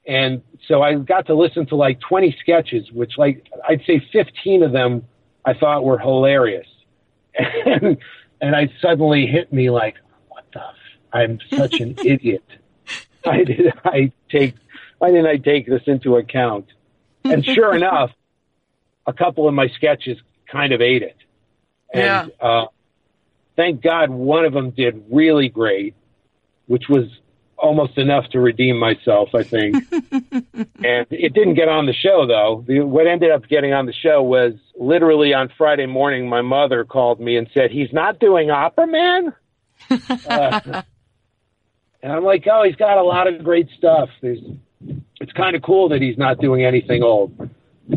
and 0.07 0.43
so 0.69 0.81
I 0.81 0.95
got 0.95 1.27
to 1.27 1.35
listen 1.35 1.67
to 1.67 1.77
like 1.77 1.99
20 2.09 2.37
sketches, 2.41 2.93
which 2.93 3.19
like 3.19 3.45
I'd 3.69 3.83
say 3.85 4.01
15 4.13 4.63
of 4.63 4.71
them 4.71 5.07
I 5.45 5.55
thought 5.55 5.85
were 5.85 5.99
hilarious, 5.99 6.67
and 7.35 7.97
and 8.41 8.57
I 8.57 8.69
suddenly 8.81 9.27
hit 9.27 9.53
me 9.53 9.71
like, 9.71 9.97
what 10.29 10.45
the? 10.53 10.61
F- 10.61 10.75
I'm 11.13 11.39
such 11.51 11.75
an 11.81 11.97
idiot. 12.05 12.45
I 13.27 13.45
did 13.45 13.73
I 13.85 14.13
take? 14.31 14.55
Why 14.99 15.11
didn't 15.11 15.27
I 15.27 15.37
take 15.37 15.67
this 15.67 15.83
into 15.87 16.17
account? 16.17 16.67
And 17.25 17.45
sure 17.45 17.75
enough, 17.77 18.11
a 19.07 19.13
couple 19.13 19.49
of 19.49 19.55
my 19.55 19.69
sketches 19.69 20.19
kind 20.51 20.73
of 20.73 20.81
ate 20.81 21.03
it. 21.03 21.17
And, 21.93 22.03
Yeah. 22.03 22.27
Uh, 22.41 22.67
thank 23.57 23.83
God 23.83 24.11
one 24.11 24.45
of 24.45 24.53
them 24.53 24.71
did 24.71 25.05
really 25.11 25.49
great, 25.49 25.95
which 26.67 26.89
was 26.89 27.05
almost 27.57 27.97
enough 27.99 28.29
to 28.31 28.41
redeem 28.41 28.77
myself, 28.79 29.35
I 29.35 29.43
think. 29.45 29.77
and 29.93 31.07
it 31.11 31.33
didn't 31.35 31.55
get 31.55 31.69
on 31.69 31.87
the 31.87 31.93
show 31.93 32.27
though. 32.27 32.65
The, 32.67 32.81
what 32.81 33.07
ended 33.07 33.31
up 33.31 33.47
getting 33.49 33.73
on 33.73 33.87
the 33.87 33.93
show 33.93 34.23
was 34.23 34.55
literally 34.83 35.33
on 35.33 35.51
Friday 35.57 35.87
morning, 35.87 36.29
my 36.29 36.43
mother 36.43 36.85
called 36.85 37.21
me 37.21 37.37
and 37.37 37.49
said, 37.55 37.71
he's 37.71 37.93
not 37.93 38.19
doing 38.19 38.51
Opera 38.51 38.87
Man? 38.87 39.33
uh, 39.91 40.61
and 42.03 42.13
I'm 42.13 42.25
like, 42.25 42.47
oh, 42.51 42.65
he's 42.65 42.77
got 42.77 42.99
a 42.99 43.03
lot 43.03 43.33
of 43.33 43.43
great 43.45 43.69
stuff. 43.79 44.09
There's, 44.21 44.41
it's 45.21 45.33
kind 45.33 45.55
of 45.55 45.63
cool 45.63 45.91
that 45.91 46.03
he's 46.03 46.19
not 46.19 46.41
doing 46.41 46.65
anything 46.65 47.03
old. 47.03 47.51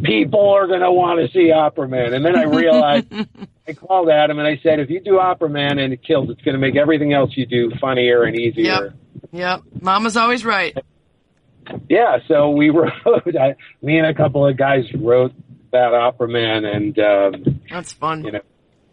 People 0.04 0.52
are 0.52 0.68
going 0.68 0.82
to 0.82 0.92
want 0.92 1.20
to 1.20 1.32
see 1.32 1.52
Opera 1.52 1.88
Man. 1.88 2.14
And 2.14 2.24
then 2.24 2.36
I 2.38 2.44
realized 2.44 3.08
I 3.68 3.74
called 3.74 4.10
Adam 4.10 4.40
and 4.40 4.48
I 4.48 4.60
said, 4.62 4.80
if 4.80 4.90
you 4.90 5.00
do 5.00 5.20
Opera 5.20 5.50
Man 5.50 5.80
and 5.80 5.92
it 5.94 6.04
kills, 6.04 6.30
it's 6.30 6.42
going 6.42 6.54
to 6.54 6.60
make 6.60 6.76
everything 6.76 7.14
else 7.14 7.32
you 7.36 7.46
do 7.46 7.72
funnier 7.82 8.24
and 8.24 8.38
easier. 8.38 8.64
Yep. 8.64 8.94
Yep. 9.32 9.62
Mama's 9.82 10.18
always 10.18 10.46
right. 10.46 10.78
yeah, 11.90 12.20
so 12.28 12.52
we 12.52 12.70
wrote. 12.72 12.92
I, 13.40 13.56
me 13.82 13.98
and 13.98 14.06
a 14.08 14.14
couple 14.14 14.46
of 14.46 14.56
guys 14.56 14.86
wrote 14.94 15.34
that 15.76 15.94
Opera 15.94 16.28
Man, 16.28 16.66
and 16.66 16.98
um, 17.00 17.62
That's 17.70 17.94
fun. 17.94 18.24
you 18.24 18.32
know, 18.32 18.42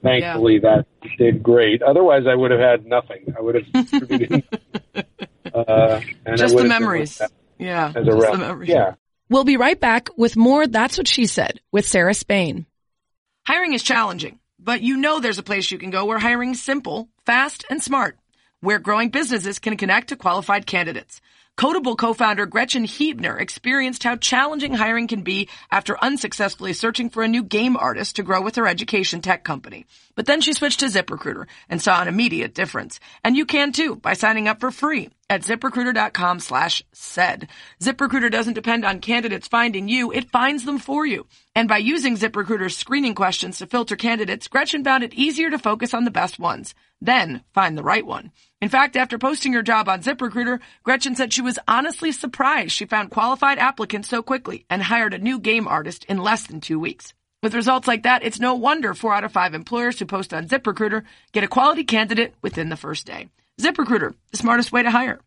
thankfully 0.03 0.59
that 0.61 0.87
did 1.18 1.43
great. 1.43 1.83
Otherwise, 1.83 2.24
I 2.28 2.35
would 2.35 2.51
have 2.51 2.61
had 2.61 2.87
nothing. 2.87 3.35
I 3.37 3.41
would 3.41 3.55
have 3.55 3.72
distributed. 3.72 4.45
uh, 5.55 6.01
and 6.26 6.37
Just 6.37 6.55
would 6.55 6.64
the 6.64 6.72
have 6.72 6.80
memories. 6.80 7.20
Yeah. 7.59 7.89
As 7.95 7.97
a 7.97 8.05
just 8.05 8.18
rep. 8.18 8.33
the 8.33 8.39
memories. 8.39 8.68
Yeah. 8.68 8.95
We'll 9.28 9.45
be 9.45 9.57
right 9.57 9.78
back 9.78 10.11
with 10.16 10.37
more 10.37 10.66
That's 10.66 10.99
What 10.99 11.09
She 11.09 11.26
Said 11.26 11.61
with 11.70 11.89
Sarah 11.89 12.14
Spain. 12.14 12.66
Hiring 13.47 13.72
is 13.72 13.83
challenging, 13.83 14.41
but 14.59 14.83
you 14.83 14.97
know 14.97 15.20
there's 15.20 15.39
a 15.39 15.43
place 15.43 15.70
you 15.70 15.78
can 15.78 15.91
go 15.91 16.05
where 16.05 16.18
hiring 16.18 16.51
is 16.51 16.62
simple, 16.62 17.09
fast, 17.24 17.64
and 17.70 17.83
smart, 17.83 18.18
where 18.61 18.78
growing 18.78 19.09
businesses 19.09 19.59
can 19.59 19.76
connect 19.76 20.09
to 20.09 20.16
qualified 20.16 20.66
candidates. 20.66 21.20
Kodable 21.59 21.98
co-founder 21.98 22.46
Gretchen 22.46 22.84
Huebner 22.84 23.38
experienced 23.38 24.05
how 24.05 24.16
challenging 24.16 24.72
hiring 24.72 25.07
can 25.07 25.22
be 25.22 25.48
after 25.70 26.03
unsuccessfully 26.03 26.72
searching 26.72 27.11
for 27.11 27.22
a 27.22 27.28
new 27.28 27.42
game 27.42 27.76
artist 27.76 28.16
to 28.16 28.22
grow 28.22 28.40
with 28.40 28.57
her 28.57 28.66
education 28.66 29.20
tech 29.20 29.44
company. 29.44 29.86
But 30.14 30.26
then 30.26 30.40
she 30.40 30.55
switched 30.55 30.80
to 30.80 30.86
ZipRecruiter 30.86 31.46
and 31.68 31.80
saw 31.80 32.00
an 32.00 32.09
immediate 32.09 32.55
difference. 32.55 33.00
And 33.22 33.36
you 33.36 33.44
can 33.44 33.72
too 33.72 33.96
by 33.96 34.14
signing 34.14 34.48
up 34.48 34.61
for 34.61 34.70
free 34.70 35.11
at 35.33 35.41
ziprecruiter.com 35.41 36.41
slash 36.41 36.83
said. 36.93 37.49
ZipRecruiter 37.80 38.30
doesn't 38.30 38.53
depend 38.53 38.85
on 38.85 39.01
candidates 39.01 39.49
finding 39.49 39.89
you, 39.89 40.12
it 40.12 40.30
finds 40.30 40.66
them 40.66 40.78
for 40.78 41.07
you. 41.07 41.26
And 41.55 41.70
by 41.70 41.78
using 41.78 42.18
ZipRecruiter's 42.18 42.76
screening 42.76 43.14
questions 43.14 43.57
to 43.59 43.66
filter 43.66 43.97
candidates, 43.97 44.49
Gretchen 44.49 44.85
found 44.85 45.05
it 45.05 45.14
easier 45.14 45.49
to 45.49 45.59
focus 45.59 45.95
on 45.95 46.05
the 46.05 46.11
best 46.11 46.39
ones. 46.39 46.74
Then 47.01 47.43
find 47.55 47.78
the 47.78 47.83
right 47.83 48.05
one. 48.05 48.30
In 48.61 48.68
fact, 48.68 48.95
after 48.95 49.16
posting 49.16 49.55
her 49.55 49.62
job 49.62 49.89
on 49.89 50.03
ZipRecruiter, 50.03 50.61
Gretchen 50.83 51.16
said 51.16 51.33
she 51.33 51.41
was 51.41 51.59
honestly 51.66 52.12
surprised 52.12 52.72
she 52.72 52.85
found 52.85 53.11
qualified 53.11 53.59
applicants 53.59 54.11
so 54.11 54.22
quickly 54.22 54.66
and 54.68 54.83
hired 54.83 55.14
a 55.14 55.18
new 55.18 55.39
game 55.39 55.66
artist 55.66 56.05
in 56.11 56.18
less 56.18 56.47
than 56.47 56.61
two 56.61 56.78
weeks. 56.78 57.14
With 57.43 57.55
results 57.55 57.89
like 57.89 58.03
that, 58.03 58.22
it's 58.22 58.39
no 58.39 58.55
wonder 58.55 58.93
four 58.93 59.14
out 59.14 59.24
of 59.24 59.33
five 59.33 59.55
employers 59.55 59.99
who 59.99 60.05
post 60.05 60.35
on 60.35 60.47
ZipRecruiter 60.47 61.05
get 61.33 61.43
a 61.43 61.49
quality 61.49 61.85
candidate 61.85 62.35
within 62.43 62.68
the 62.68 62.76
first 62.76 63.07
day. 63.07 63.30
ZipRecruiter, 63.61 64.14
the 64.30 64.36
smartest 64.36 64.72
way 64.72 64.82
to 64.82 64.90
hire. 64.90 65.20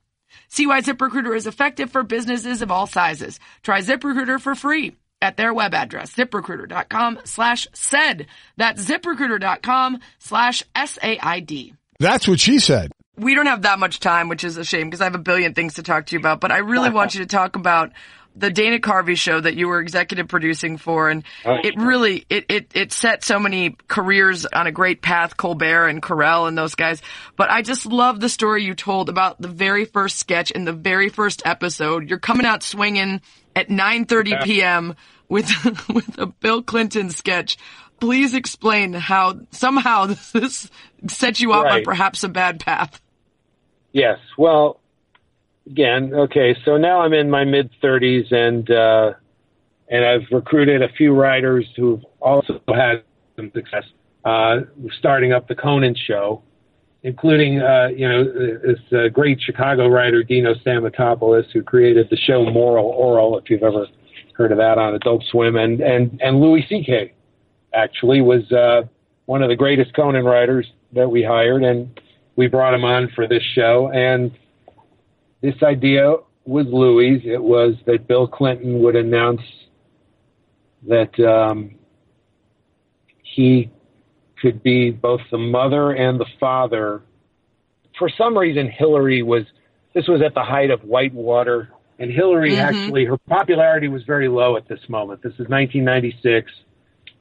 See 0.50 0.68
why 0.68 0.82
ZipRecruiter 0.82 1.36
is 1.36 1.48
effective 1.48 1.92
for 1.92 2.04
businesses 2.04 2.62
of 2.62 2.72
all 2.72 2.88
sizes. 2.88 3.40
Try 3.64 3.82
ZipRecruiter 3.82 4.40
for 4.40 4.56
free 4.56 4.96
at 5.22 5.38
their 5.38 5.54
web 5.54 5.74
address, 5.74 6.14
ziprecruiter.com 6.14 7.20
slash 7.24 7.68
said. 7.74 8.28
That's 8.58 8.86
ziprecruiter.com 8.86 10.00
slash 10.20 10.64
S-A-I-D. 10.76 11.74
That's 12.00 12.28
what 12.28 12.40
she 12.40 12.60
said. 12.60 12.92
We 13.18 13.34
don't 13.34 13.46
have 13.46 13.62
that 13.62 13.80
much 13.80 14.02
time, 14.02 14.28
which 14.28 14.44
is 14.44 14.58
a 14.58 14.66
shame 14.66 14.88
because 14.88 15.00
I 15.00 15.06
have 15.06 15.16
a 15.16 15.20
billion 15.20 15.54
things 15.54 15.76
to 15.76 15.84
talk 15.84 16.08
to 16.08 16.16
you 16.16 16.20
about, 16.20 16.42
but 16.42 16.52
I 16.52 16.58
really 16.58 16.90
want 16.90 17.16
you 17.16 17.22
to 17.22 17.26
talk 17.26 17.56
about 17.56 17.94
the 18.36 18.52
Dana 18.52 18.80
Carvey 18.80 19.16
show 19.16 19.40
that 19.40 19.56
you 19.56 19.68
were 19.68 19.80
executive 19.80 20.28
producing 20.28 20.78
for 20.78 21.10
and 21.10 21.24
oh, 21.46 21.56
it 21.64 21.76
really 21.78 22.26
it, 22.30 22.46
it 22.50 22.72
it 22.74 22.92
set 22.92 23.24
so 23.24 23.40
many 23.40 23.76
careers 23.88 24.46
on 24.46 24.68
a 24.68 24.72
great 24.72 25.02
path 25.02 25.38
Colbert 25.38 25.88
and 25.88 26.02
Carell 26.02 26.48
and 26.48 26.58
those 26.58 26.76
guys. 26.76 27.02
But 27.36 27.50
I 27.50 27.62
just 27.62 27.86
love 27.86 28.20
the 28.20 28.30
story 28.30 28.64
you 28.64 28.76
told 28.76 29.10
about 29.10 29.42
the 29.42 29.48
very 29.48 29.86
first 29.86 30.18
sketch 30.18 30.52
in 30.52 30.66
the 30.66 30.74
very 30.74 31.10
first 31.10 31.42
episode. 31.46 32.10
You're 32.10 32.20
coming 32.20 32.46
out 32.46 32.64
swinging 32.64 33.22
at 33.56 33.70
9:30 33.70 34.44
p.m. 34.44 34.96
with 35.30 35.50
with 35.94 36.18
a 36.18 36.28
Bill 36.28 36.62
Clinton 36.62 37.10
sketch. 37.10 37.58
Please 38.00 38.34
explain 38.34 38.94
how 38.94 39.40
somehow 39.52 40.06
this 40.34 40.70
set 41.08 41.40
you 41.40 41.54
off 41.54 41.66
on 41.66 41.84
perhaps 41.84 42.24
a 42.24 42.30
bad 42.30 42.60
path. 42.60 43.02
Yes. 43.94 44.20
Well, 44.38 44.82
again, 45.68 46.14
okay. 46.14 46.56
So 46.66 46.78
now 46.78 47.02
I'm 47.02 47.14
in 47.14 47.30
my 47.30 47.44
mid 47.44 47.70
30s, 47.84 48.34
and 48.34 48.70
uh, 48.70 49.14
and 49.90 50.06
I've 50.06 50.28
recruited 50.32 50.82
a 50.82 50.90
few 50.90 51.14
writers 51.14 51.66
who've 51.76 52.04
also 52.22 52.62
had 52.68 53.04
some 53.36 53.52
success 53.54 53.84
uh, 54.24 54.62
starting 55.00 55.34
up 55.34 55.48
the 55.48 55.56
Conan 55.56 55.96
show, 55.96 56.42
including 57.04 57.62
uh, 57.62 57.90
you 57.96 58.08
know 58.08 58.24
this 58.24 58.80
uh, 58.92 59.10
great 59.10 59.40
Chicago 59.42 59.88
writer 59.88 60.24
Dino 60.24 60.54
Stamatopoulos, 60.56 61.52
who 61.52 61.64
created 61.64 62.08
the 62.10 62.18
show 62.18 62.44
Moral 62.50 62.92
Orel, 62.92 63.40
if 63.40 63.50
you've 63.50 63.64
ever 63.64 63.88
heard 64.34 64.52
of 64.52 64.58
that 64.58 64.78
on 64.78 64.96
Adult 64.96 65.24
Swim, 65.32 65.56
and 65.56 65.82
and 65.82 66.20
and 66.22 66.40
Louis 66.40 66.66
C.K. 66.68 67.14
actually 67.74 68.22
was 68.22 68.52
uh, 68.52 68.84
one 69.26 69.44
of 69.44 69.50
the 69.50 69.56
greatest 69.56 69.94
Conan 69.96 70.26
writers 70.26 70.68
that 70.94 71.10
we 71.10 71.24
hired, 71.24 71.64
and 71.64 72.00
we 72.36 72.48
brought 72.48 72.74
him 72.74 72.84
on 72.84 73.10
for 73.16 73.28
this 73.28 73.44
show. 73.54 73.92
And 73.94 74.32
this 75.46 75.62
idea 75.62 76.16
was 76.46 76.66
Louis. 76.68 77.22
It 77.24 77.42
was 77.42 77.76
that 77.86 78.08
Bill 78.08 78.28
Clinton 78.28 78.80
would 78.80 78.96
announce 78.96 79.42
that 80.88 81.20
um, 81.20 81.76
he 83.22 83.72
could 84.42 84.64
be 84.64 84.90
both 84.90 85.22
the 85.32 85.38
mother 85.38 85.92
and 85.92 86.20
the 86.20 86.26
father. 86.40 87.04
For 87.98 88.10
some 88.10 88.38
reason, 88.38 88.70
Hillary 88.70 89.22
was. 89.22 89.44
This 89.94 90.08
was 90.08 90.22
at 90.22 90.34
the 90.34 90.44
height 90.44 90.72
of 90.72 90.82
Whitewater, 90.82 91.70
and 92.00 92.12
Hillary 92.12 92.58
actually 92.58 93.06
her 93.06 93.18
popularity 93.18 93.88
was 93.88 94.04
very 94.04 94.28
low 94.28 94.58
at 94.58 94.68
this 94.68 94.82
moment. 94.90 95.22
This 95.22 95.34
is 95.34 95.48
1996. 95.48 96.52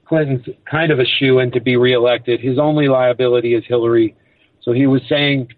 Clinton's 0.05 0.45
kind 0.69 0.91
of 0.91 0.99
a 0.99 1.05
shoe 1.05 1.39
in 1.39 1.51
to 1.51 1.61
be 1.61 1.77
reelected. 1.77 2.41
His 2.41 2.59
only 2.59 2.87
liability 2.87 3.55
is 3.55 3.63
Hillary. 3.65 4.15
So 4.61 4.73
he 4.73 4.87
was 4.87 5.01
saying 5.07 5.49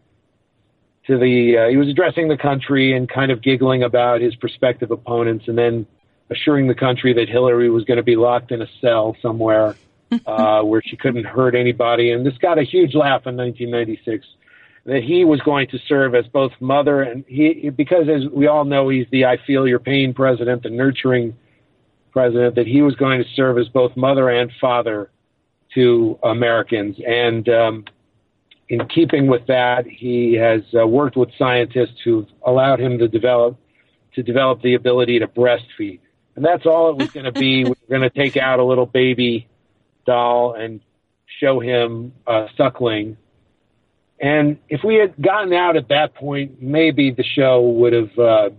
to 1.07 1.17
the, 1.17 1.57
uh, 1.57 1.67
he 1.69 1.77
was 1.77 1.87
addressing 1.87 2.27
the 2.27 2.37
country 2.37 2.93
and 2.93 3.09
kind 3.09 3.31
of 3.31 3.41
giggling 3.41 3.83
about 3.83 4.21
his 4.21 4.35
prospective 4.35 4.91
opponents 4.91 5.47
and 5.47 5.57
then 5.57 5.87
assuring 6.29 6.67
the 6.67 6.75
country 6.75 7.13
that 7.13 7.29
Hillary 7.29 7.69
was 7.69 7.85
going 7.85 7.97
to 7.97 8.03
be 8.03 8.15
locked 8.15 8.51
in 8.51 8.61
a 8.61 8.67
cell 8.81 9.15
somewhere 9.21 9.75
uh, 10.25 10.61
where 10.61 10.81
she 10.83 10.97
couldn't 10.97 11.25
hurt 11.25 11.55
anybody. 11.55 12.11
And 12.11 12.25
this 12.25 12.37
got 12.37 12.57
a 12.57 12.63
huge 12.63 12.93
laugh 12.93 13.25
in 13.25 13.37
1996 13.37 14.25
that 14.85 15.03
he 15.03 15.25
was 15.25 15.41
going 15.41 15.67
to 15.67 15.79
serve 15.87 16.15
as 16.15 16.25
both 16.27 16.53
mother 16.61 17.01
and 17.01 17.25
he, 17.27 17.69
because 17.69 18.07
as 18.07 18.29
we 18.31 18.47
all 18.47 18.63
know, 18.63 18.87
he's 18.87 19.05
the 19.11 19.25
I 19.25 19.37
feel 19.45 19.67
your 19.67 19.79
pain 19.79 20.13
president, 20.13 20.63
the 20.63 20.69
nurturing 20.69 21.35
president, 22.11 22.55
that 22.55 22.67
he 22.67 22.81
was 22.81 22.95
going 22.95 23.21
to 23.21 23.29
serve 23.35 23.57
as 23.57 23.67
both 23.67 23.95
mother 23.97 24.29
and 24.29 24.51
father 24.61 25.09
to 25.73 26.17
Americans. 26.23 26.97
And, 27.05 27.47
um, 27.49 27.85
in 28.69 28.85
keeping 28.87 29.27
with 29.27 29.47
that, 29.47 29.85
he 29.87 30.33
has 30.33 30.61
uh, 30.77 30.85
worked 30.85 31.15
with 31.15 31.29
scientists 31.37 32.01
who've 32.03 32.27
allowed 32.45 32.79
him 32.79 32.97
to 32.99 33.07
develop 33.07 33.57
to 34.13 34.23
develop 34.23 34.61
the 34.63 34.73
ability 34.73 35.19
to 35.19 35.27
breastfeed, 35.27 35.99
and 36.35 36.43
that's 36.43 36.65
all 36.65 36.89
it 36.89 36.97
was 36.97 37.09
going 37.11 37.25
to 37.25 37.31
be. 37.31 37.63
we 37.63 37.69
were 37.69 37.75
going 37.87 38.01
to 38.01 38.09
take 38.09 38.35
out 38.35 38.59
a 38.59 38.63
little 38.63 38.87
baby 38.87 39.47
doll 40.05 40.53
and 40.53 40.81
show 41.39 41.59
him 41.59 42.13
uh, 42.25 42.47
suckling. 42.57 43.17
And 44.19 44.57
if 44.69 44.83
we 44.83 44.95
had 44.95 45.21
gotten 45.21 45.53
out 45.53 45.77
at 45.77 45.89
that 45.89 46.15
point, 46.15 46.61
maybe 46.61 47.11
the 47.11 47.23
show 47.23 47.61
would 47.61 47.93
have 47.93 48.17
uh, 48.17 48.49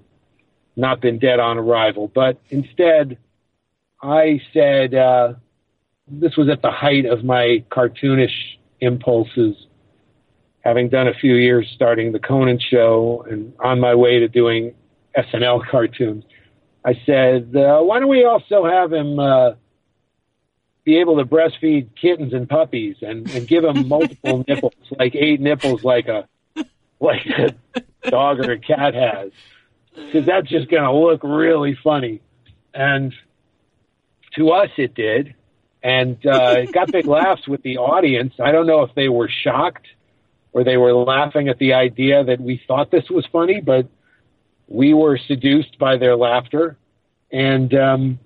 not 0.77 1.01
been 1.01 1.19
dead 1.19 1.41
on 1.41 1.59
arrival. 1.59 2.07
But 2.15 2.41
instead, 2.51 3.19
I 4.01 4.41
said 4.53 4.95
uh, 4.95 5.35
this 6.07 6.37
was 6.37 6.49
at 6.49 6.63
the 6.63 6.71
height 6.71 7.05
of 7.05 7.25
my 7.25 7.65
cartoonish 7.73 8.59
impulses 8.81 9.57
having 10.69 10.91
done 10.91 11.09
a 11.09 11.15
few 11.15 11.35
years 11.35 11.67
starting 11.75 12.13
the 12.13 12.19
Conan 12.19 12.59
show 12.59 13.25
and 13.29 13.55
on 13.59 13.81
my 13.81 13.95
way 13.95 14.19
to 14.19 14.29
doing 14.29 14.75
SNL 15.17 15.67
cartoons, 15.71 16.25
I 16.85 16.93
said, 17.07 17.57
uh, 17.57 17.81
why 17.81 18.01
don't 18.01 18.09
we 18.09 18.25
also 18.25 18.67
have 18.67 18.93
him 18.93 19.19
uh, 19.19 19.53
be 20.85 20.99
able 20.99 21.17
to 21.17 21.25
breastfeed 21.25 21.89
kittens 22.01 22.35
and 22.35 22.47
puppies 22.49 22.97
and, 23.01 23.29
and 23.31 23.49
give 23.49 23.65
him 23.65 23.89
multiple 23.97 24.45
nipples, 24.47 24.75
like 24.99 25.15
eight 25.15 25.41
nipples, 25.41 25.83
like 25.85 26.09
a 26.09 26.29
like 27.01 27.27
a 27.27 28.11
dog 28.11 28.41
or 28.41 28.53
a 28.53 28.59
cat 28.59 28.95
has, 28.95 29.31
because 29.95 30.27
that's 30.27 30.49
just 30.49 30.69
going 30.69 30.83
to 30.83 30.93
look 30.93 31.23
really 31.23 31.79
funny. 31.83 32.21
And 32.75 33.15
to 34.37 34.51
us, 34.51 34.71
it 34.77 34.95
did, 34.95 35.35
and 35.83 36.17
uh, 36.27 36.57
it 36.59 36.73
got 36.73 36.93
big 36.93 37.07
laughs 37.07 37.47
with 37.49 37.63
the 37.63 37.79
audience. 37.79 38.35
I 38.39 38.53
don't 38.53 38.67
know 38.67 38.83
if 38.83 38.95
they 38.95 39.09
were 39.09 39.29
shocked 39.29 39.87
or 40.53 40.65
they 40.65 40.77
were 40.77 40.95
laughing 40.95 41.49
at 41.49 41.59
the 41.59 41.75
idea 41.75 42.25
that 42.25 42.41
we 42.41 42.61
thought 42.67 42.91
this 42.91 43.09
was 43.11 43.27
funny, 43.33 43.61
but 43.61 43.87
we 44.67 44.95
were 44.95 45.19
seduced 45.19 45.79
by 45.79 45.97
their 45.97 46.17
laughter. 46.17 46.77
And 47.31 47.75
um, 47.75 48.19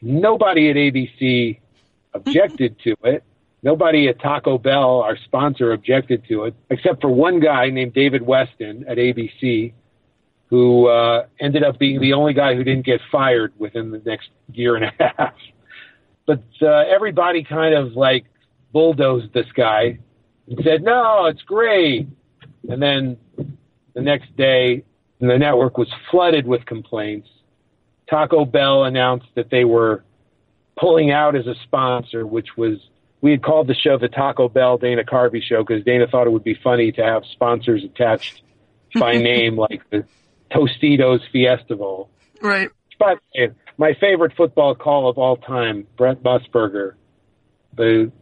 nobody 0.00 0.70
at 0.70 0.76
ABC 0.76 1.58
objected 2.14 2.76
to 2.84 2.96
it. 3.04 3.24
Nobody 3.62 4.08
at 4.08 4.20
Taco 4.20 4.58
Bell, 4.58 5.00
our 5.00 5.16
sponsor, 5.16 5.72
objected 5.72 6.26
to 6.28 6.44
it, 6.44 6.54
except 6.68 7.00
for 7.00 7.08
one 7.08 7.38
guy 7.38 7.70
named 7.70 7.94
David 7.94 8.22
Weston 8.22 8.84
at 8.88 8.98
ABC, 8.98 9.72
who 10.50 10.88
uh, 10.88 11.26
ended 11.38 11.62
up 11.62 11.78
being 11.78 12.00
the 12.00 12.12
only 12.12 12.34
guy 12.34 12.54
who 12.54 12.64
didn't 12.64 12.84
get 12.84 13.00
fired 13.10 13.52
within 13.58 13.92
the 13.92 14.02
next 14.04 14.30
year 14.52 14.76
and 14.76 14.86
a 14.86 14.92
half. 15.16 15.34
But 16.26 16.42
uh, 16.60 16.84
everybody 16.88 17.44
kind 17.44 17.74
of 17.74 17.92
like 17.92 18.24
bulldozed 18.72 19.32
this 19.32 19.50
guy 19.54 19.98
and 20.48 20.60
said, 20.64 20.82
no, 20.82 21.26
it's 21.26 21.42
great. 21.42 22.08
And 22.68 22.82
then 22.82 23.18
the 23.94 24.02
next 24.02 24.36
day, 24.36 24.84
the 25.20 25.38
network 25.38 25.78
was 25.78 25.88
flooded 26.10 26.46
with 26.46 26.66
complaints. 26.66 27.28
Taco 28.08 28.44
Bell 28.44 28.84
announced 28.84 29.26
that 29.36 29.50
they 29.50 29.64
were 29.64 30.04
pulling 30.78 31.10
out 31.10 31.36
as 31.36 31.46
a 31.46 31.54
sponsor, 31.64 32.26
which 32.26 32.56
was 32.56 32.78
we 33.20 33.30
had 33.30 33.42
called 33.42 33.68
the 33.68 33.74
show 33.74 33.98
the 33.98 34.08
Taco 34.08 34.48
Bell 34.48 34.78
Dana 34.78 35.04
Carvey 35.04 35.42
show 35.42 35.62
because 35.64 35.84
Dana 35.84 36.06
thought 36.08 36.26
it 36.26 36.30
would 36.30 36.44
be 36.44 36.58
funny 36.62 36.92
to 36.92 37.02
have 37.02 37.22
sponsors 37.32 37.84
attached 37.84 38.42
by 38.98 39.12
name 39.12 39.56
like 39.56 39.88
the 39.90 40.04
Tostitos 40.50 41.20
Fiesta 41.30 41.76
Bowl. 41.76 42.10
Right. 42.40 42.68
But 42.98 43.18
my 43.78 43.94
favorite 44.00 44.32
football 44.36 44.74
call 44.74 45.08
of 45.08 45.18
all 45.18 45.36
time, 45.36 45.86
Brent 45.96 46.22
Musburger, 46.22 46.94
the 47.76 48.12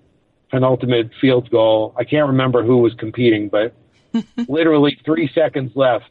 penultimate 0.50 1.10
field 1.20 1.50
goal. 1.50 1.94
I 1.96 2.04
can't 2.04 2.28
remember 2.28 2.64
who 2.64 2.78
was 2.78 2.94
competing, 2.94 3.48
but 3.48 3.74
literally 4.48 4.98
three 5.04 5.30
seconds 5.34 5.72
left, 5.74 6.10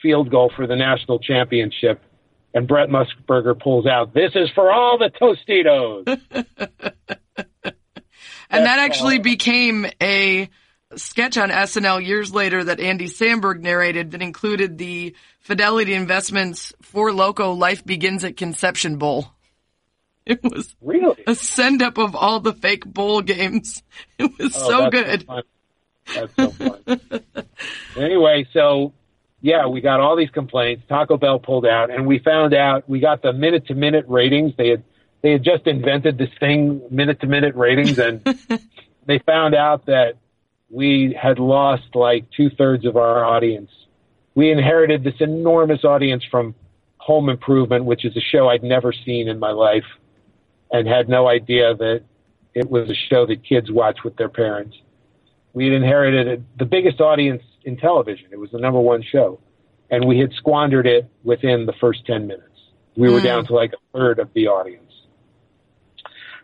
field 0.00 0.30
goal 0.30 0.52
for 0.54 0.66
the 0.66 0.76
national 0.76 1.18
championship. 1.18 2.00
And 2.54 2.68
Brent 2.68 2.90
Musburger 2.90 3.58
pulls 3.58 3.86
out, 3.86 4.12
this 4.12 4.32
is 4.34 4.50
for 4.50 4.70
all 4.70 4.98
the 4.98 5.10
Tostitos. 5.10 6.04
and 8.50 8.66
that 8.66 8.78
actually 8.78 9.18
became 9.18 9.86
a 10.02 10.50
sketch 10.96 11.38
on 11.38 11.48
SNL 11.48 12.04
years 12.04 12.34
later 12.34 12.62
that 12.62 12.78
Andy 12.78 13.06
Samberg 13.06 13.60
narrated 13.60 14.10
that 14.10 14.20
included 14.20 14.76
the 14.76 15.14
Fidelity 15.40 15.94
Investments 15.94 16.74
Four 16.82 17.12
Loco 17.12 17.52
Life 17.52 17.84
Begins 17.86 18.22
at 18.22 18.36
Conception 18.36 18.96
Bowl. 18.96 19.28
It 20.26 20.40
was 20.42 20.74
really 20.80 21.20
a 21.26 21.34
send 21.34 21.82
up 21.82 21.98
of 21.98 22.14
all 22.14 22.38
the 22.38 22.52
fake 22.52 22.84
bowl 22.86 23.22
games. 23.22 23.82
It 24.18 24.30
was 24.38 24.56
oh, 24.56 24.68
so 24.68 24.90
good. 24.90 25.24
So 25.26 25.42
that's 26.14 26.34
so 26.36 26.50
fun. 26.50 27.00
anyway, 27.96 28.46
so 28.52 28.92
yeah, 29.40 29.66
we 29.66 29.80
got 29.80 29.98
all 29.98 30.16
these 30.16 30.30
complaints. 30.30 30.84
Taco 30.88 31.16
Bell 31.16 31.40
pulled 31.40 31.66
out, 31.66 31.90
and 31.90 32.06
we 32.06 32.20
found 32.20 32.54
out 32.54 32.88
we 32.88 33.00
got 33.00 33.22
the 33.22 33.32
minute 33.32 33.66
to 33.66 33.74
minute 33.74 34.04
ratings. 34.06 34.52
They 34.56 34.68
had 34.68 34.84
they 35.22 35.32
had 35.32 35.42
just 35.42 35.66
invented 35.66 36.18
this 36.18 36.30
thing, 36.38 36.82
minute 36.90 37.20
to 37.20 37.26
minute 37.26 37.56
ratings, 37.56 37.98
and 37.98 38.22
they 39.06 39.18
found 39.18 39.56
out 39.56 39.86
that 39.86 40.14
we 40.70 41.16
had 41.20 41.40
lost 41.40 41.94
like 41.94 42.30
two 42.36 42.50
thirds 42.50 42.86
of 42.86 42.96
our 42.96 43.24
audience. 43.24 43.70
We 44.34 44.50
inherited 44.50 45.02
this 45.02 45.20
enormous 45.20 45.84
audience 45.84 46.24
from 46.30 46.54
Home 46.98 47.28
Improvement, 47.28 47.84
which 47.84 48.04
is 48.04 48.16
a 48.16 48.20
show 48.20 48.48
I'd 48.48 48.62
never 48.62 48.92
seen 48.92 49.28
in 49.28 49.38
my 49.40 49.50
life 49.50 49.84
and 50.72 50.88
had 50.88 51.08
no 51.08 51.28
idea 51.28 51.74
that 51.74 52.02
it 52.54 52.70
was 52.70 52.90
a 52.90 52.94
show 52.94 53.26
that 53.26 53.44
kids 53.44 53.70
watch 53.70 53.98
with 54.04 54.16
their 54.16 54.28
parents. 54.28 54.76
We 55.52 55.66
had 55.66 55.74
inherited 55.74 56.44
the 56.58 56.64
biggest 56.64 57.00
audience 57.00 57.42
in 57.64 57.76
television. 57.76 58.26
It 58.32 58.38
was 58.38 58.50
the 58.50 58.58
number 58.58 58.80
one 58.80 59.02
show. 59.02 59.38
And 59.90 60.06
we 60.06 60.18
had 60.18 60.32
squandered 60.32 60.86
it 60.86 61.08
within 61.22 61.66
the 61.66 61.74
first 61.78 62.06
10 62.06 62.26
minutes. 62.26 62.48
We 62.96 63.10
were 63.10 63.18
hmm. 63.18 63.26
down 63.26 63.46
to 63.46 63.54
like 63.54 63.72
a 63.72 63.98
third 63.98 64.18
of 64.18 64.32
the 64.34 64.48
audience. 64.48 64.90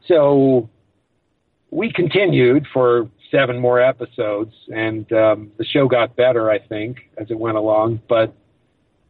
So 0.07 0.68
we 1.70 1.93
continued 1.93 2.66
for 2.72 3.11
seven 3.31 3.59
more 3.59 3.81
episodes, 3.81 4.55
and 4.74 5.11
um, 5.12 5.53
the 5.59 5.64
show 5.64 5.87
got 5.87 6.16
better, 6.16 6.51
I 6.51 6.59
think, 6.59 6.99
as 7.18 7.31
it 7.31 7.39
went 7.39 7.59
along, 7.59 8.01
but 8.09 8.35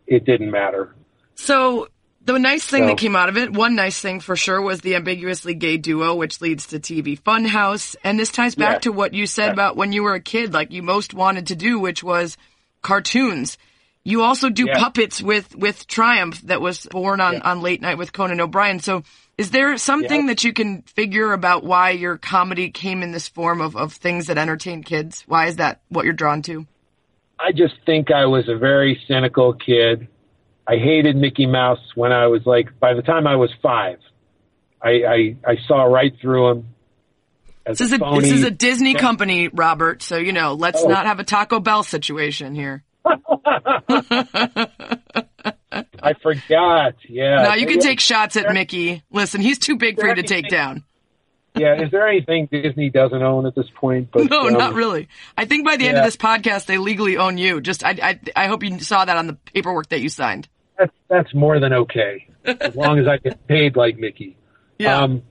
it 0.09 0.25
didn't 0.25 0.51
matter. 0.51 0.95
So 1.37 1.89
the 2.33 2.39
nice 2.39 2.65
thing 2.65 2.85
so, 2.85 2.87
that 2.89 2.99
came 2.99 3.17
out 3.17 3.29
of 3.29 3.37
it, 3.37 3.53
one 3.53 3.75
nice 3.75 4.01
thing 4.01 4.21
for 4.21 4.37
sure, 4.37 4.61
was 4.61 4.81
the 4.81 4.97
ambiguously 4.97 5.55
gay 5.55 5.77
duo, 5.77 6.15
which 6.15 6.41
leads 6.41 6.67
to 6.69 6.79
TV 6.79 7.19
Funhouse. 7.19 7.97
And 8.05 8.19
this 8.19 8.31
ties 8.31 8.55
back 8.55 8.77
yes. 8.77 8.83
to 8.83 8.93
what 8.93 9.15
you 9.15 9.27
said 9.27 9.47
yes. 9.47 9.53
about 9.53 9.77
when 9.77 9.93
you 9.93 10.03
were 10.03 10.15
a 10.15 10.21
kid, 10.21 10.53
like 10.53 10.73
you 10.73 10.83
most 10.83 11.15
wanted 11.15 11.49
to 11.49 11.57
do, 11.57 11.79
which 11.79 12.03
was 12.03 12.37
cartoons. 12.83 13.59
You 14.05 14.23
also 14.23 14.49
do 14.49 14.67
yes. 14.67 14.79
puppets 14.79 15.23
with, 15.23 15.55
with 15.55 15.87
Triumph 15.87 16.41
that 16.43 16.61
was 16.61 16.87
born 16.87 17.21
on, 17.21 17.43
on 17.43 17.61
Late 17.63 17.83
Night 17.83 17.99
with 17.99 18.13
Conan 18.13 18.41
O'Brien. 18.41 18.81
So 18.81 19.03
is 19.37 19.51
there 19.51 19.77
something 19.77 20.27
that 20.27 20.45
you 20.45 20.53
can 20.53 20.83
figure 20.83 21.33
about 21.33 21.63
why 21.63 21.91
your 21.91 22.17
comedy 22.19 22.71
came 22.71 23.03
in 23.03 23.13
this 23.13 23.29
form 23.29 23.61
of, 23.61 23.77
of 23.77 23.93
things 23.93 24.27
that 24.27 24.39
entertain 24.39 24.83
kids? 24.83 25.25
Why 25.27 25.47
is 25.47 25.57
that 25.57 25.81
what 25.89 26.05
you're 26.05 26.15
drawn 26.15 26.43
to? 26.43 26.67
I 27.39 27.53
just 27.53 27.75
think 27.87 28.11
I 28.11 28.27
was 28.27 28.49
a 28.49 28.57
very 28.57 29.01
cynical 29.07 29.53
kid. 29.53 30.09
I 30.69 30.77
hated 30.77 31.17
Mickey 31.17 31.47
Mouse 31.47 31.81
when 31.95 32.13
I 32.13 32.27
was 32.27 32.43
like, 32.45 32.79
by 32.79 32.93
the 32.93 33.01
time 33.01 33.27
I 33.27 33.37
was 33.37 33.51
five, 33.63 33.99
I, 34.83 34.91
I, 34.91 35.37
I 35.47 35.57
saw 35.67 35.85
right 35.85 36.13
through 36.21 36.51
him. 36.51 36.69
This 37.67 37.81
is, 37.81 37.93
a, 37.93 37.99
this 37.99 38.31
is 38.31 38.45
a 38.45 38.51
Disney 38.51 38.95
company, 38.95 39.49
Robert. 39.49 40.03
So, 40.03 40.17
you 40.17 40.33
know, 40.33 40.55
let's 40.55 40.83
oh. 40.83 40.89
not 40.89 41.07
have 41.07 41.21
a 41.21 41.25
Taco 41.25 41.61
Bell 41.61 41.83
situation 41.83 42.55
here. 42.55 42.83
I 43.05 43.17
forgot. 46.23 46.95
Yeah. 47.09 47.43
Now 47.43 47.55
you 47.55 47.67
can 47.67 47.81
take 47.81 48.01
shots 48.01 48.37
at 48.37 48.53
Mickey. 48.53 49.03
Listen, 49.11 49.41
he's 49.41 49.59
too 49.59 49.77
big 49.77 49.99
for 49.99 50.09
you 50.09 50.15
to 50.15 50.23
take 50.23 50.49
down. 50.49 50.85
yeah. 51.57 51.83
Is 51.83 51.91
there 51.91 52.09
anything 52.09 52.49
Disney 52.51 52.91
doesn't 52.91 53.23
own 53.23 53.47
at 53.47 53.55
this 53.55 53.69
point? 53.75 54.11
But, 54.13 54.31
no, 54.31 54.47
um, 54.47 54.55
not 54.55 54.75
really. 54.75 55.09
I 55.37 55.45
think 55.45 55.67
by 55.67 55.77
the 55.77 55.85
yeah. 55.85 55.91
end 55.91 55.99
of 55.99 56.05
this 56.05 56.17
podcast, 56.17 56.67
they 56.67 56.79
legally 56.79 57.17
own 57.17 57.39
you. 57.39 57.61
Just, 57.61 57.85
I, 57.85 57.97
I, 58.03 58.21
I 58.37 58.47
hope 58.49 58.63
you 58.63 58.79
saw 58.81 59.05
that 59.05 59.17
on 59.17 59.27
the 59.27 59.35
paperwork 59.35 59.89
that 59.91 60.01
you 60.01 60.09
signed. 60.09 60.49
That's, 60.79 60.93
that's 61.09 61.35
more 61.35 61.59
than 61.59 61.73
okay. 61.73 62.29
as 62.45 62.75
long 62.75 62.99
as 62.99 63.07
I 63.07 63.19
get 63.19 63.47
paid 63.49 63.77
like 63.77 63.99
Mickey. 63.99 64.37
Yeah. 64.79 65.01
Um, 65.01 65.23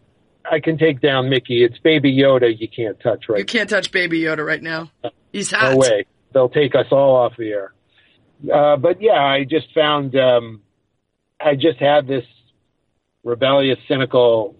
I 0.49 0.59
can 0.59 0.77
take 0.77 1.01
down 1.01 1.29
Mickey. 1.29 1.63
It's 1.63 1.77
Baby 1.79 2.15
Yoda 2.15 2.57
you 2.57 2.67
can't 2.67 2.99
touch 2.99 3.25
right 3.29 3.39
You 3.39 3.45
can't 3.45 3.69
touch 3.69 3.91
Baby 3.91 4.21
Yoda 4.21 4.45
right 4.45 4.61
now. 4.61 4.91
He's 5.31 5.51
hot. 5.51 5.71
No 5.71 5.77
way. 5.77 6.05
They'll 6.33 6.49
take 6.49 6.75
us 6.75 6.87
all 6.91 7.15
off 7.15 7.33
the 7.37 7.49
air. 7.49 7.73
Uh, 8.53 8.77
but 8.77 9.01
yeah, 9.01 9.23
I 9.23 9.45
just 9.45 9.73
found 9.73 10.15
um, 10.15 10.61
I 11.39 11.55
just 11.55 11.79
had 11.79 12.07
this 12.07 12.25
rebellious, 13.23 13.79
cynical 13.87 14.55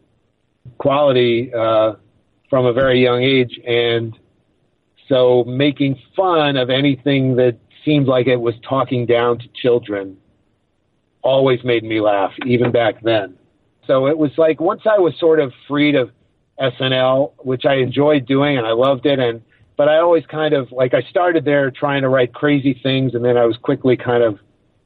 quality 0.77 1.53
uh, 1.53 1.93
from 2.49 2.65
a 2.65 2.73
very 2.73 3.03
young 3.03 3.21
age, 3.21 3.59
and 3.65 4.17
so 5.07 5.43
making 5.45 5.99
fun 6.15 6.57
of 6.57 6.69
anything 6.69 7.35
that 7.35 7.57
seemed 7.85 8.07
like 8.07 8.27
it 8.27 8.38
was 8.38 8.55
talking 8.67 9.05
down 9.05 9.39
to 9.39 9.47
children 9.61 10.17
always 11.28 11.61
made 11.63 11.84
me 11.84 11.99
laugh, 11.99 12.32
even 12.45 12.71
back 12.71 13.01
then. 13.03 13.38
So 13.86 14.07
it 14.07 14.17
was 14.17 14.32
like 14.38 14.61
once 14.61 14.82
I 14.86 14.97
was 14.97 15.13
sort 15.19 15.39
of 15.41 15.51
freed 15.67 15.95
of 15.95 16.09
SNL, 16.59 17.34
which 17.39 17.65
I 17.65 17.75
enjoyed 17.75 18.25
doing 18.25 18.57
and 18.57 18.65
I 18.65 18.71
loved 18.71 19.05
it, 19.05 19.19
and 19.19 19.41
but 19.75 19.89
I 19.89 19.97
always 19.97 20.25
kind 20.25 20.53
of 20.53 20.71
like 20.71 20.93
I 20.93 21.01
started 21.09 21.43
there 21.43 21.69
trying 21.69 22.01
to 22.01 22.09
write 22.09 22.34
crazy 22.34 22.80
things, 22.82 23.13
and 23.13 23.23
then 23.23 23.38
I 23.38 23.45
was 23.45 23.57
quickly 23.57 23.97
kind 23.97 24.23
of 24.23 24.39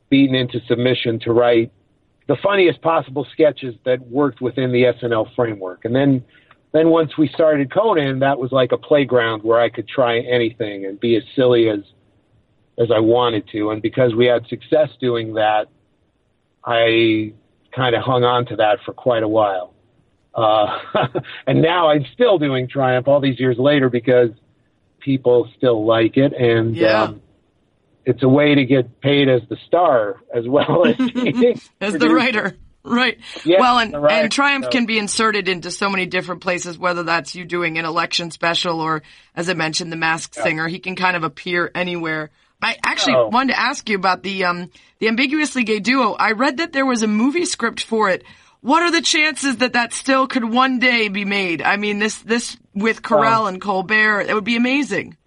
beaten 0.10 0.36
into 0.36 0.60
submission 0.68 1.20
to 1.20 1.32
write 1.32 1.72
the 2.28 2.36
funniest 2.44 2.82
possible 2.82 3.26
sketches 3.32 3.76
that 3.86 4.02
worked 4.08 4.42
within 4.42 4.72
the 4.72 4.84
SNL 4.84 5.34
framework. 5.36 5.86
And 5.86 5.96
then 5.96 6.24
then 6.74 6.90
once 6.90 7.18
we 7.18 7.28
started 7.28 7.72
Conan, 7.72 8.20
that 8.20 8.40
was 8.40 8.52
like 8.52 8.72
a 8.72 8.78
playground 8.78 9.44
where 9.44 9.60
I 9.60 9.70
could 9.70 9.88
try 9.88 10.20
anything 10.20 10.86
and 10.86 11.00
be 11.00 11.16
as 11.16 11.24
silly 11.36 11.70
as 11.70 11.82
as 12.80 12.90
I 12.90 13.00
wanted 13.00 13.48
to. 13.50 13.70
And 13.70 13.82
because 13.82 14.16
we 14.16 14.26
had 14.26 14.48
success 14.48 14.90
doing 15.00 15.36
that, 15.36 15.68
I 16.64 17.34
kind 17.76 17.96
of 17.96 18.04
hung 18.04 18.24
on 18.24 18.46
to 18.48 18.58
that 18.58 18.80
for 18.86 18.94
quite 18.94 19.24
a 19.24 19.28
while. 19.28 19.74
Uh, 20.34 20.80
and 21.48 21.62
now 21.62 21.90
I'm 21.90 22.06
still 22.14 22.38
doing 22.38 22.68
Triumph 22.68 23.08
all 23.08 23.20
these 23.20 23.40
years 23.40 23.58
later 23.58 23.90
because 23.90 24.30
people 25.00 25.50
still 25.58 25.86
like 25.86 26.18
it, 26.18 26.34
and 26.34 26.76
yeah. 26.76 27.04
um, 27.04 27.22
it's 28.06 28.24
a 28.24 28.30
way 28.30 28.56
to 28.56 28.66
get 28.66 29.02
paid 29.02 29.28
as 29.30 29.42
the 29.50 29.58
star 29.68 30.22
as 30.34 30.48
well 30.48 30.86
as 30.88 30.96
as 31.82 31.94
the 31.94 32.10
writer. 32.10 32.56
Right. 32.84 33.20
well, 33.46 33.78
and, 33.78 33.96
and 33.96 34.32
Triumph 34.32 34.66
so. 34.66 34.72
can 34.72 34.88
be 34.88 34.98
inserted 34.98 35.48
into 35.48 35.70
so 35.70 35.88
many 35.88 36.08
different 36.08 36.42
places, 36.42 36.80
whether 36.80 37.04
that's 37.04 37.36
you 37.36 37.46
doing 37.46 37.78
an 37.78 37.86
election 37.86 38.32
special 38.32 38.82
or, 38.82 39.04
as 39.36 39.50
I 39.50 39.54
mentioned, 39.54 39.92
the 39.92 39.98
Masked 39.98 40.36
yeah. 40.36 40.44
Singer. 40.44 40.68
He 40.68 40.80
can 40.80 40.96
kind 40.96 41.16
of 41.16 41.24
appear 41.24 41.70
anywhere. 41.76 42.32
I 42.62 42.78
actually 42.84 43.16
oh. 43.16 43.28
wanted 43.30 43.54
to 43.54 43.60
ask 43.60 43.90
you 43.90 43.96
about 43.96 44.24
the 44.24 44.46
um, 44.46 44.70
the 45.00 45.08
ambiguously 45.08 45.64
gay 45.64 45.80
duo. 45.80 46.14
I 46.14 46.32
read 46.32 46.58
that 46.58 46.74
there 46.74 46.86
was 46.86 47.02
a 47.02 47.08
movie 47.08 47.46
script 47.46 47.82
for 47.82 48.10
it 48.10 48.24
what 48.62 48.84
are 48.84 48.92
the 48.92 49.02
chances 49.02 49.58
that 49.58 49.74
that 49.74 49.92
still 49.92 50.28
could 50.28 50.46
one 50.46 50.80
day 50.80 51.08
be 51.08 51.26
made? 51.26 51.62
I 51.62 51.78
mean, 51.78 52.00
this 52.00 52.20
this 52.22 52.58
with 52.74 53.02
Carell 53.02 53.50
and 53.50 53.60
Colbert, 53.60 54.22
it 54.22 54.34
would 54.36 54.44
be 54.44 54.56
amazing. 54.56 55.18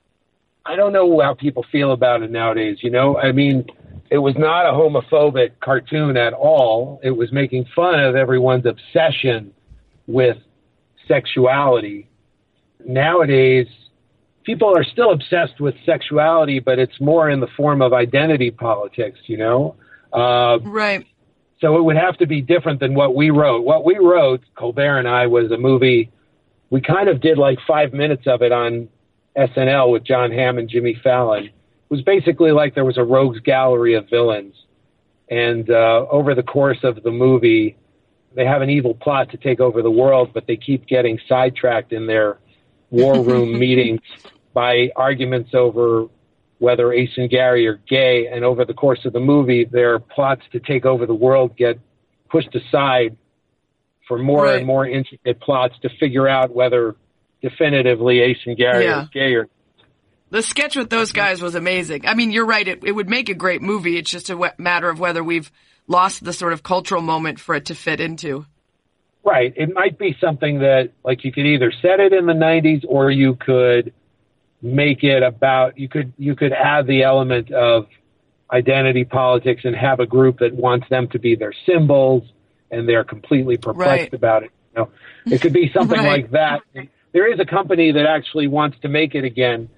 I 0.64 0.76
don't 0.76 0.92
know 0.92 1.20
how 1.20 1.34
people 1.34 1.64
feel 1.70 1.92
about 1.92 2.22
it 2.22 2.30
nowadays. 2.30 2.78
You 2.80 2.90
know, 2.90 3.18
I 3.18 3.32
mean, 3.32 3.66
it 4.10 4.18
was 4.18 4.34
not 4.38 4.66
a 4.66 4.72
homophobic 4.72 5.60
cartoon 5.60 6.16
at 6.16 6.32
all. 6.32 7.00
It 7.02 7.10
was 7.10 7.32
making 7.32 7.66
fun 7.74 8.00
of 8.00 8.14
everyone's 8.16 8.64
obsession 8.66 9.52
with 10.06 10.38
sexuality. 11.06 12.08
Nowadays, 12.86 13.66
people 14.44 14.76
are 14.76 14.84
still 14.84 15.12
obsessed 15.12 15.60
with 15.60 15.74
sexuality, 15.84 16.60
but 16.60 16.78
it's 16.78 17.00
more 17.00 17.28
in 17.30 17.40
the 17.40 17.48
form 17.56 17.82
of 17.82 17.92
identity 17.92 18.50
politics. 18.50 19.18
You 19.26 19.38
know, 19.38 19.76
uh, 20.12 20.58
right 20.62 21.06
so 21.64 21.78
it 21.78 21.82
would 21.82 21.96
have 21.96 22.18
to 22.18 22.26
be 22.26 22.42
different 22.42 22.78
than 22.80 22.94
what 22.94 23.14
we 23.14 23.30
wrote. 23.30 23.64
What 23.64 23.86
we 23.86 23.96
wrote, 23.96 24.42
Colbert 24.54 24.98
and 24.98 25.08
I, 25.08 25.26
was 25.26 25.50
a 25.50 25.56
movie. 25.56 26.10
We 26.68 26.82
kind 26.82 27.08
of 27.08 27.22
did 27.22 27.38
like 27.38 27.58
five 27.66 27.94
minutes 27.94 28.26
of 28.26 28.42
it 28.42 28.52
on 28.52 28.88
SNL 29.36 29.90
with 29.90 30.04
Jon 30.04 30.30
Hamm 30.30 30.58
and 30.58 30.68
Jimmy 30.68 30.94
Fallon, 31.02 31.46
It 31.46 31.52
was 31.88 32.02
basically 32.02 32.52
like 32.52 32.74
there 32.74 32.84
was 32.84 32.98
a 32.98 33.02
rogues 33.02 33.40
gallery 33.40 33.94
of 33.94 34.08
villains, 34.10 34.54
and 35.30 35.70
uh, 35.70 36.06
over 36.10 36.34
the 36.34 36.42
course 36.42 36.78
of 36.82 37.02
the 37.02 37.10
movie, 37.10 37.76
they 38.34 38.44
have 38.44 38.60
an 38.60 38.68
evil 38.68 38.94
plot 38.94 39.30
to 39.30 39.36
take 39.36 39.58
over 39.58 39.80
the 39.80 39.90
world, 39.90 40.32
but 40.34 40.46
they 40.46 40.56
keep 40.56 40.86
getting 40.86 41.18
sidetracked 41.28 41.92
in 41.92 42.06
their 42.06 42.38
war 42.90 43.24
room 43.24 43.58
meetings 43.58 44.00
by 44.54 44.90
arguments 44.96 45.50
over 45.54 46.06
whether 46.58 46.92
Ace 46.92 47.10
and 47.16 47.28
Gary 47.28 47.66
are 47.66 47.80
gay. 47.88 48.28
And 48.32 48.44
over 48.44 48.64
the 48.64 48.72
course 48.74 49.04
of 49.04 49.12
the 49.12 49.20
movie, 49.20 49.64
their 49.64 49.98
plots 49.98 50.42
to 50.52 50.60
take 50.60 50.86
over 50.86 51.04
the 51.04 51.14
world 51.14 51.56
get 51.56 51.78
pushed 52.30 52.54
aside 52.54 53.16
for 54.08 54.18
more 54.18 54.44
Right. 54.44 54.58
and 54.58 54.66
more 54.66 54.86
intricate 54.86 55.40
plots 55.40 55.74
to 55.82 55.88
figure 56.00 56.28
out 56.28 56.54
whether 56.54 56.94
definitively 57.42 58.20
Ace 58.20 58.38
and 58.46 58.56
Gary 58.56 58.84
Yeah. 58.84 59.02
are 59.02 59.08
gay 59.12 59.34
or 59.34 59.48
The 60.30 60.42
sketch 60.42 60.74
with 60.76 60.90
those 60.90 61.12
guys 61.12 61.42
was 61.42 61.54
amazing. 61.54 62.06
I 62.06 62.14
mean, 62.14 62.30
you're 62.32 62.46
right. 62.46 62.66
It, 62.66 62.82
it 62.84 62.92
would 62.92 63.08
make 63.08 63.28
a 63.28 63.34
great 63.34 63.60
movie. 63.62 63.98
It's 63.98 64.10
just 64.10 64.30
a 64.30 64.52
matter 64.58 64.88
of 64.88 64.98
whether 64.98 65.22
we've 65.22 65.50
lost 65.86 66.24
the 66.24 66.32
sort 66.32 66.52
of 66.52 66.62
cultural 66.62 67.02
moment 67.02 67.38
for 67.38 67.54
it 67.54 67.66
to 67.66 67.74
fit 67.74 68.00
into. 68.00 68.46
Right. 69.22 69.52
It 69.56 69.72
might 69.74 69.98
be 69.98 70.16
something 70.20 70.58
that, 70.60 70.90
like, 71.04 71.24
you 71.24 71.32
could 71.32 71.46
either 71.46 71.72
set 71.82 72.00
it 72.00 72.12
in 72.12 72.26
the 72.26 72.32
'90s, 72.34 72.84
or 72.88 73.10
you 73.10 73.36
could 73.36 73.92
make 74.64 75.04
it 75.04 75.22
about. 75.22 75.78
You 75.78 75.88
could 75.88 76.12
you 76.18 76.34
could 76.34 76.52
add 76.52 76.86
the 76.86 77.02
element 77.02 77.52
of 77.52 77.86
identity 78.52 79.04
politics 79.04 79.62
and 79.64 79.74
have 79.76 80.00
a 80.00 80.06
group 80.06 80.38
that 80.38 80.54
wants 80.54 80.88
them 80.88 81.08
to 81.08 81.18
be 81.18 81.34
their 81.34 81.52
symbols, 81.66 82.22
and 82.70 82.88
they're 82.88 83.04
completely 83.04 83.56
perplexed 83.56 84.04
Right. 84.12 84.14
about 84.14 84.42
it. 84.44 84.50
You 84.74 84.82
know, 84.82 84.90
it 85.30 85.40
could 85.40 85.52
be 85.52 85.70
something 85.74 85.98
Right. 85.98 86.22
like 86.22 86.30
that. 86.32 86.60
There 87.12 87.32
is 87.32 87.38
a 87.38 87.44
company 87.44 87.92
that 87.92 88.06
actually 88.06 88.48
wants 88.48 88.76
to 88.82 88.88
make 88.88 89.14
it 89.14 89.24
again. 89.24 89.68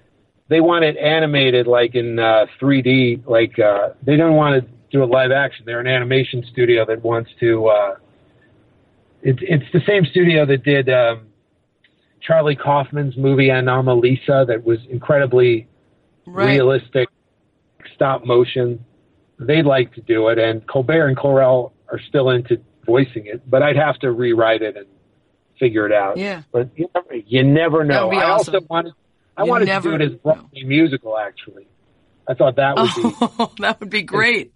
They 0.47 0.61
want 0.61 0.85
it 0.85 0.95
animated, 0.97 1.67
like 1.67 1.93
in 1.93 2.17
uh, 2.19 2.45
3D. 2.59 3.27
Like 3.27 3.59
uh, 3.59 3.89
they 4.01 4.15
don't 4.15 4.35
want 4.35 4.63
to 4.63 4.71
do 4.91 5.03
it 5.03 5.07
live 5.07 5.31
action. 5.31 5.65
They're 5.65 5.81
an 5.81 5.87
animation 5.87 6.43
studio 6.51 6.85
that 6.85 7.03
wants 7.03 7.29
to. 7.41 7.67
Uh, 7.67 7.95
it's 9.21 9.39
it's 9.41 9.65
the 9.73 9.81
same 9.85 10.05
studio 10.05 10.45
that 10.45 10.63
did 10.63 10.87
um, 10.89 11.26
Charlie 12.27 12.55
Kaufman's 12.57 13.15
movie 13.17 13.47
Anomalisa 13.47 14.45
that 14.47 14.63
was 14.65 14.79
incredibly 14.89 15.67
Right. 16.25 16.55
realistic 16.57 17.07
stop 17.95 18.25
motion. 18.25 18.83
They'd 19.39 19.65
like 19.65 19.93
to 19.93 20.01
do 20.01 20.27
it, 20.27 20.37
and 20.37 20.67
Colbert 20.67 21.07
and 21.07 21.15
Carell 21.15 21.71
are 21.89 21.99
still 22.09 22.29
into 22.31 22.59
voicing 22.85 23.27
it, 23.27 23.49
but 23.49 23.63
I'd 23.63 23.77
have 23.77 23.97
to 23.99 24.11
rewrite 24.11 24.61
it 24.61 24.75
and 24.75 24.87
figure 25.57 25.85
it 25.85 25.93
out. 25.93 26.17
Yeah. 26.17 26.41
But 26.51 26.69
you 26.75 26.89
never, 26.93 27.15
you 27.15 27.43
never 27.45 27.83
know. 27.85 28.09
be 28.09 28.17
I 28.17 28.29
also 28.29 28.51
awesome. 28.51 28.67
wanted 28.69 28.93
I 29.37 29.43
You 29.45 29.49
wanted 29.51 29.65
to 29.67 29.79
do 29.81 29.93
it 29.95 30.01
as. 30.01 30.11
Broadway 30.15 30.63
musical. 30.63 31.17
Actually, 31.17 31.67
I 32.27 32.33
thought 32.33 32.57
that 32.57 32.75
would 32.75 32.89
be 32.95 33.15
Oh, 33.39 33.51
that 33.59 33.79
would 33.79 33.89
be 33.89 34.01
great. 34.01 34.51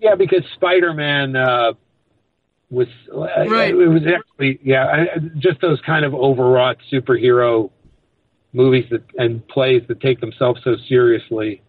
yeah, 0.00 0.14
because 0.14 0.44
Spider 0.54 0.92
Man 0.94 1.34
uh, 1.34 1.72
was 2.72 2.88
Right. 3.12 3.70
It 3.70 3.88
was 3.88 4.02
actually 4.06 4.58
yeah, 4.64 4.86
I, 4.86 5.18
just 5.38 5.60
those 5.60 5.80
kind 5.84 6.04
of 6.04 6.14
overwrought 6.14 6.78
superhero 6.90 7.70
movies 8.52 8.86
that 8.90 9.02
and 9.16 9.46
plays 9.46 9.82
that 9.88 10.00
take 10.00 10.20
themselves 10.20 10.60
so 10.64 10.76
seriously. 10.88 11.62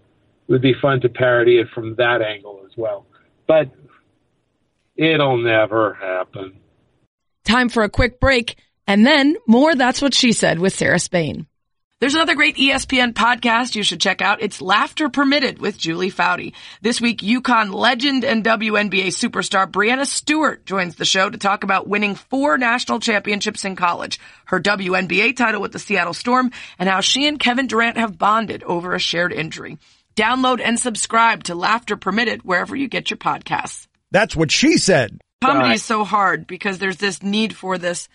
It 0.47 0.51
would 0.51 0.61
be 0.61 0.73
fun 0.81 1.01
to 1.01 1.09
parody 1.09 1.57
it 1.57 1.67
from 1.73 1.95
that 1.95 2.21
angle 2.21 2.61
as 2.65 2.71
well, 2.77 3.05
but 3.47 3.69
it'll 4.95 5.37
never 5.37 5.93
happen. 5.93 6.59
Time 7.45 7.69
for 7.69 7.83
a 7.83 7.89
quick 7.89 8.19
break, 8.19 8.57
and 8.87 9.05
then 9.05 9.35
more 9.47 9.75
That's 9.75 10.01
What 10.01 10.13
She 10.13 10.31
Said 10.31 10.59
with 10.59 10.75
Sarah 10.75 10.99
Spain. 10.99 11.47
There's 12.03 12.15
another 12.15 12.35
great 12.35 12.57
ESPN 12.57 13.13
podcast 13.13 13.75
you 13.75 13.83
should 13.83 14.01
check 14.01 14.21
out. 14.21 14.41
It's 14.41 14.61
Laughter 14.61 15.07
Permitted 15.07 15.59
with 15.59 15.77
Julie 15.77 16.11
Foudy. 16.11 16.51
This 16.81 16.99
week, 16.99 17.19
UConn 17.19 17.73
legend 17.73 18.25
and 18.25 18.43
WNBA 18.43 19.07
superstar 19.07 19.71
Breanna 19.71 20.05
Stewart 20.05 20.65
joins 20.65 20.97
the 20.97 21.05
show 21.05 21.29
to 21.29 21.37
talk 21.37 21.63
about 21.63 21.87
winning 21.87 22.15
four 22.15 22.57
national 22.57 22.99
championships 22.99 23.63
in 23.63 23.77
college, 23.77 24.19
her 24.47 24.59
WNBA 24.59 25.37
title 25.37 25.61
with 25.61 25.71
the 25.71 25.79
Seattle 25.79 26.13
Storm, 26.13 26.51
and 26.77 26.89
how 26.89 26.99
she 26.99 27.25
and 27.25 27.39
Kevin 27.39 27.67
Durant 27.67 27.95
have 27.95 28.17
bonded 28.17 28.63
over 28.63 28.93
a 28.93 28.99
shared 28.99 29.31
injury. 29.31 29.77
Download 30.17 30.59
and 30.61 30.77
subscribe 30.77 31.45
to 31.45 31.55
Laughter 31.55 31.95
Permitted 31.95 32.43
wherever 32.43 32.75
you 32.75 32.89
get 32.89 33.11
your 33.11 33.17
podcasts. 33.17 33.87
That's 34.11 34.35
what 34.35 34.51
she 34.51 34.75
said. 34.75 35.21
Comedy 35.41 35.75
is 35.75 35.83
so 35.83 36.03
hard 36.03 36.47
because 36.47 36.79
there's 36.79 36.97
this 36.97 37.23
need 37.23 37.55
for 37.55 37.77
this 37.77 38.09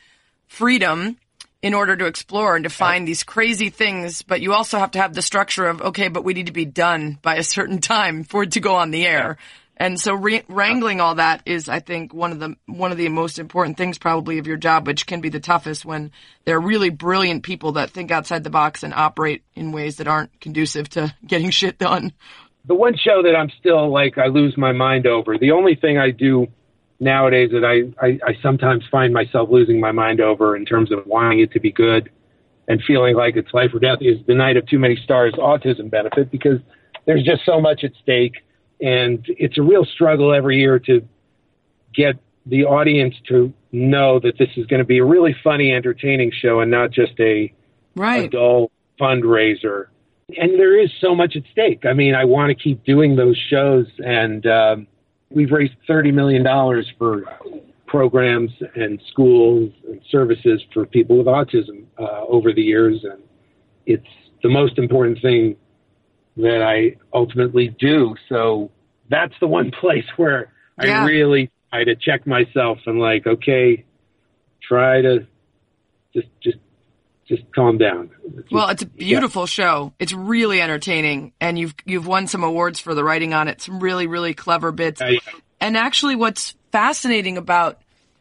freedom 0.47 1.17
in 1.63 1.75
order 1.75 1.97
to 1.97 2.07
explore 2.07 2.55
and 2.55 2.65
to 2.65 2.71
find 2.71 3.07
these 3.07 3.25
crazy 3.25 3.71
things, 3.71 4.23
but 4.23 4.41
you 4.41 4.53
also 4.53 4.79
have 4.79 4.93
to 4.93 5.01
have 5.01 5.15
the 5.15 5.23
structure 5.23 5.67
of, 5.67 5.83
okay, 5.83 6.09
but 6.09 6.25
we 6.25 6.35
need 6.35 6.47
to 6.47 6.53
be 6.53 6.65
done 6.65 7.19
by 7.21 7.37
a 7.37 7.43
certain 7.43 7.79
time 7.81 8.25
for 8.25 8.45
it 8.45 8.53
to 8.53 8.61
go 8.61 8.77
on 8.77 8.91
the 8.91 9.07
air. 9.07 9.39
And 9.77 9.99
so 9.99 10.15
re- 10.15 10.43
wrangling 10.49 11.01
all 11.01 11.17
that 11.17 11.43
is, 11.47 11.69
I 11.69 11.79
think, 11.79 12.13
one 12.13 12.33
of 12.33 12.41
the, 12.41 12.57
one 12.67 12.91
of 12.91 12.99
the 12.99 13.09
most 13.09 13.39
important 13.39 13.77
things 13.77 13.97
probably 13.97 14.39
of 14.39 14.47
your 14.47 14.57
job, 14.57 14.87
which 14.87 15.07
can 15.07 15.21
be 15.21 15.29
the 15.29 15.39
toughest 15.39 15.85
when 15.85 16.11
there 16.45 16.57
are 16.57 16.61
really 16.61 16.91
brilliant 16.91 17.45
people 17.45 17.73
that 17.73 17.91
think 17.91 18.11
outside 18.11 18.43
the 18.43 18.51
box 18.51 18.83
and 18.83 18.93
operate 18.93 19.45
in 19.55 19.71
ways 19.71 19.97
that 19.97 20.09
aren't 20.09 20.41
conducive 20.41 20.89
to 20.91 21.15
getting 21.27 21.51
shit 21.51 21.79
done. 21.79 22.13
the 22.65 22.75
one 22.75 22.97
show 22.97 23.23
that 23.23 23.37
I'm 23.37 23.51
still 23.61 23.91
like 23.93 24.19
I 24.19 24.27
lose 24.27 24.57
my 24.57 24.73
mind 24.73 25.07
over. 25.07 25.39
The 25.39 25.53
only 25.53 25.77
thing 25.77 25.97
I 25.97 26.11
do 26.11 26.49
nowadays 27.01 27.51
that 27.53 27.65
I, 27.65 28.05
I, 28.05 28.19
I 28.27 28.37
sometimes 28.43 28.85
find 28.91 29.13
myself 29.13 29.49
losing 29.51 29.81
my 29.81 29.93
mind 29.93 30.21
over 30.21 30.57
in 30.57 30.65
terms 30.65 30.91
of 30.91 31.07
wanting 31.07 31.41
it 31.41 31.53
to 31.53 31.61
be 31.61 31.71
good 31.71 32.11
and 32.67 32.83
feeling 32.87 33.17
like 33.17 33.37
it's 33.37 33.53
life 33.55 33.71
or 33.73 33.79
death 33.79 33.99
is 34.01 34.19
the 34.27 34.35
night 34.35 34.57
of 34.57 34.67
too 34.67 34.79
many 34.79 34.97
stars 34.97 35.33
autism 35.35 35.91
benefit 35.91 36.31
because 36.31 36.59
there's 37.07 37.23
just 37.23 37.45
so 37.47 37.61
much 37.61 37.85
at 37.85 37.93
stake 38.03 38.45
and 38.81 39.25
it's 39.29 39.59
a 39.59 39.63
real 39.63 39.85
struggle 39.85 40.35
every 40.35 40.59
year 40.59 40.79
to 40.79 41.07
get 41.95 42.17
the 42.47 42.65
audience 42.65 43.15
to 43.29 43.53
know 43.73 44.19
that 44.21 44.39
this 44.39 44.49
is 44.57 44.67
going 44.67 44.79
to 44.79 44.85
be 44.85 44.99
a 44.99 45.05
really 45.05 45.35
funny 45.45 45.73
entertaining 45.73 46.31
show 46.33 46.61
and 46.61 46.71
not 46.71 46.91
just 46.91 47.13
a 47.21 47.53
a 47.97 48.01
Right. 48.01 48.31
dull 48.31 48.71
fundraiser. 49.01 49.87
And 50.37 50.53
there 50.53 50.81
is 50.81 50.91
so 51.01 51.15
much 51.15 51.37
at 51.37 51.43
stake. 51.51 51.85
I 51.85 51.95
mean, 51.95 52.15
I 52.15 52.25
want 52.25 52.51
to 52.51 52.55
keep 52.55 52.85
doing 52.85 53.17
those 53.17 53.37
shows, 53.37 53.87
and 53.99 54.47
um, 54.47 54.87
we've 55.31 55.51
raised 55.51 55.75
$30 55.89 56.13
million 56.13 56.45
for 56.99 57.23
programs 57.87 58.51
and 58.75 59.01
schools 59.11 59.71
and 59.89 60.01
services 60.11 60.63
for 60.73 60.87
people 60.87 61.19
with 61.19 61.27
autism 61.27 61.85
uh, 61.99 62.25
over 62.29 62.53
the 62.53 62.63
years. 62.63 63.03
And 63.03 63.23
it's 63.87 64.07
the 64.43 64.49
most 64.49 64.79
important 64.79 65.21
thing 65.23 65.57
that 66.37 66.63
I 66.63 66.97
ultimately 67.13 67.75
do. 67.79 68.15
So 68.29 68.71
that's 69.11 69.35
the 69.41 69.47
one 69.47 69.71
place 69.81 70.05
where 70.17 70.53
Yeah. 70.83 71.03
I 71.03 71.07
really 71.07 71.51
try 71.71 71.85
to 71.85 71.97
check 71.97 72.27
myself 72.27 72.79
and 72.87 72.99
like, 73.01 73.27
okay, 73.27 73.85
try 74.63 75.03
to 75.03 75.27
just, 76.15 76.29
just, 76.43 76.59
just 77.29 77.43
calm 77.55 77.79
down. 77.79 78.11
Just- 78.37 78.51
Well, 78.53 78.69
it's 78.71 78.83
a 78.83 78.87
beautiful 78.87 79.47
show. 79.47 79.93
It's 79.99 80.13
really 80.13 80.61
entertaining, 80.61 81.33
and 81.41 81.59
you've 81.59 81.75
you've 81.85 82.07
won 82.07 82.27
some 82.27 82.43
awards 82.45 82.81
for 82.81 82.95
the 82.95 83.05
writing 83.05 83.35
on 83.35 83.49
it. 83.49 83.61
Some 83.61 83.81
really 83.81 84.07
really 84.07 84.35
clever 84.35 84.73
bits. 84.73 85.01
Yeah, 85.01 85.11
yeah. 85.11 85.19
And 85.61 85.77
actually, 85.77 86.17
what's 86.17 86.55
fascinating 86.73 87.37
about 87.39 87.81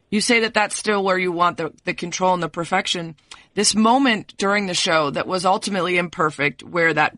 you 0.09 0.21
say 0.21 0.41
that 0.41 0.53
that's 0.53 0.75
still 0.75 1.03
where 1.03 1.17
you 1.17 1.31
want 1.31 1.57
the 1.57 1.73
the 1.85 1.93
control 1.93 2.33
and 2.33 2.43
the 2.43 2.49
perfection. 2.49 3.15
This 3.53 3.73
moment 3.73 4.35
during 4.37 4.67
the 4.67 4.73
show 4.75 5.09
that 5.09 5.27
was 5.27 5.45
ultimately 5.45 5.97
imperfect, 5.97 6.61
where 6.63 6.93
that 6.93 7.17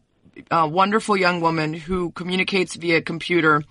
uh, 0.50 0.68
wonderful 0.72 1.18
young 1.18 1.42
woman 1.42 1.74
who 1.74 2.12
communicates 2.12 2.76
via 2.76 3.02
computer 3.02 3.64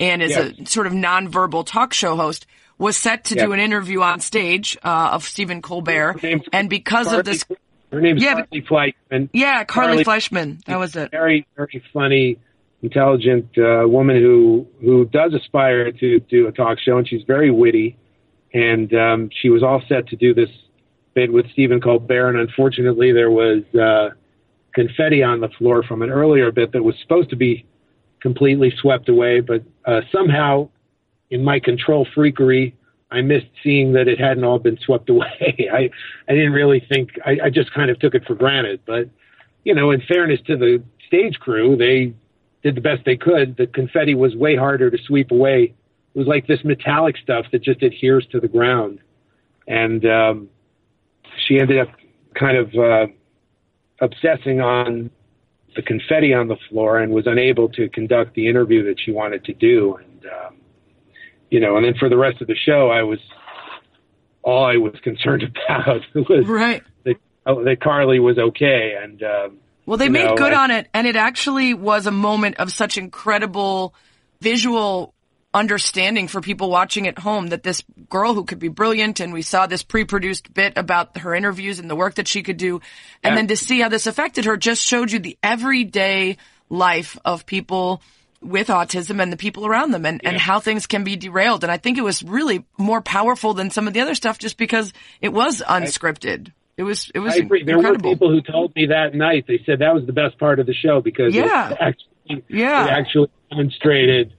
and 0.00 0.20
is 0.22 0.36
a 0.36 0.66
sort 0.66 0.86
of 0.88 0.92
nonverbal 0.92 1.64
talk 1.64 1.92
show 1.92 2.16
host 2.16 2.46
was 2.78 2.96
set 2.96 3.24
to 3.24 3.34
do 3.34 3.52
an 3.52 3.60
interview 3.60 4.00
on 4.02 4.20
stage 4.20 4.78
uh, 4.84 5.10
of 5.12 5.24
Stephen 5.24 5.60
Colbert, 5.62 6.20
and 6.52 6.70
because 6.70 7.12
of 7.12 7.24
this, 7.24 7.44
her 7.92 8.00
name's 8.00 8.22
Yeah, 8.22 8.34
Carly 8.42 8.60
Fleischmann. 8.62 9.30
yeah, 9.32 9.64
Carly, 9.64 9.88
Carly- 9.88 10.04
Fleischmann, 10.04 10.60
that 10.66 10.78
was 10.78 10.94
it. 10.96 11.10
very 11.10 11.46
very 11.56 11.82
funny, 11.92 12.38
intelligent 12.82 13.50
uh, 13.58 13.86
woman 13.88 14.16
who 14.16 14.66
who 14.80 15.04
does 15.06 15.34
aspire 15.34 15.90
to 15.92 16.20
do 16.20 16.46
a 16.46 16.52
talk 16.52 16.78
show, 16.78 16.98
and 16.98 17.08
she's 17.08 17.22
very 17.26 17.50
witty. 17.50 17.96
And 18.54 18.94
um, 18.94 19.28
she 19.42 19.50
was 19.50 19.62
all 19.62 19.82
set 19.88 20.08
to 20.08 20.16
do 20.16 20.32
this 20.32 20.48
bit 21.12 21.30
with 21.30 21.50
Stephen 21.52 21.80
Colbert, 21.82 22.30
and 22.30 22.38
unfortunately, 22.38 23.12
there 23.12 23.30
was 23.30 23.62
uh, 23.74 24.10
confetti 24.72 25.22
on 25.22 25.40
the 25.40 25.48
floor 25.50 25.82
from 25.82 26.00
an 26.00 26.08
earlier 26.10 26.50
bit 26.50 26.72
that 26.72 26.82
was 26.82 26.94
supposed 27.02 27.28
to 27.30 27.36
be 27.36 27.66
completely 28.20 28.72
swept 28.80 29.08
away, 29.10 29.40
but 29.40 29.62
uh, 29.84 30.00
somehow, 30.10 30.68
in 31.30 31.44
my 31.44 31.60
control 31.60 32.06
freakery. 32.16 32.74
I 33.10 33.22
missed 33.22 33.46
seeing 33.62 33.94
that 33.94 34.06
it 34.06 34.20
hadn't 34.20 34.44
all 34.44 34.58
been 34.58 34.78
swept 34.78 35.08
away. 35.08 35.68
I, 35.72 35.90
I 36.28 36.34
didn't 36.34 36.52
really 36.52 36.84
think, 36.88 37.10
I, 37.24 37.38
I 37.44 37.50
just 37.50 37.72
kind 37.72 37.90
of 37.90 37.98
took 37.98 38.14
it 38.14 38.26
for 38.26 38.34
granted. 38.34 38.80
But 38.86 39.08
you 39.64 39.74
know, 39.74 39.90
in 39.90 40.00
fairness 40.02 40.40
to 40.46 40.56
the 40.56 40.82
stage 41.06 41.38
crew, 41.40 41.76
they 41.76 42.14
did 42.62 42.74
the 42.74 42.80
best 42.80 43.04
they 43.04 43.16
could. 43.16 43.56
The 43.56 43.66
confetti 43.66 44.14
was 44.14 44.34
way 44.34 44.56
harder 44.56 44.90
to 44.90 44.98
sweep 45.06 45.30
away. 45.30 45.74
It 46.14 46.18
was 46.18 46.26
like 46.26 46.46
this 46.46 46.64
metallic 46.64 47.16
stuff 47.16 47.46
that 47.52 47.62
just 47.62 47.82
adheres 47.82 48.26
to 48.32 48.40
the 48.40 48.48
ground. 48.48 49.00
And 49.66 50.04
um, 50.06 50.48
she 51.46 51.60
ended 51.60 51.78
up 51.78 51.88
kind 52.34 52.56
of 52.56 52.74
uh, 52.74 53.06
obsessing 54.00 54.60
on 54.60 55.10
the 55.76 55.82
confetti 55.82 56.32
on 56.34 56.48
the 56.48 56.56
floor 56.68 56.98
and 56.98 57.12
was 57.12 57.26
unable 57.26 57.68
to 57.70 57.88
conduct 57.90 58.34
the 58.34 58.48
interview 58.48 58.84
that 58.84 58.98
she 59.00 59.12
wanted 59.12 59.44
to 59.44 59.52
do. 59.52 59.96
And, 59.96 60.26
um, 60.26 60.54
you 61.50 61.60
know, 61.60 61.76
and 61.76 61.84
then 61.84 61.94
for 61.98 62.08
the 62.08 62.16
rest 62.16 62.40
of 62.40 62.46
the 62.46 62.54
show, 62.56 62.90
I 62.90 63.02
was, 63.02 63.18
all 64.42 64.64
I 64.64 64.76
was 64.76 64.94
concerned 65.02 65.42
about 65.44 66.00
was 66.14 66.46
Right. 66.46 66.82
that, 67.04 67.16
oh, 67.46 67.64
that 67.64 67.80
Carly 67.80 68.20
was 68.20 68.38
okay. 68.38 68.94
And, 69.02 69.22
um, 69.22 69.58
Well, 69.86 69.96
they 69.98 70.08
made 70.08 70.26
know, 70.26 70.36
good 70.36 70.52
I- 70.52 70.64
on 70.64 70.70
it, 70.70 70.88
and 70.94 71.06
it 71.06 71.16
actually 71.16 71.74
was 71.74 72.06
a 72.06 72.10
moment 72.10 72.56
of 72.56 72.70
such 72.72 72.98
incredible 72.98 73.94
visual 74.40 75.14
understanding 75.54 76.28
for 76.28 76.42
people 76.42 76.68
watching 76.70 77.08
at 77.08 77.18
home 77.18 77.46
that 77.48 77.62
this 77.62 77.82
girl 78.10 78.34
who 78.34 78.44
could 78.44 78.58
be 78.58 78.68
brilliant, 78.68 79.18
and 79.18 79.32
we 79.32 79.40
saw 79.40 79.66
this 79.66 79.82
pre-produced 79.82 80.52
bit 80.52 80.74
about 80.76 81.16
her 81.18 81.34
interviews 81.34 81.78
and 81.78 81.88
the 81.90 81.96
work 81.96 82.16
that 82.16 82.28
she 82.28 82.42
could 82.42 82.58
do, 82.58 82.76
and 83.24 83.32
Yeah. 83.32 83.34
then 83.36 83.46
to 83.48 83.56
see 83.56 83.80
how 83.80 83.88
this 83.88 84.06
affected 84.06 84.44
her 84.44 84.58
just 84.58 84.86
showed 84.86 85.10
you 85.10 85.18
the 85.18 85.38
everyday 85.42 86.36
life 86.68 87.18
of 87.24 87.46
people 87.46 88.02
with 88.40 88.68
autism 88.68 89.20
and 89.22 89.32
the 89.32 89.36
people 89.36 89.66
around 89.66 89.90
them 89.90 90.06
and, 90.06 90.20
and 90.24 90.36
how 90.38 90.60
things 90.60 90.86
can 90.86 91.02
be 91.04 91.16
derailed. 91.16 91.64
And 91.64 91.70
I 91.72 91.76
think 91.76 91.98
it 91.98 92.02
was 92.04 92.22
really 92.22 92.64
more 92.78 93.00
powerful 93.00 93.52
than 93.54 93.70
some 93.70 93.88
of 93.88 93.94
the 93.94 94.00
other 94.00 94.14
stuff 94.14 94.38
just 94.38 94.56
because 94.56 94.92
it 95.20 95.30
was 95.32 95.60
unscripted. 95.66 96.52
It 96.76 96.84
was, 96.84 97.10
it 97.14 97.18
was 97.18 97.34
I 97.34 97.38
agree. 97.38 97.64
There 97.64 97.76
incredible. 97.76 98.10
were 98.10 98.14
people 98.14 98.30
who 98.30 98.40
told 98.40 98.74
me 98.76 98.86
that 98.86 99.12
night. 99.14 99.46
They 99.48 99.60
said 99.66 99.80
that 99.80 99.92
was 99.94 100.06
the 100.06 100.12
best 100.12 100.38
part 100.38 100.60
of 100.60 100.66
the 100.66 100.74
show 100.74 101.00
because 101.00 101.34
Yeah. 101.34 101.70
it 101.70 101.76
actually, 101.80 102.44
Yeah. 102.48 102.84
it 102.84 102.90
actually 102.90 103.30
demonstrated 103.50 104.32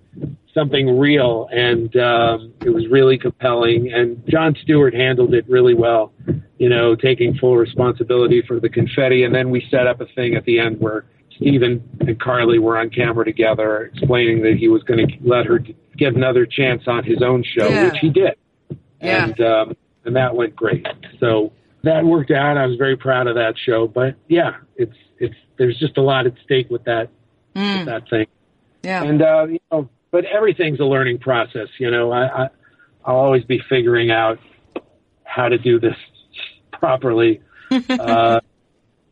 something 0.53 0.97
real, 0.97 1.47
and 1.51 1.93
um, 1.97 2.53
it 2.65 2.69
was 2.69 2.87
really 2.89 3.17
compelling. 3.17 3.91
And 3.93 4.23
Jon 4.27 4.55
Stewart 4.63 4.93
handled 4.93 5.33
it 5.33 5.47
really 5.49 5.73
well. 5.73 6.13
You 6.57 6.69
know, 6.69 6.95
taking 6.95 7.35
full 7.37 7.55
responsibility 7.57 8.41
for 8.47 8.59
the 8.59 8.69
confetti, 8.69 9.23
and 9.23 9.33
then 9.35 9.49
we 9.49 9.65
set 9.69 9.85
up 9.87 10.01
a 10.01 10.05
thing 10.07 10.35
at 10.35 10.45
the 10.45 10.59
end 10.59 10.79
where 10.79 11.05
Stephen 11.39 11.81
and 12.01 12.19
Carly 12.19 12.59
were 12.59 12.77
on 12.77 12.89
camera 12.89 13.23
together, 13.23 13.91
explaining 13.93 14.41
that 14.43 14.57
he 14.57 14.67
was 14.67 14.83
going 14.83 15.07
to 15.07 15.13
let 15.21 15.45
her 15.45 15.59
get 15.97 16.13
another 16.15 16.45
chance 16.45 16.83
on 16.87 17.03
his 17.03 17.21
own 17.21 17.43
show, 17.43 17.67
Yeah. 17.69 17.85
which 17.85 17.99
he 18.01 18.09
did 18.09 18.33
Yeah. 19.01 19.25
and 19.25 19.41
um, 19.41 19.77
and 20.05 20.15
that 20.15 20.35
went 20.35 20.55
great. 20.55 20.85
So 21.19 21.53
that 21.83 22.03
worked 22.03 22.31
out. 22.31 22.57
I 22.57 22.65
was 22.65 22.75
very 22.77 22.97
proud 22.97 23.27
of 23.27 23.35
that 23.35 23.55
show. 23.57 23.87
But 23.87 24.15
yeah, 24.27 24.57
it's 24.75 24.95
it's 25.17 25.35
there's 25.57 25.77
just 25.79 25.97
a 25.97 26.01
lot 26.01 26.25
at 26.27 26.33
stake 26.43 26.69
with 26.69 26.83
that 26.85 27.09
with 27.55 27.85
that 27.85 28.09
thing. 28.09 28.27
yeah. 28.83 29.03
And 29.03 29.21
uh, 29.21 29.45
you 29.49 29.59
know, 29.71 29.89
but 30.11 30.25
everything's 30.25 30.79
a 30.81 30.85
learning 30.85 31.19
process. 31.19 31.67
You 31.77 31.89
know, 31.91 32.11
I, 32.11 32.43
I 32.45 32.49
I'll 33.05 33.15
always 33.17 33.45
be 33.45 33.61
figuring 33.69 34.11
out 34.11 34.39
how 35.23 35.47
to 35.47 35.57
do 35.57 35.79
this 35.79 35.95
properly. 36.73 37.41
uh, 37.89 38.39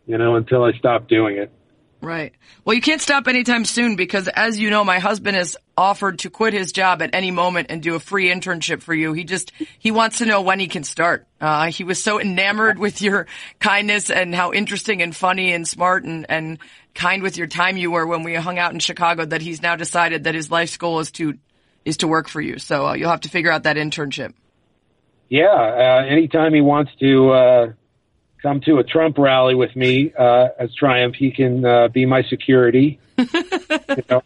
you 0.08 0.18
know, 0.18 0.36
until 0.36 0.64
I 0.64 0.74
stop 0.74 1.08
doing 1.08 1.38
it. 1.38 1.52
Right. 2.00 2.34
Well, 2.64 2.76
you 2.76 2.82
can't 2.82 3.02
stop 3.02 3.28
anytime 3.28 3.66
soon 3.66 3.96
because, 3.96 4.28
as 4.28 4.60
you 4.60 4.70
know, 4.70 4.84
my 4.84 5.00
husband 5.00 5.36
has 5.36 5.58
offered 5.76 6.20
to 6.20 6.30
quit 6.30 6.54
his 6.54 6.72
job 6.72 7.02
at 7.02 7.16
any 7.16 7.32
moment 7.32 7.68
and 7.70 7.82
do 7.82 7.96
a 7.96 8.00
free 8.00 8.30
internship 8.30 8.84
for 8.84 8.94
you. 8.94 9.14
He 9.14 9.24
just 9.24 9.52
he 9.80 9.90
wants 9.90 10.20
to 10.20 10.26
know 10.26 10.42
when 10.42 10.60
he 10.60 10.68
can 10.68 10.84
start. 10.84 11.26
Uh, 11.42 11.72
he 11.72 11.84
was 11.84 12.02
so 12.02 12.22
enamored 12.22 12.78
with 12.78 13.02
your 13.02 13.26
kindness 13.60 14.12
and 14.12 14.34
how 14.36 14.54
interesting 14.54 15.02
and 15.02 15.16
funny 15.16 15.54
and 15.54 15.68
smart 15.68 16.04
and 16.04 16.28
and 16.30 16.60
kind 16.94 17.24
with 17.24 17.36
your 17.36 17.48
time 17.48 17.78
you 17.78 17.90
were 17.90 18.06
when 18.06 18.22
we 18.24 18.36
hung 18.36 18.60
out 18.60 18.74
in 18.74 18.80
Chicago 18.80 19.26
that 19.26 19.42
he's 19.42 19.62
now 19.62 19.76
decided 19.76 20.26
that 20.26 20.36
his 20.36 20.52
life's 20.52 20.78
goal 20.78 21.00
is 21.00 21.12
to 21.12 21.34
is 21.84 21.98
to 21.98 22.08
work 22.08 22.28
for 22.28 22.42
you. 22.42 22.60
So 22.60 22.88
uh, 22.88 22.94
you'll 22.94 23.10
have 23.10 23.22
to 23.22 23.30
figure 23.30 23.52
out 23.52 23.64
that 23.64 23.76
internship. 23.76 24.34
Yeah, 25.30 25.46
uh, 25.48 26.06
anytime 26.06 26.54
he 26.54 26.62
wants 26.62 26.92
to 27.00 27.32
uh, 27.32 27.68
come 28.48 28.62
to 28.62 28.78
a 28.78 28.84
Trump 28.84 29.18
rally 29.18 29.56
with 29.56 29.76
me 29.76 30.14
uh, 30.18 30.48
as 30.58 30.74
Triumph, 30.74 31.16
he 31.16 31.32
can 31.32 31.66
uh, 31.66 31.90
be 31.90 32.06
my 32.06 32.24
security. 32.24 33.00
you 33.18 34.04
know, 34.10 34.22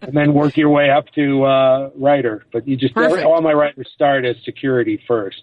and 0.00 0.12
then 0.16 0.32
work 0.32 0.56
your 0.56 0.70
way 0.70 0.88
up 0.88 1.04
to 1.16 1.44
uh, 1.44 1.90
writer. 1.96 2.46
But 2.52 2.66
you 2.66 2.76
just 2.76 2.94
Perfect. 2.94 3.24
all 3.26 3.42
my 3.42 3.52
writers 3.52 3.88
start 3.94 4.24
as 4.24 4.36
security 4.44 5.02
first. 5.06 5.42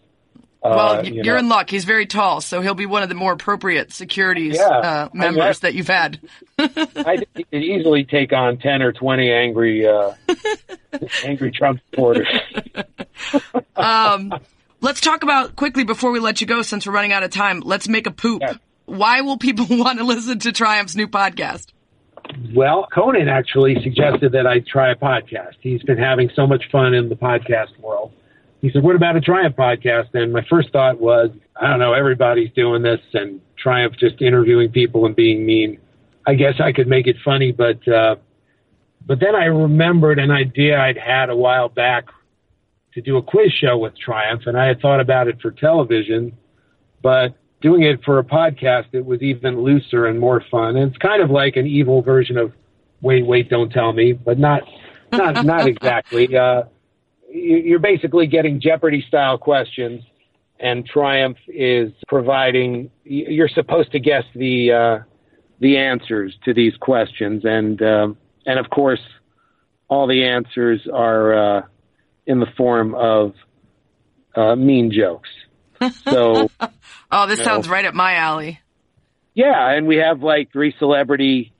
Uh, 0.63 0.69
Well, 0.75 1.05
you 1.05 1.15
you're 1.15 1.35
know. 1.35 1.39
in 1.39 1.49
luck. 1.49 1.69
He's 1.69 1.83
very 1.85 2.05
tall, 2.07 2.39
so 2.41 2.61
he'll 2.61 2.73
be 2.73 2.85
one 2.87 3.03
of 3.03 3.09
the 3.09 3.15
more 3.15 3.33
appropriate 3.33 3.91
securities 3.91 4.55
Yeah. 4.55 4.65
uh, 4.67 5.09
I 5.13 5.17
members 5.17 5.59
that 5.59 5.75
you've 5.75 5.87
had. 5.89 6.19
I 6.57 7.17
think 7.17 7.27
he 7.35 7.43
could 7.43 7.61
easily 7.63 8.03
take 8.05 8.31
on 8.33 8.57
ten 8.57 8.81
or 8.81 8.93
twenty 8.93 9.31
angry, 9.31 9.85
uh, 9.85 10.13
angry 11.25 11.51
Trump 11.51 11.81
supporters. 11.91 12.27
Um, 13.75 14.33
let's 14.81 15.01
talk 15.01 15.23
about 15.23 15.55
quickly 15.55 15.83
before 15.83 16.11
we 16.11 16.19
let 16.19 16.41
you 16.41 16.47
go, 16.47 16.61
since 16.61 16.85
we're 16.85 16.93
running 16.93 17.13
out 17.13 17.23
of 17.23 17.31
time. 17.31 17.61
Let's 17.61 17.87
make 17.87 18.07
a 18.07 18.11
poop. 18.11 18.41
Yeah. 18.41 18.53
Why 18.85 19.21
will 19.21 19.37
people 19.37 19.65
want 19.69 19.99
to 19.99 20.05
listen 20.05 20.39
to 20.39 20.51
Triumph's 20.51 20.95
new 20.95 21.07
podcast? 21.07 21.67
Well, 22.53 22.87
Conan 22.93 23.29
actually 23.29 23.81
suggested 23.83 24.33
that 24.33 24.45
I 24.45 24.59
try 24.59 24.91
a 24.91 24.95
podcast. 24.95 25.55
He's 25.61 25.81
been 25.83 25.97
having 25.97 26.29
so 26.35 26.45
much 26.45 26.63
fun 26.71 26.93
in 26.93 27.09
the 27.09 27.15
podcast 27.15 27.77
world. 27.79 28.11
He 28.61 28.71
said, 28.71 28.83
What 28.83 28.95
about 28.95 29.15
a 29.15 29.21
Triumph 29.21 29.55
podcast? 29.55 30.13
And 30.13 30.33
my 30.33 30.45
first 30.49 30.71
thought 30.71 30.99
was, 30.99 31.29
I 31.59 31.67
don't 31.67 31.79
know, 31.79 31.93
everybody's 31.93 32.51
doing 32.53 32.81
this 32.81 32.99
and 33.13 33.41
Triumph 33.57 33.95
just 33.99 34.21
interviewing 34.21 34.71
people 34.71 35.05
and 35.05 35.15
being 35.15 35.45
mean. 35.45 35.79
I 36.25 36.35
guess 36.35 36.55
I 36.59 36.73
could 36.73 36.87
make 36.87 37.07
it 37.07 37.15
funny, 37.23 37.53
but 37.53 37.87
uh, 37.87 38.17
but 39.05 39.21
then 39.21 39.35
I 39.35 39.45
remembered 39.45 40.19
an 40.19 40.31
idea 40.31 40.77
I'd 40.77 40.97
had 40.97 41.29
a 41.29 41.35
while 41.35 41.69
back 41.69 42.05
to 42.97 43.01
do 43.03 43.17
a 43.17 43.21
quiz 43.21 43.51
show 43.53 43.77
with 43.77 43.95
Triumph, 43.95 44.41
and 44.47 44.57
I 44.57 44.65
had 44.65 44.81
thought 44.81 44.99
about 44.99 45.27
it 45.27 45.39
for 45.39 45.51
television, 45.51 46.35
but 47.03 47.35
doing 47.61 47.83
it 47.83 48.03
for 48.03 48.17
a 48.17 48.23
podcast, 48.23 48.85
it 48.91 49.05
was 49.05 49.21
even 49.21 49.61
looser 49.61 50.07
and 50.07 50.19
more 50.19 50.43
fun. 50.49 50.75
And 50.77 50.89
it's 50.89 50.97
kind 50.97 51.21
of 51.21 51.29
like 51.29 51.55
an 51.57 51.67
evil 51.67 52.01
version 52.01 52.37
of 52.37 52.53
Wait, 53.01 53.23
Wait, 53.23 53.49
Don't 53.51 53.69
Tell 53.71 53.93
Me, 53.93 54.13
but 54.13 54.39
not 54.39 54.63
not 55.11 55.45
not 55.51 55.67
exactly. 55.67 56.35
Uh, 56.35 56.63
you- 57.29 57.57
you're 57.57 57.79
basically 57.79 58.25
getting 58.25 58.59
Jeopardy 58.59 59.05
style 59.07 59.37
questions, 59.37 60.01
and 60.59 60.83
Triumph 60.83 61.37
is 61.47 61.91
providing. 62.07 62.89
You're 63.03 63.47
supposed 63.49 63.91
to 63.91 63.99
guess 63.99 64.23
the 64.33 64.71
uh, 64.71 64.99
the 65.59 65.77
answers 65.77 66.35
to 66.45 66.53
these 66.55 66.75
questions, 66.77 67.43
and 67.45 67.79
um, 67.83 68.17
and 68.47 68.57
of 68.57 68.71
course, 68.71 69.01
all 69.87 70.07
the 70.07 70.23
answers 70.23 70.87
are 70.91 71.57
uh, 71.57 71.61
in 72.27 72.39
the 72.39 72.45
form 72.57 72.93
of 72.93 73.33
uh, 74.35 74.55
mean 74.55 74.91
jokes. 74.91 75.29
So. 76.03 76.49
Oh, 77.09 77.25
this 77.25 77.39
No. 77.39 77.45
sounds 77.45 77.69
right 77.69 77.85
up 77.85 77.93
my 77.93 78.15
alley. 78.15 78.59
Yeah, 79.33 79.71
and 79.71 79.87
we 79.87 79.95
have 79.97 80.21
like 80.21 80.51
three 80.51 80.75
celebrity 80.77 81.53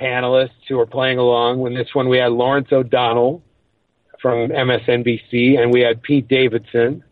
panelists 0.00 0.50
who 0.68 0.80
are 0.80 0.86
playing 0.86 1.18
along. 1.18 1.60
When 1.60 1.74
this 1.74 1.94
one, 1.94 2.08
we 2.08 2.18
had 2.18 2.32
Lawrence 2.32 2.68
O'Donnell 2.72 3.40
from 4.20 4.48
MSNBC, 4.48 5.56
and 5.60 5.72
we 5.72 5.82
had 5.82 6.02
Pete 6.02 6.26
Davidson, 6.26 7.04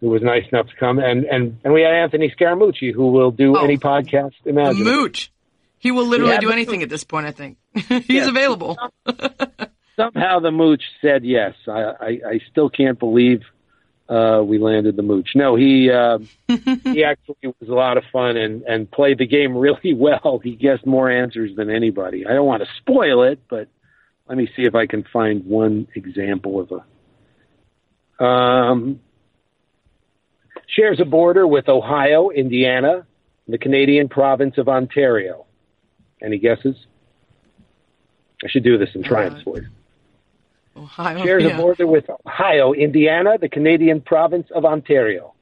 who 0.00 0.10
was 0.10 0.22
nice 0.22 0.44
enough 0.52 0.68
to 0.68 0.76
come, 0.78 1.00
and 1.00 1.24
and 1.24 1.58
and 1.64 1.72
we 1.74 1.80
had 1.82 1.92
Anthony 1.92 2.32
Scaramucci, 2.38 2.92
who 2.94 3.08
will 3.10 3.32
do 3.32 3.56
Oh, 3.56 3.64
any 3.64 3.78
podcast 3.78 4.34
imaginable. 4.44 4.84
mooch. 4.92 5.32
He 5.78 5.90
will 5.90 6.06
literally 6.06 6.34
Yeah, 6.34 6.40
do 6.40 6.50
anything 6.52 6.84
at 6.84 6.88
this 6.88 7.02
point, 7.02 7.26
I 7.26 7.32
think. 7.32 7.56
He's 7.74 8.08
Yeah. 8.08 8.28
available. 8.28 8.78
Somehow 9.96 10.40
the 10.40 10.50
mooch 10.50 10.82
said 11.00 11.24
yes. 11.24 11.54
I 11.68 11.80
I, 11.80 12.08
I 12.26 12.40
still 12.50 12.70
can't 12.70 12.98
believe 12.98 13.42
uh, 14.08 14.42
we 14.44 14.58
landed 14.58 14.96
the 14.96 15.02
mooch. 15.02 15.30
No, 15.34 15.56
he 15.56 15.90
uh, 15.90 16.18
he 16.48 17.04
actually 17.04 17.36
was 17.60 17.68
a 17.68 17.74
lot 17.74 17.96
of 17.96 18.04
fun 18.12 18.36
and 18.36 18.62
and 18.62 18.90
played 18.90 19.18
the 19.18 19.26
game 19.26 19.56
really 19.56 19.94
well. 19.96 20.40
He 20.42 20.54
guessed 20.54 20.86
more 20.86 21.10
answers 21.10 21.56
than 21.56 21.70
anybody. 21.70 22.26
I 22.26 22.34
don't 22.34 22.46
want 22.46 22.62
to 22.62 22.68
spoil 22.78 23.22
it, 23.22 23.40
but 23.48 23.68
let 24.28 24.36
me 24.36 24.48
see 24.56 24.62
if 24.62 24.74
I 24.74 24.86
can 24.86 25.04
find 25.12 25.44
one 25.46 25.88
example 25.94 26.60
of 26.60 26.72
a. 26.72 28.22
Um, 28.22 29.00
shares 30.68 31.00
a 31.00 31.04
border 31.04 31.46
with 31.46 31.68
Ohio, 31.68 32.30
Indiana, 32.30 33.04
the 33.48 33.58
Canadian 33.58 34.08
province 34.08 34.58
of 34.58 34.68
Ontario. 34.68 35.46
Any 36.22 36.38
guesses? 36.38 36.76
I 38.44 38.48
should 38.48 38.62
do 38.62 38.78
this 38.78 38.90
in 38.94 39.02
Triumph's 39.02 39.42
voice 39.42 39.64
Ohio, 40.76 41.24
shares 41.24 41.44
yeah. 41.44 41.50
a 41.50 41.56
border 41.56 41.86
with 41.86 42.08
Ohio, 42.26 42.72
Indiana, 42.72 43.38
the 43.38 43.48
Canadian 43.48 44.00
province 44.00 44.48
of 44.54 44.64
Ontario. 44.64 45.34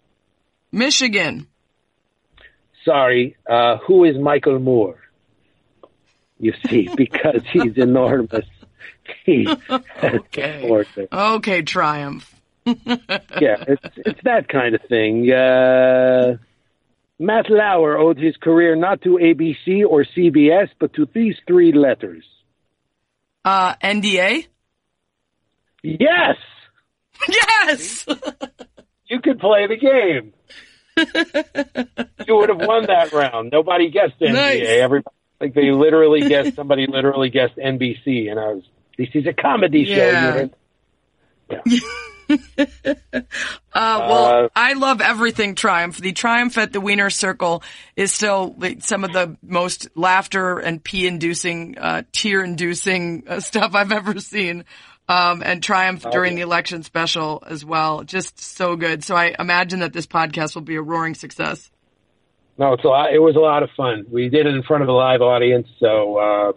Michigan. 0.73 1.47
Sorry, 2.85 3.37
uh, 3.49 3.79
who 3.87 4.05
is 4.05 4.17
Michael 4.19 4.59
Moore? 4.59 4.99
You 6.39 6.55
see, 6.69 6.89
because 6.97 7.43
he's 7.53 7.77
enormous. 7.77 8.47
He 9.25 9.47
Okay. 10.03 11.09
Okay, 11.13 11.63
Triumph. 11.63 12.35
Yeah, 12.67 13.65
it's 13.67 13.97
it's 13.97 14.21
that 14.25 14.49
kind 14.49 14.75
of 14.75 14.83
thing. 14.83 15.31
Uh, 15.33 16.37
Matt 17.19 17.51
Lauer 17.51 17.99
owed 17.99 18.19
his 18.19 18.37
career 18.37 18.77
not 18.77 19.03
to 19.03 19.19
ABC 19.19 19.83
or 19.89 20.05
CBS, 20.05 20.69
but 20.79 20.93
to 20.95 21.09
these 21.13 21.37
three 21.47 21.73
letters. 21.73 22.25
Uh, 23.45 23.75
NDA? 23.77 24.47
Yes, 25.83 26.37
Yes! 27.29 28.07
you 29.07 29.21
could 29.21 29.39
play 29.39 29.67
the 29.67 29.77
game. 29.77 30.33
you 32.27 32.37
would 32.37 32.49
have 32.49 32.59
won 32.61 32.87
that 32.87 33.13
round. 33.13 33.51
Nobody 33.53 33.91
guessed 33.91 34.19
NDA. 34.21 34.33
Nice. 34.33 34.63
Everybody 34.67 35.15
Like 35.41 35.55
they 35.55 35.71
literally 35.71 36.29
guessed 36.29 36.55
somebody 36.57 36.87
literally 36.87 37.31
guessed 37.31 37.57
NBC, 37.57 38.31
and 38.31 38.39
I 38.39 38.53
was 38.55 38.65
this 38.99 39.09
is 39.15 39.27
a 39.27 39.33
comedy 39.33 39.85
show. 39.87 39.95
Yeah. 39.95 41.65
You 41.67 41.81
know? 42.31 42.43
Uh, 43.13 43.23
well, 43.73 44.45
Uh, 44.45 44.49
I 44.55 44.75
love 44.75 45.01
everything 45.01 45.55
Triumph. 45.55 45.99
The 45.99 46.13
Triumph 46.13 46.57
at 46.59 46.73
the 46.73 46.81
Wiener 46.81 47.11
Circle 47.11 47.63
is 47.97 48.13
still 48.13 48.55
like, 48.59 48.83
some 48.83 49.03
of 49.05 49.13
the 49.13 49.37
most 49.43 49.89
laughter 49.97 50.59
and 50.59 50.83
pee-inducing, 50.83 51.77
uh, 51.79 52.03
tear-inducing 52.13 53.25
uh, 53.27 53.41
stuff 53.41 53.75
I've 53.75 53.91
ever 53.93 54.19
seen. 54.21 54.65
Um, 55.11 55.43
and 55.45 55.61
Triumph 55.61 56.07
during 56.13 56.37
the 56.37 56.43
election 56.43 56.85
special 56.85 57.43
as 57.45 57.65
well. 57.65 58.05
Just 58.05 58.39
so 58.39 58.77
good. 58.77 59.03
So 59.03 59.17
I 59.17 59.35
imagine 59.37 59.81
that 59.81 59.93
this 59.93 60.07
podcast 60.07 60.55
will 60.55 60.63
be 60.63 60.77
a 60.77 60.83
roaring 60.83 61.15
success. 61.17 61.69
No, 62.57 62.75
it's 62.75 62.85
a 62.85 62.87
lot. 62.87 63.13
It 63.13 63.19
was 63.19 63.35
a 63.35 63.41
lot 63.41 63.65
of 63.65 63.71
fun. 63.77 64.05
We 64.09 64.29
did 64.29 64.47
it 64.47 64.55
in 64.55 64.63
front 64.63 64.85
of 64.85 64.89
a 64.89 64.93
live 64.93 65.21
audience, 65.21 65.67
so 65.81 66.17
uh, 66.17 66.53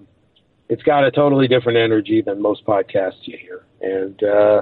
it's 0.69 0.83
got 0.83 1.03
a 1.03 1.09
totally 1.09 1.47
different 1.47 1.79
energy 1.79 2.21
than 2.21 2.43
most 2.43 2.63
podcasts 2.63 3.21
you 3.23 3.39
hear. 3.39 3.65
And 3.81 4.21
uh, 4.23 4.61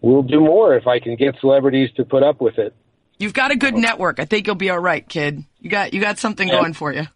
we'll 0.00 0.22
do 0.22 0.40
more 0.40 0.74
if 0.74 0.86
I 0.86 0.98
can 0.98 1.16
get 1.16 1.34
celebrities 1.40 1.90
to 1.96 2.06
put 2.06 2.22
up 2.22 2.40
with 2.40 2.56
it. 2.56 2.74
You've 3.18 3.34
got 3.34 3.50
a 3.50 3.56
good 3.56 3.74
network. 3.74 4.18
I 4.18 4.24
think 4.24 4.46
you'll 4.46 4.56
be 4.56 4.70
all 4.70 4.78
right, 4.78 5.06
kid. 5.06 5.44
You 5.60 5.68
got, 5.68 5.92
you 5.92 6.00
got 6.00 6.18
something 6.18 6.48
going 6.48 6.72
for 6.72 6.90
you. 6.90 7.06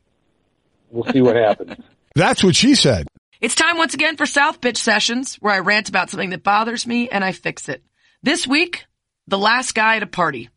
We'll 0.90 1.10
see 1.10 1.22
what 1.22 1.36
happens. 1.36 1.76
That's 2.14 2.44
what 2.44 2.56
she 2.56 2.74
said. 2.74 3.06
It's 3.43 3.57
time 3.57 3.76
once 3.76 3.93
again 3.93 4.16
for 4.16 4.24
South 4.24 4.61
Bitch 4.61 4.76
Sessions, 4.76 5.34
where 5.40 5.53
I 5.53 5.59
rant 5.59 5.88
about 5.88 6.11
something 6.11 6.30
that 6.30 6.45
bothers 6.45 6.86
me 6.86 7.09
and 7.09 7.24
I 7.24 7.32
fix 7.32 7.68
it. 7.68 7.82
This 8.22 8.47
week, 8.47 8.86
the 9.26 9.36
last 9.36 9.74
guy 9.74 9.97
at 9.97 10.05
a 10.05 10.07
party. 10.07 10.49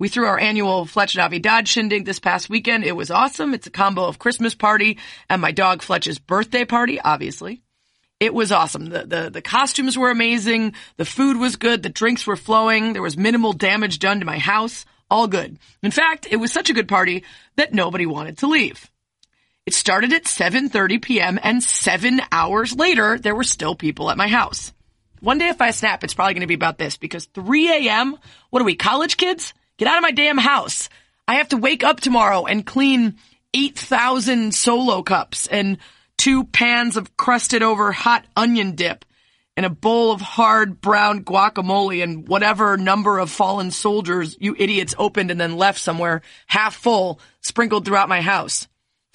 We 0.00 0.08
threw 0.08 0.26
our 0.26 0.36
annual 0.36 0.86
Fletch 0.86 1.14
and 1.14 1.22
Navidad 1.22 1.68
shindig 1.68 2.04
this 2.04 2.18
past 2.18 2.50
weekend. 2.50 2.82
It 2.82 2.96
was 2.96 3.12
awesome. 3.12 3.54
It's 3.54 3.68
a 3.68 3.70
combo 3.70 4.06
of 4.06 4.18
Christmas 4.18 4.56
party 4.56 4.98
and 5.28 5.40
my 5.40 5.52
dog 5.52 5.82
Fletch's 5.82 6.18
birthday 6.18 6.64
party, 6.64 7.00
obviously. 7.00 7.62
It 8.18 8.34
was 8.34 8.50
awesome. 8.50 8.86
The, 8.86 9.04
the, 9.06 9.30
the 9.30 9.40
costumes 9.40 9.96
were 9.96 10.10
amazing. 10.10 10.74
The 10.96 11.04
food 11.04 11.36
was 11.36 11.54
good. 11.54 11.84
The 11.84 11.90
drinks 11.90 12.26
were 12.26 12.34
flowing. 12.34 12.92
There 12.92 13.02
was 13.02 13.16
minimal 13.16 13.52
damage 13.52 14.00
done 14.00 14.18
to 14.18 14.26
my 14.26 14.38
house. 14.40 14.84
All 15.12 15.28
good. 15.28 15.60
In 15.80 15.92
fact, 15.92 16.26
it 16.28 16.38
was 16.38 16.52
such 16.52 16.70
a 16.70 16.74
good 16.74 16.88
party 16.88 17.22
that 17.54 17.72
nobody 17.72 18.04
wanted 18.04 18.38
to 18.38 18.48
leave. 18.48 18.90
It 19.70 19.74
started 19.74 20.12
at 20.12 20.24
7:30 20.24 21.00
p.m. 21.00 21.38
and 21.40 21.62
7 21.62 22.20
hours 22.32 22.74
later 22.74 23.16
there 23.20 23.36
were 23.36 23.44
still 23.44 23.76
people 23.76 24.10
at 24.10 24.16
my 24.16 24.26
house. 24.26 24.72
One 25.20 25.38
day 25.38 25.46
if 25.46 25.60
I 25.60 25.70
snap 25.70 26.02
it's 26.02 26.12
probably 26.12 26.34
going 26.34 26.40
to 26.40 26.48
be 26.48 26.54
about 26.54 26.76
this 26.76 26.96
because 26.96 27.26
3 27.26 27.86
a.m. 27.86 28.16
what 28.50 28.60
are 28.60 28.64
we 28.64 28.74
college 28.74 29.16
kids? 29.16 29.54
Get 29.76 29.86
out 29.86 29.96
of 29.96 30.02
my 30.02 30.10
damn 30.10 30.38
house. 30.38 30.88
I 31.28 31.34
have 31.34 31.50
to 31.50 31.56
wake 31.56 31.84
up 31.84 32.00
tomorrow 32.00 32.46
and 32.46 32.66
clean 32.66 33.18
8,000 33.54 34.52
solo 34.52 35.04
cups 35.04 35.46
and 35.46 35.78
two 36.18 36.42
pans 36.42 36.96
of 36.96 37.16
crusted 37.16 37.62
over 37.62 37.92
hot 37.92 38.26
onion 38.36 38.74
dip 38.74 39.04
and 39.56 39.64
a 39.64 39.70
bowl 39.70 40.10
of 40.10 40.20
hard 40.20 40.80
brown 40.80 41.22
guacamole 41.22 42.02
and 42.02 42.26
whatever 42.26 42.76
number 42.76 43.20
of 43.20 43.30
fallen 43.30 43.70
soldiers 43.70 44.36
you 44.40 44.56
idiots 44.58 44.96
opened 44.98 45.30
and 45.30 45.40
then 45.40 45.56
left 45.56 45.78
somewhere 45.78 46.22
half 46.48 46.74
full 46.74 47.20
sprinkled 47.40 47.84
throughout 47.84 48.08
my 48.08 48.20
house 48.20 48.66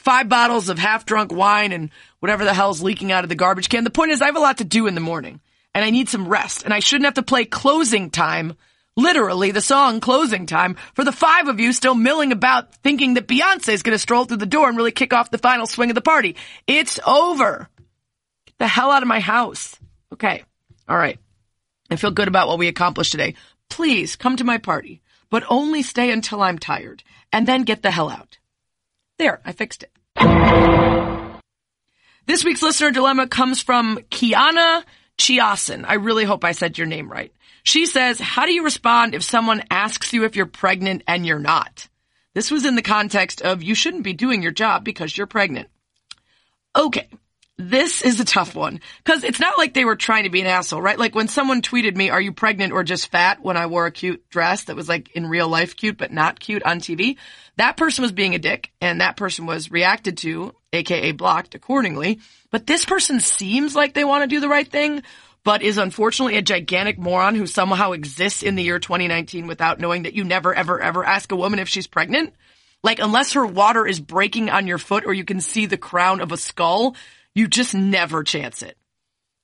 five 0.06 0.30
bottles 0.30 0.70
of 0.70 0.78
half 0.78 1.06
drunk 1.06 1.34
wine 1.34 1.72
and 1.72 1.90
whatever 2.20 2.46
the 2.46 2.54
hell's 2.54 2.82
leaking 2.82 3.12
out 3.12 3.26
of 3.26 3.30
the 3.30 3.36
garbage 3.36 3.70
can. 3.70 3.84
The 3.84 3.90
point 3.90 4.12
is 4.12 4.22
I 4.22 4.28
have 4.28 4.38
a 4.38 4.40
lot 4.40 4.60
to 4.60 4.64
do 4.64 4.86
in 4.86 4.94
the 4.94 5.02
morning 5.02 5.42
and 5.74 5.84
I 5.84 5.90
need 5.90 6.08
some 6.08 6.28
rest 6.28 6.64
and 6.64 6.74
I 6.74 6.80
shouldn't 6.80 7.06
have 7.06 7.16
to 7.16 7.24
play 7.24 7.44
closing 7.44 8.12
time, 8.12 8.54
literally 8.96 9.50
the 9.50 9.62
song 9.62 10.00
closing 10.00 10.46
time 10.46 10.78
for 10.94 11.04
the 11.04 11.12
five 11.12 11.48
of 11.48 11.60
you 11.60 11.74
still 11.74 11.96
milling 11.96 12.32
about 12.32 12.74
thinking 12.76 13.16
that 13.16 13.28
Beyonce 13.28 13.74
is 13.74 13.82
going 13.82 13.96
to 13.96 14.00
stroll 14.00 14.26
through 14.26 14.38
the 14.38 14.46
door 14.46 14.70
and 14.70 14.78
really 14.78 14.92
kick 14.92 15.12
off 15.12 15.32
the 15.32 15.40
final 15.40 15.66
swing 15.66 15.90
of 15.90 15.96
the 15.96 16.02
party. 16.02 16.36
It's 16.68 17.00
over. 17.06 17.68
Get 18.46 18.58
the 18.60 18.68
hell 18.68 18.92
out 18.92 19.02
of 19.02 19.08
my 19.08 19.20
house. 19.20 19.76
Okay. 20.14 20.44
All 20.88 20.98
right. 20.98 21.20
I 21.90 21.96
feel 21.96 22.12
good 22.12 22.28
about 22.28 22.48
what 22.48 22.60
we 22.60 22.68
accomplished 22.68 23.12
today. 23.12 23.34
Please 23.72 24.16
come 24.16 24.38
to 24.38 24.44
my 24.44 24.60
party, 24.60 25.02
but 25.32 25.44
only 25.50 25.82
stay 25.82 26.12
until 26.12 26.44
I'm 26.44 26.60
tired 26.60 27.04
and 27.34 27.48
then 27.48 27.64
get 27.64 27.82
the 27.82 27.92
hell 27.92 28.10
out. 28.10 28.38
There, 29.18 29.42
I 29.46 29.52
fixed 29.52 29.84
it. 29.84 29.95
This 32.28 32.44
week's 32.44 32.62
listener 32.62 32.92
dilemma 32.92 33.28
comes 33.28 33.62
from 33.62 34.00
Kiana 34.10 34.84
Chiasin. 35.18 35.86
I 35.88 35.96
really 35.96 36.26
hope 36.26 36.44
I 36.44 36.54
said 36.54 36.78
your 36.78 36.88
name 36.88 37.12
right. 37.12 37.32
She 37.64 37.86
says, 37.86 38.20
how 38.20 38.46
do 38.46 38.54
you 38.54 38.64
respond 38.64 39.16
if 39.16 39.24
someone 39.24 39.64
asks 39.72 40.14
you 40.14 40.24
if 40.24 40.36
you're 40.36 40.46
pregnant 40.46 41.04
and 41.08 41.26
you're 41.26 41.40
not? 41.40 41.88
This 42.34 42.52
was 42.52 42.66
in 42.66 42.76
the 42.76 42.82
context 42.82 43.42
of 43.42 43.64
you 43.64 43.76
shouldn't 43.76 44.04
be 44.04 44.14
doing 44.14 44.42
your 44.42 44.52
job 44.52 44.84
because 44.84 45.18
you're 45.18 45.28
pregnant. 45.28 45.70
Okay. 46.76 47.08
This 47.58 48.02
is 48.02 48.20
a 48.20 48.26
tough 48.26 48.54
one 48.54 48.82
because 49.04 49.24
it's 49.24 49.40
not 49.40 49.58
like 49.58 49.74
they 49.74 49.86
were 49.86 49.96
trying 49.96 50.26
to 50.26 50.30
be 50.30 50.42
an 50.42 50.48
asshole, 50.48 50.82
right? 50.82 51.00
Like 51.00 51.16
when 51.16 51.30
someone 51.30 51.62
tweeted 51.62 51.96
me, 51.96 52.10
are 52.10 52.20
you 52.20 52.34
pregnant 52.34 52.74
or 52.74 52.84
just 52.84 53.10
fat 53.10 53.42
when 53.42 53.56
I 53.56 53.68
wore 53.68 53.86
a 53.86 53.92
cute 53.92 54.30
dress 54.30 54.66
that 54.66 54.76
was 54.76 54.90
like 54.90 55.16
in 55.16 55.28
real 55.28 55.48
life 55.48 55.78
cute, 55.78 55.98
but 55.98 56.12
not 56.12 56.38
cute 56.38 56.64
on 56.64 56.80
TV. 56.82 57.16
That 57.56 57.78
person 57.78 58.02
was 58.02 58.12
being 58.12 58.36
a 58.36 58.40
dick 58.40 58.72
and 58.82 59.00
that 59.00 59.16
person 59.16 59.46
was 59.46 59.72
reacted 59.72 60.18
to, 60.20 60.54
aka 60.74 61.14
blocked 61.14 61.56
accordingly. 61.56 62.20
But 62.52 62.68
this 62.68 62.84
person 62.84 63.22
seems 63.22 63.74
like 63.74 63.94
they 63.94 64.04
want 64.04 64.24
to 64.24 64.36
do 64.36 64.42
the 64.42 64.50
right 64.50 64.70
thing, 64.70 65.04
but 65.46 65.62
is 65.62 65.78
unfortunately 65.78 66.36
a 66.36 66.42
gigantic 66.42 67.00
moron 67.00 67.36
who 67.36 67.48
somehow 67.48 67.94
exists 67.94 68.44
in 68.44 68.56
the 68.56 68.64
year 68.64 68.80
2019 68.80 69.48
without 69.48 69.80
knowing 69.80 70.04
that 70.04 70.14
you 70.14 70.26
never, 70.26 70.54
ever, 70.54 70.82
ever 70.82 71.06
ask 71.06 71.32
a 71.32 71.38
woman 71.38 71.60
if 71.60 71.70
she's 71.70 71.88
pregnant. 71.88 72.34
Like 72.84 73.00
unless 73.00 73.32
her 73.34 73.46
water 73.46 73.88
is 73.88 74.02
breaking 74.02 74.50
on 74.50 74.68
your 74.68 74.78
foot 74.78 75.06
or 75.06 75.14
you 75.14 75.24
can 75.24 75.40
see 75.40 75.68
the 75.68 75.78
crown 75.78 76.20
of 76.20 76.34
a 76.34 76.38
skull, 76.38 76.98
you 77.36 77.48
just 77.48 77.76
never 77.76 78.24
chance 78.24 78.64
it. 78.64 78.78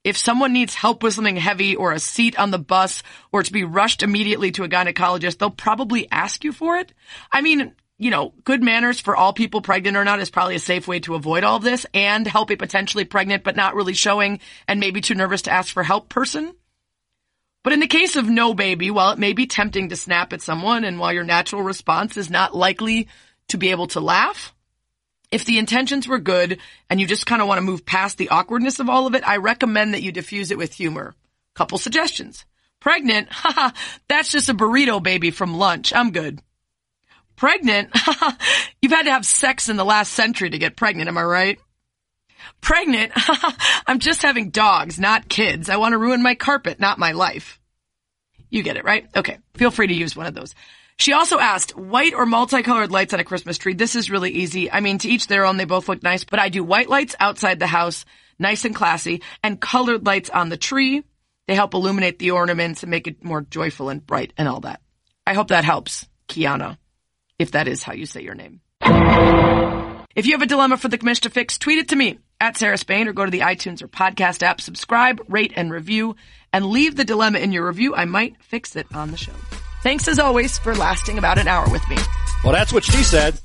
If 0.03 0.17
someone 0.17 0.53
needs 0.53 0.73
help 0.73 1.03
with 1.03 1.13
something 1.13 1.35
heavy 1.35 1.75
or 1.75 1.91
a 1.91 1.99
seat 1.99 2.39
on 2.39 2.49
the 2.49 2.57
bus 2.57 3.03
or 3.31 3.43
to 3.43 3.53
be 3.53 3.63
rushed 3.63 4.01
immediately 4.01 4.49
to 4.53 4.63
a 4.63 4.69
gynecologist, 4.69 5.37
they'll 5.37 5.51
probably 5.51 6.09
ask 6.11 6.43
you 6.43 6.51
for 6.51 6.77
it. 6.77 6.91
I 7.31 7.41
mean, 7.41 7.75
you 7.99 8.09
know, 8.09 8.33
good 8.43 8.63
manners 8.63 8.99
for 8.99 9.15
all 9.15 9.31
people 9.31 9.61
pregnant 9.61 9.95
or 9.95 10.03
not 10.03 10.19
is 10.19 10.31
probably 10.31 10.55
a 10.55 10.59
safe 10.59 10.87
way 10.87 11.01
to 11.01 11.13
avoid 11.13 11.43
all 11.43 11.57
of 11.57 11.63
this 11.63 11.85
and 11.93 12.25
help 12.25 12.49
a 12.49 12.55
potentially 12.55 13.05
pregnant 13.05 13.43
but 13.43 13.55
not 13.55 13.75
really 13.75 13.93
showing 13.93 14.39
and 14.67 14.79
maybe 14.79 15.01
too 15.01 15.13
nervous 15.13 15.43
to 15.43 15.51
ask 15.51 15.71
for 15.71 15.83
help 15.83 16.09
person. 16.09 16.55
But 17.63 17.73
in 17.73 17.79
the 17.79 17.85
case 17.85 18.15
of 18.15 18.27
no 18.27 18.55
baby, 18.55 18.89
while 18.89 19.11
it 19.11 19.19
may 19.19 19.33
be 19.33 19.45
tempting 19.45 19.89
to 19.89 19.95
snap 19.95 20.33
at 20.33 20.41
someone 20.41 20.83
and 20.83 20.97
while 20.97 21.13
your 21.13 21.23
natural 21.23 21.61
response 21.61 22.17
is 22.17 22.31
not 22.31 22.55
likely 22.55 23.07
to 23.49 23.59
be 23.59 23.69
able 23.69 23.85
to 23.87 23.99
laugh, 23.99 24.51
if 25.31 25.45
the 25.45 25.57
intentions 25.57 26.07
were 26.07 26.19
good 26.19 26.59
and 26.89 26.99
you 26.99 27.07
just 27.07 27.25
kind 27.25 27.41
of 27.41 27.47
want 27.47 27.57
to 27.57 27.63
move 27.63 27.85
past 27.85 28.17
the 28.17 28.29
awkwardness 28.29 28.79
of 28.79 28.89
all 28.89 29.07
of 29.07 29.15
it, 29.15 29.27
I 29.27 29.37
recommend 29.37 29.93
that 29.93 30.03
you 30.03 30.11
diffuse 30.11 30.51
it 30.51 30.57
with 30.57 30.73
humor. 30.73 31.15
Couple 31.55 31.77
suggestions. 31.77 32.45
Pregnant? 32.79 33.27
Haha, 33.31 33.71
that's 34.07 34.31
just 34.31 34.49
a 34.49 34.53
burrito 34.53 35.01
baby 35.01 35.31
from 35.31 35.57
lunch. 35.57 35.93
I'm 35.93 36.11
good. 36.11 36.41
Pregnant? 37.37 37.91
You've 38.81 38.91
had 38.91 39.03
to 39.03 39.11
have 39.11 39.25
sex 39.25 39.69
in 39.69 39.77
the 39.77 39.85
last 39.85 40.13
century 40.13 40.49
to 40.49 40.59
get 40.59 40.75
pregnant, 40.75 41.07
am 41.07 41.17
I 41.17 41.23
right? 41.23 41.59
Pregnant? 42.59 43.11
I'm 43.87 43.99
just 43.99 44.21
having 44.21 44.49
dogs, 44.49 44.99
not 44.99 45.29
kids. 45.29 45.69
I 45.69 45.77
want 45.77 45.93
to 45.93 45.97
ruin 45.97 46.21
my 46.21 46.35
carpet, 46.35 46.79
not 46.79 46.99
my 46.99 47.13
life. 47.13 47.59
You 48.49 48.63
get 48.63 48.77
it, 48.77 48.83
right? 48.83 49.07
Okay. 49.15 49.39
Feel 49.55 49.71
free 49.71 49.87
to 49.87 49.93
use 49.93 50.15
one 50.15 50.27
of 50.27 50.35
those. 50.35 50.53
She 51.01 51.13
also 51.13 51.39
asked, 51.39 51.75
white 51.75 52.13
or 52.13 52.27
multicolored 52.27 52.91
lights 52.91 53.11
on 53.11 53.19
a 53.19 53.23
Christmas 53.23 53.57
tree? 53.57 53.73
This 53.73 53.95
is 53.95 54.11
really 54.11 54.29
easy. 54.29 54.71
I 54.71 54.81
mean, 54.81 54.99
to 54.99 55.09
each 55.09 55.25
their 55.25 55.47
own, 55.47 55.57
they 55.57 55.65
both 55.65 55.89
look 55.89 56.03
nice, 56.03 56.23
but 56.25 56.37
I 56.37 56.49
do 56.49 56.63
white 56.63 56.89
lights 56.89 57.15
outside 57.19 57.57
the 57.57 57.65
house, 57.65 58.05
nice 58.37 58.65
and 58.65 58.75
classy, 58.75 59.23
and 59.41 59.59
colored 59.59 60.05
lights 60.05 60.29
on 60.29 60.49
the 60.49 60.57
tree. 60.57 61.03
They 61.47 61.55
help 61.55 61.73
illuminate 61.73 62.19
the 62.19 62.29
ornaments 62.29 62.83
and 62.83 62.91
make 62.91 63.07
it 63.07 63.23
more 63.23 63.41
joyful 63.41 63.89
and 63.89 64.05
bright 64.05 64.31
and 64.37 64.47
all 64.47 64.59
that. 64.59 64.79
I 65.25 65.33
hope 65.33 65.47
that 65.47 65.63
helps, 65.63 66.07
Kiana, 66.27 66.77
if 67.39 67.53
that 67.53 67.67
is 67.67 67.81
how 67.81 67.93
you 67.93 68.05
say 68.05 68.21
your 68.21 68.35
name. 68.35 68.61
If 70.15 70.27
you 70.27 70.33
have 70.33 70.43
a 70.43 70.45
dilemma 70.45 70.77
for 70.77 70.87
the 70.87 70.99
commission 70.99 71.23
to 71.23 71.31
fix, 71.31 71.57
tweet 71.57 71.79
it 71.79 71.89
to 71.89 71.95
me 71.95 72.19
at 72.39 72.57
Sarah 72.57 72.77
Spain 72.77 73.07
or 73.07 73.13
go 73.13 73.25
to 73.25 73.31
the 73.31 73.39
iTunes 73.39 73.81
or 73.81 73.87
podcast 73.87 74.43
app, 74.43 74.61
subscribe, 74.61 75.19
rate, 75.27 75.53
and 75.55 75.71
review, 75.71 76.15
and 76.53 76.67
leave 76.67 76.95
the 76.95 77.05
dilemma 77.05 77.39
in 77.39 77.53
your 77.53 77.65
review. 77.65 77.95
I 77.95 78.05
might 78.05 78.39
fix 78.43 78.75
it 78.75 78.85
on 78.93 79.09
the 79.09 79.17
show. 79.17 79.33
Thanks 79.83 80.07
as 80.07 80.19
always 80.19 80.59
for 80.59 80.75
lasting 80.75 81.17
about 81.17 81.37
an 81.37 81.47
hour 81.47 81.67
with 81.69 81.87
me. 81.89 81.97
Well, 82.43 82.53
that's 82.53 82.71
what 82.71 82.83
she 82.83 83.03
said. 83.03 83.39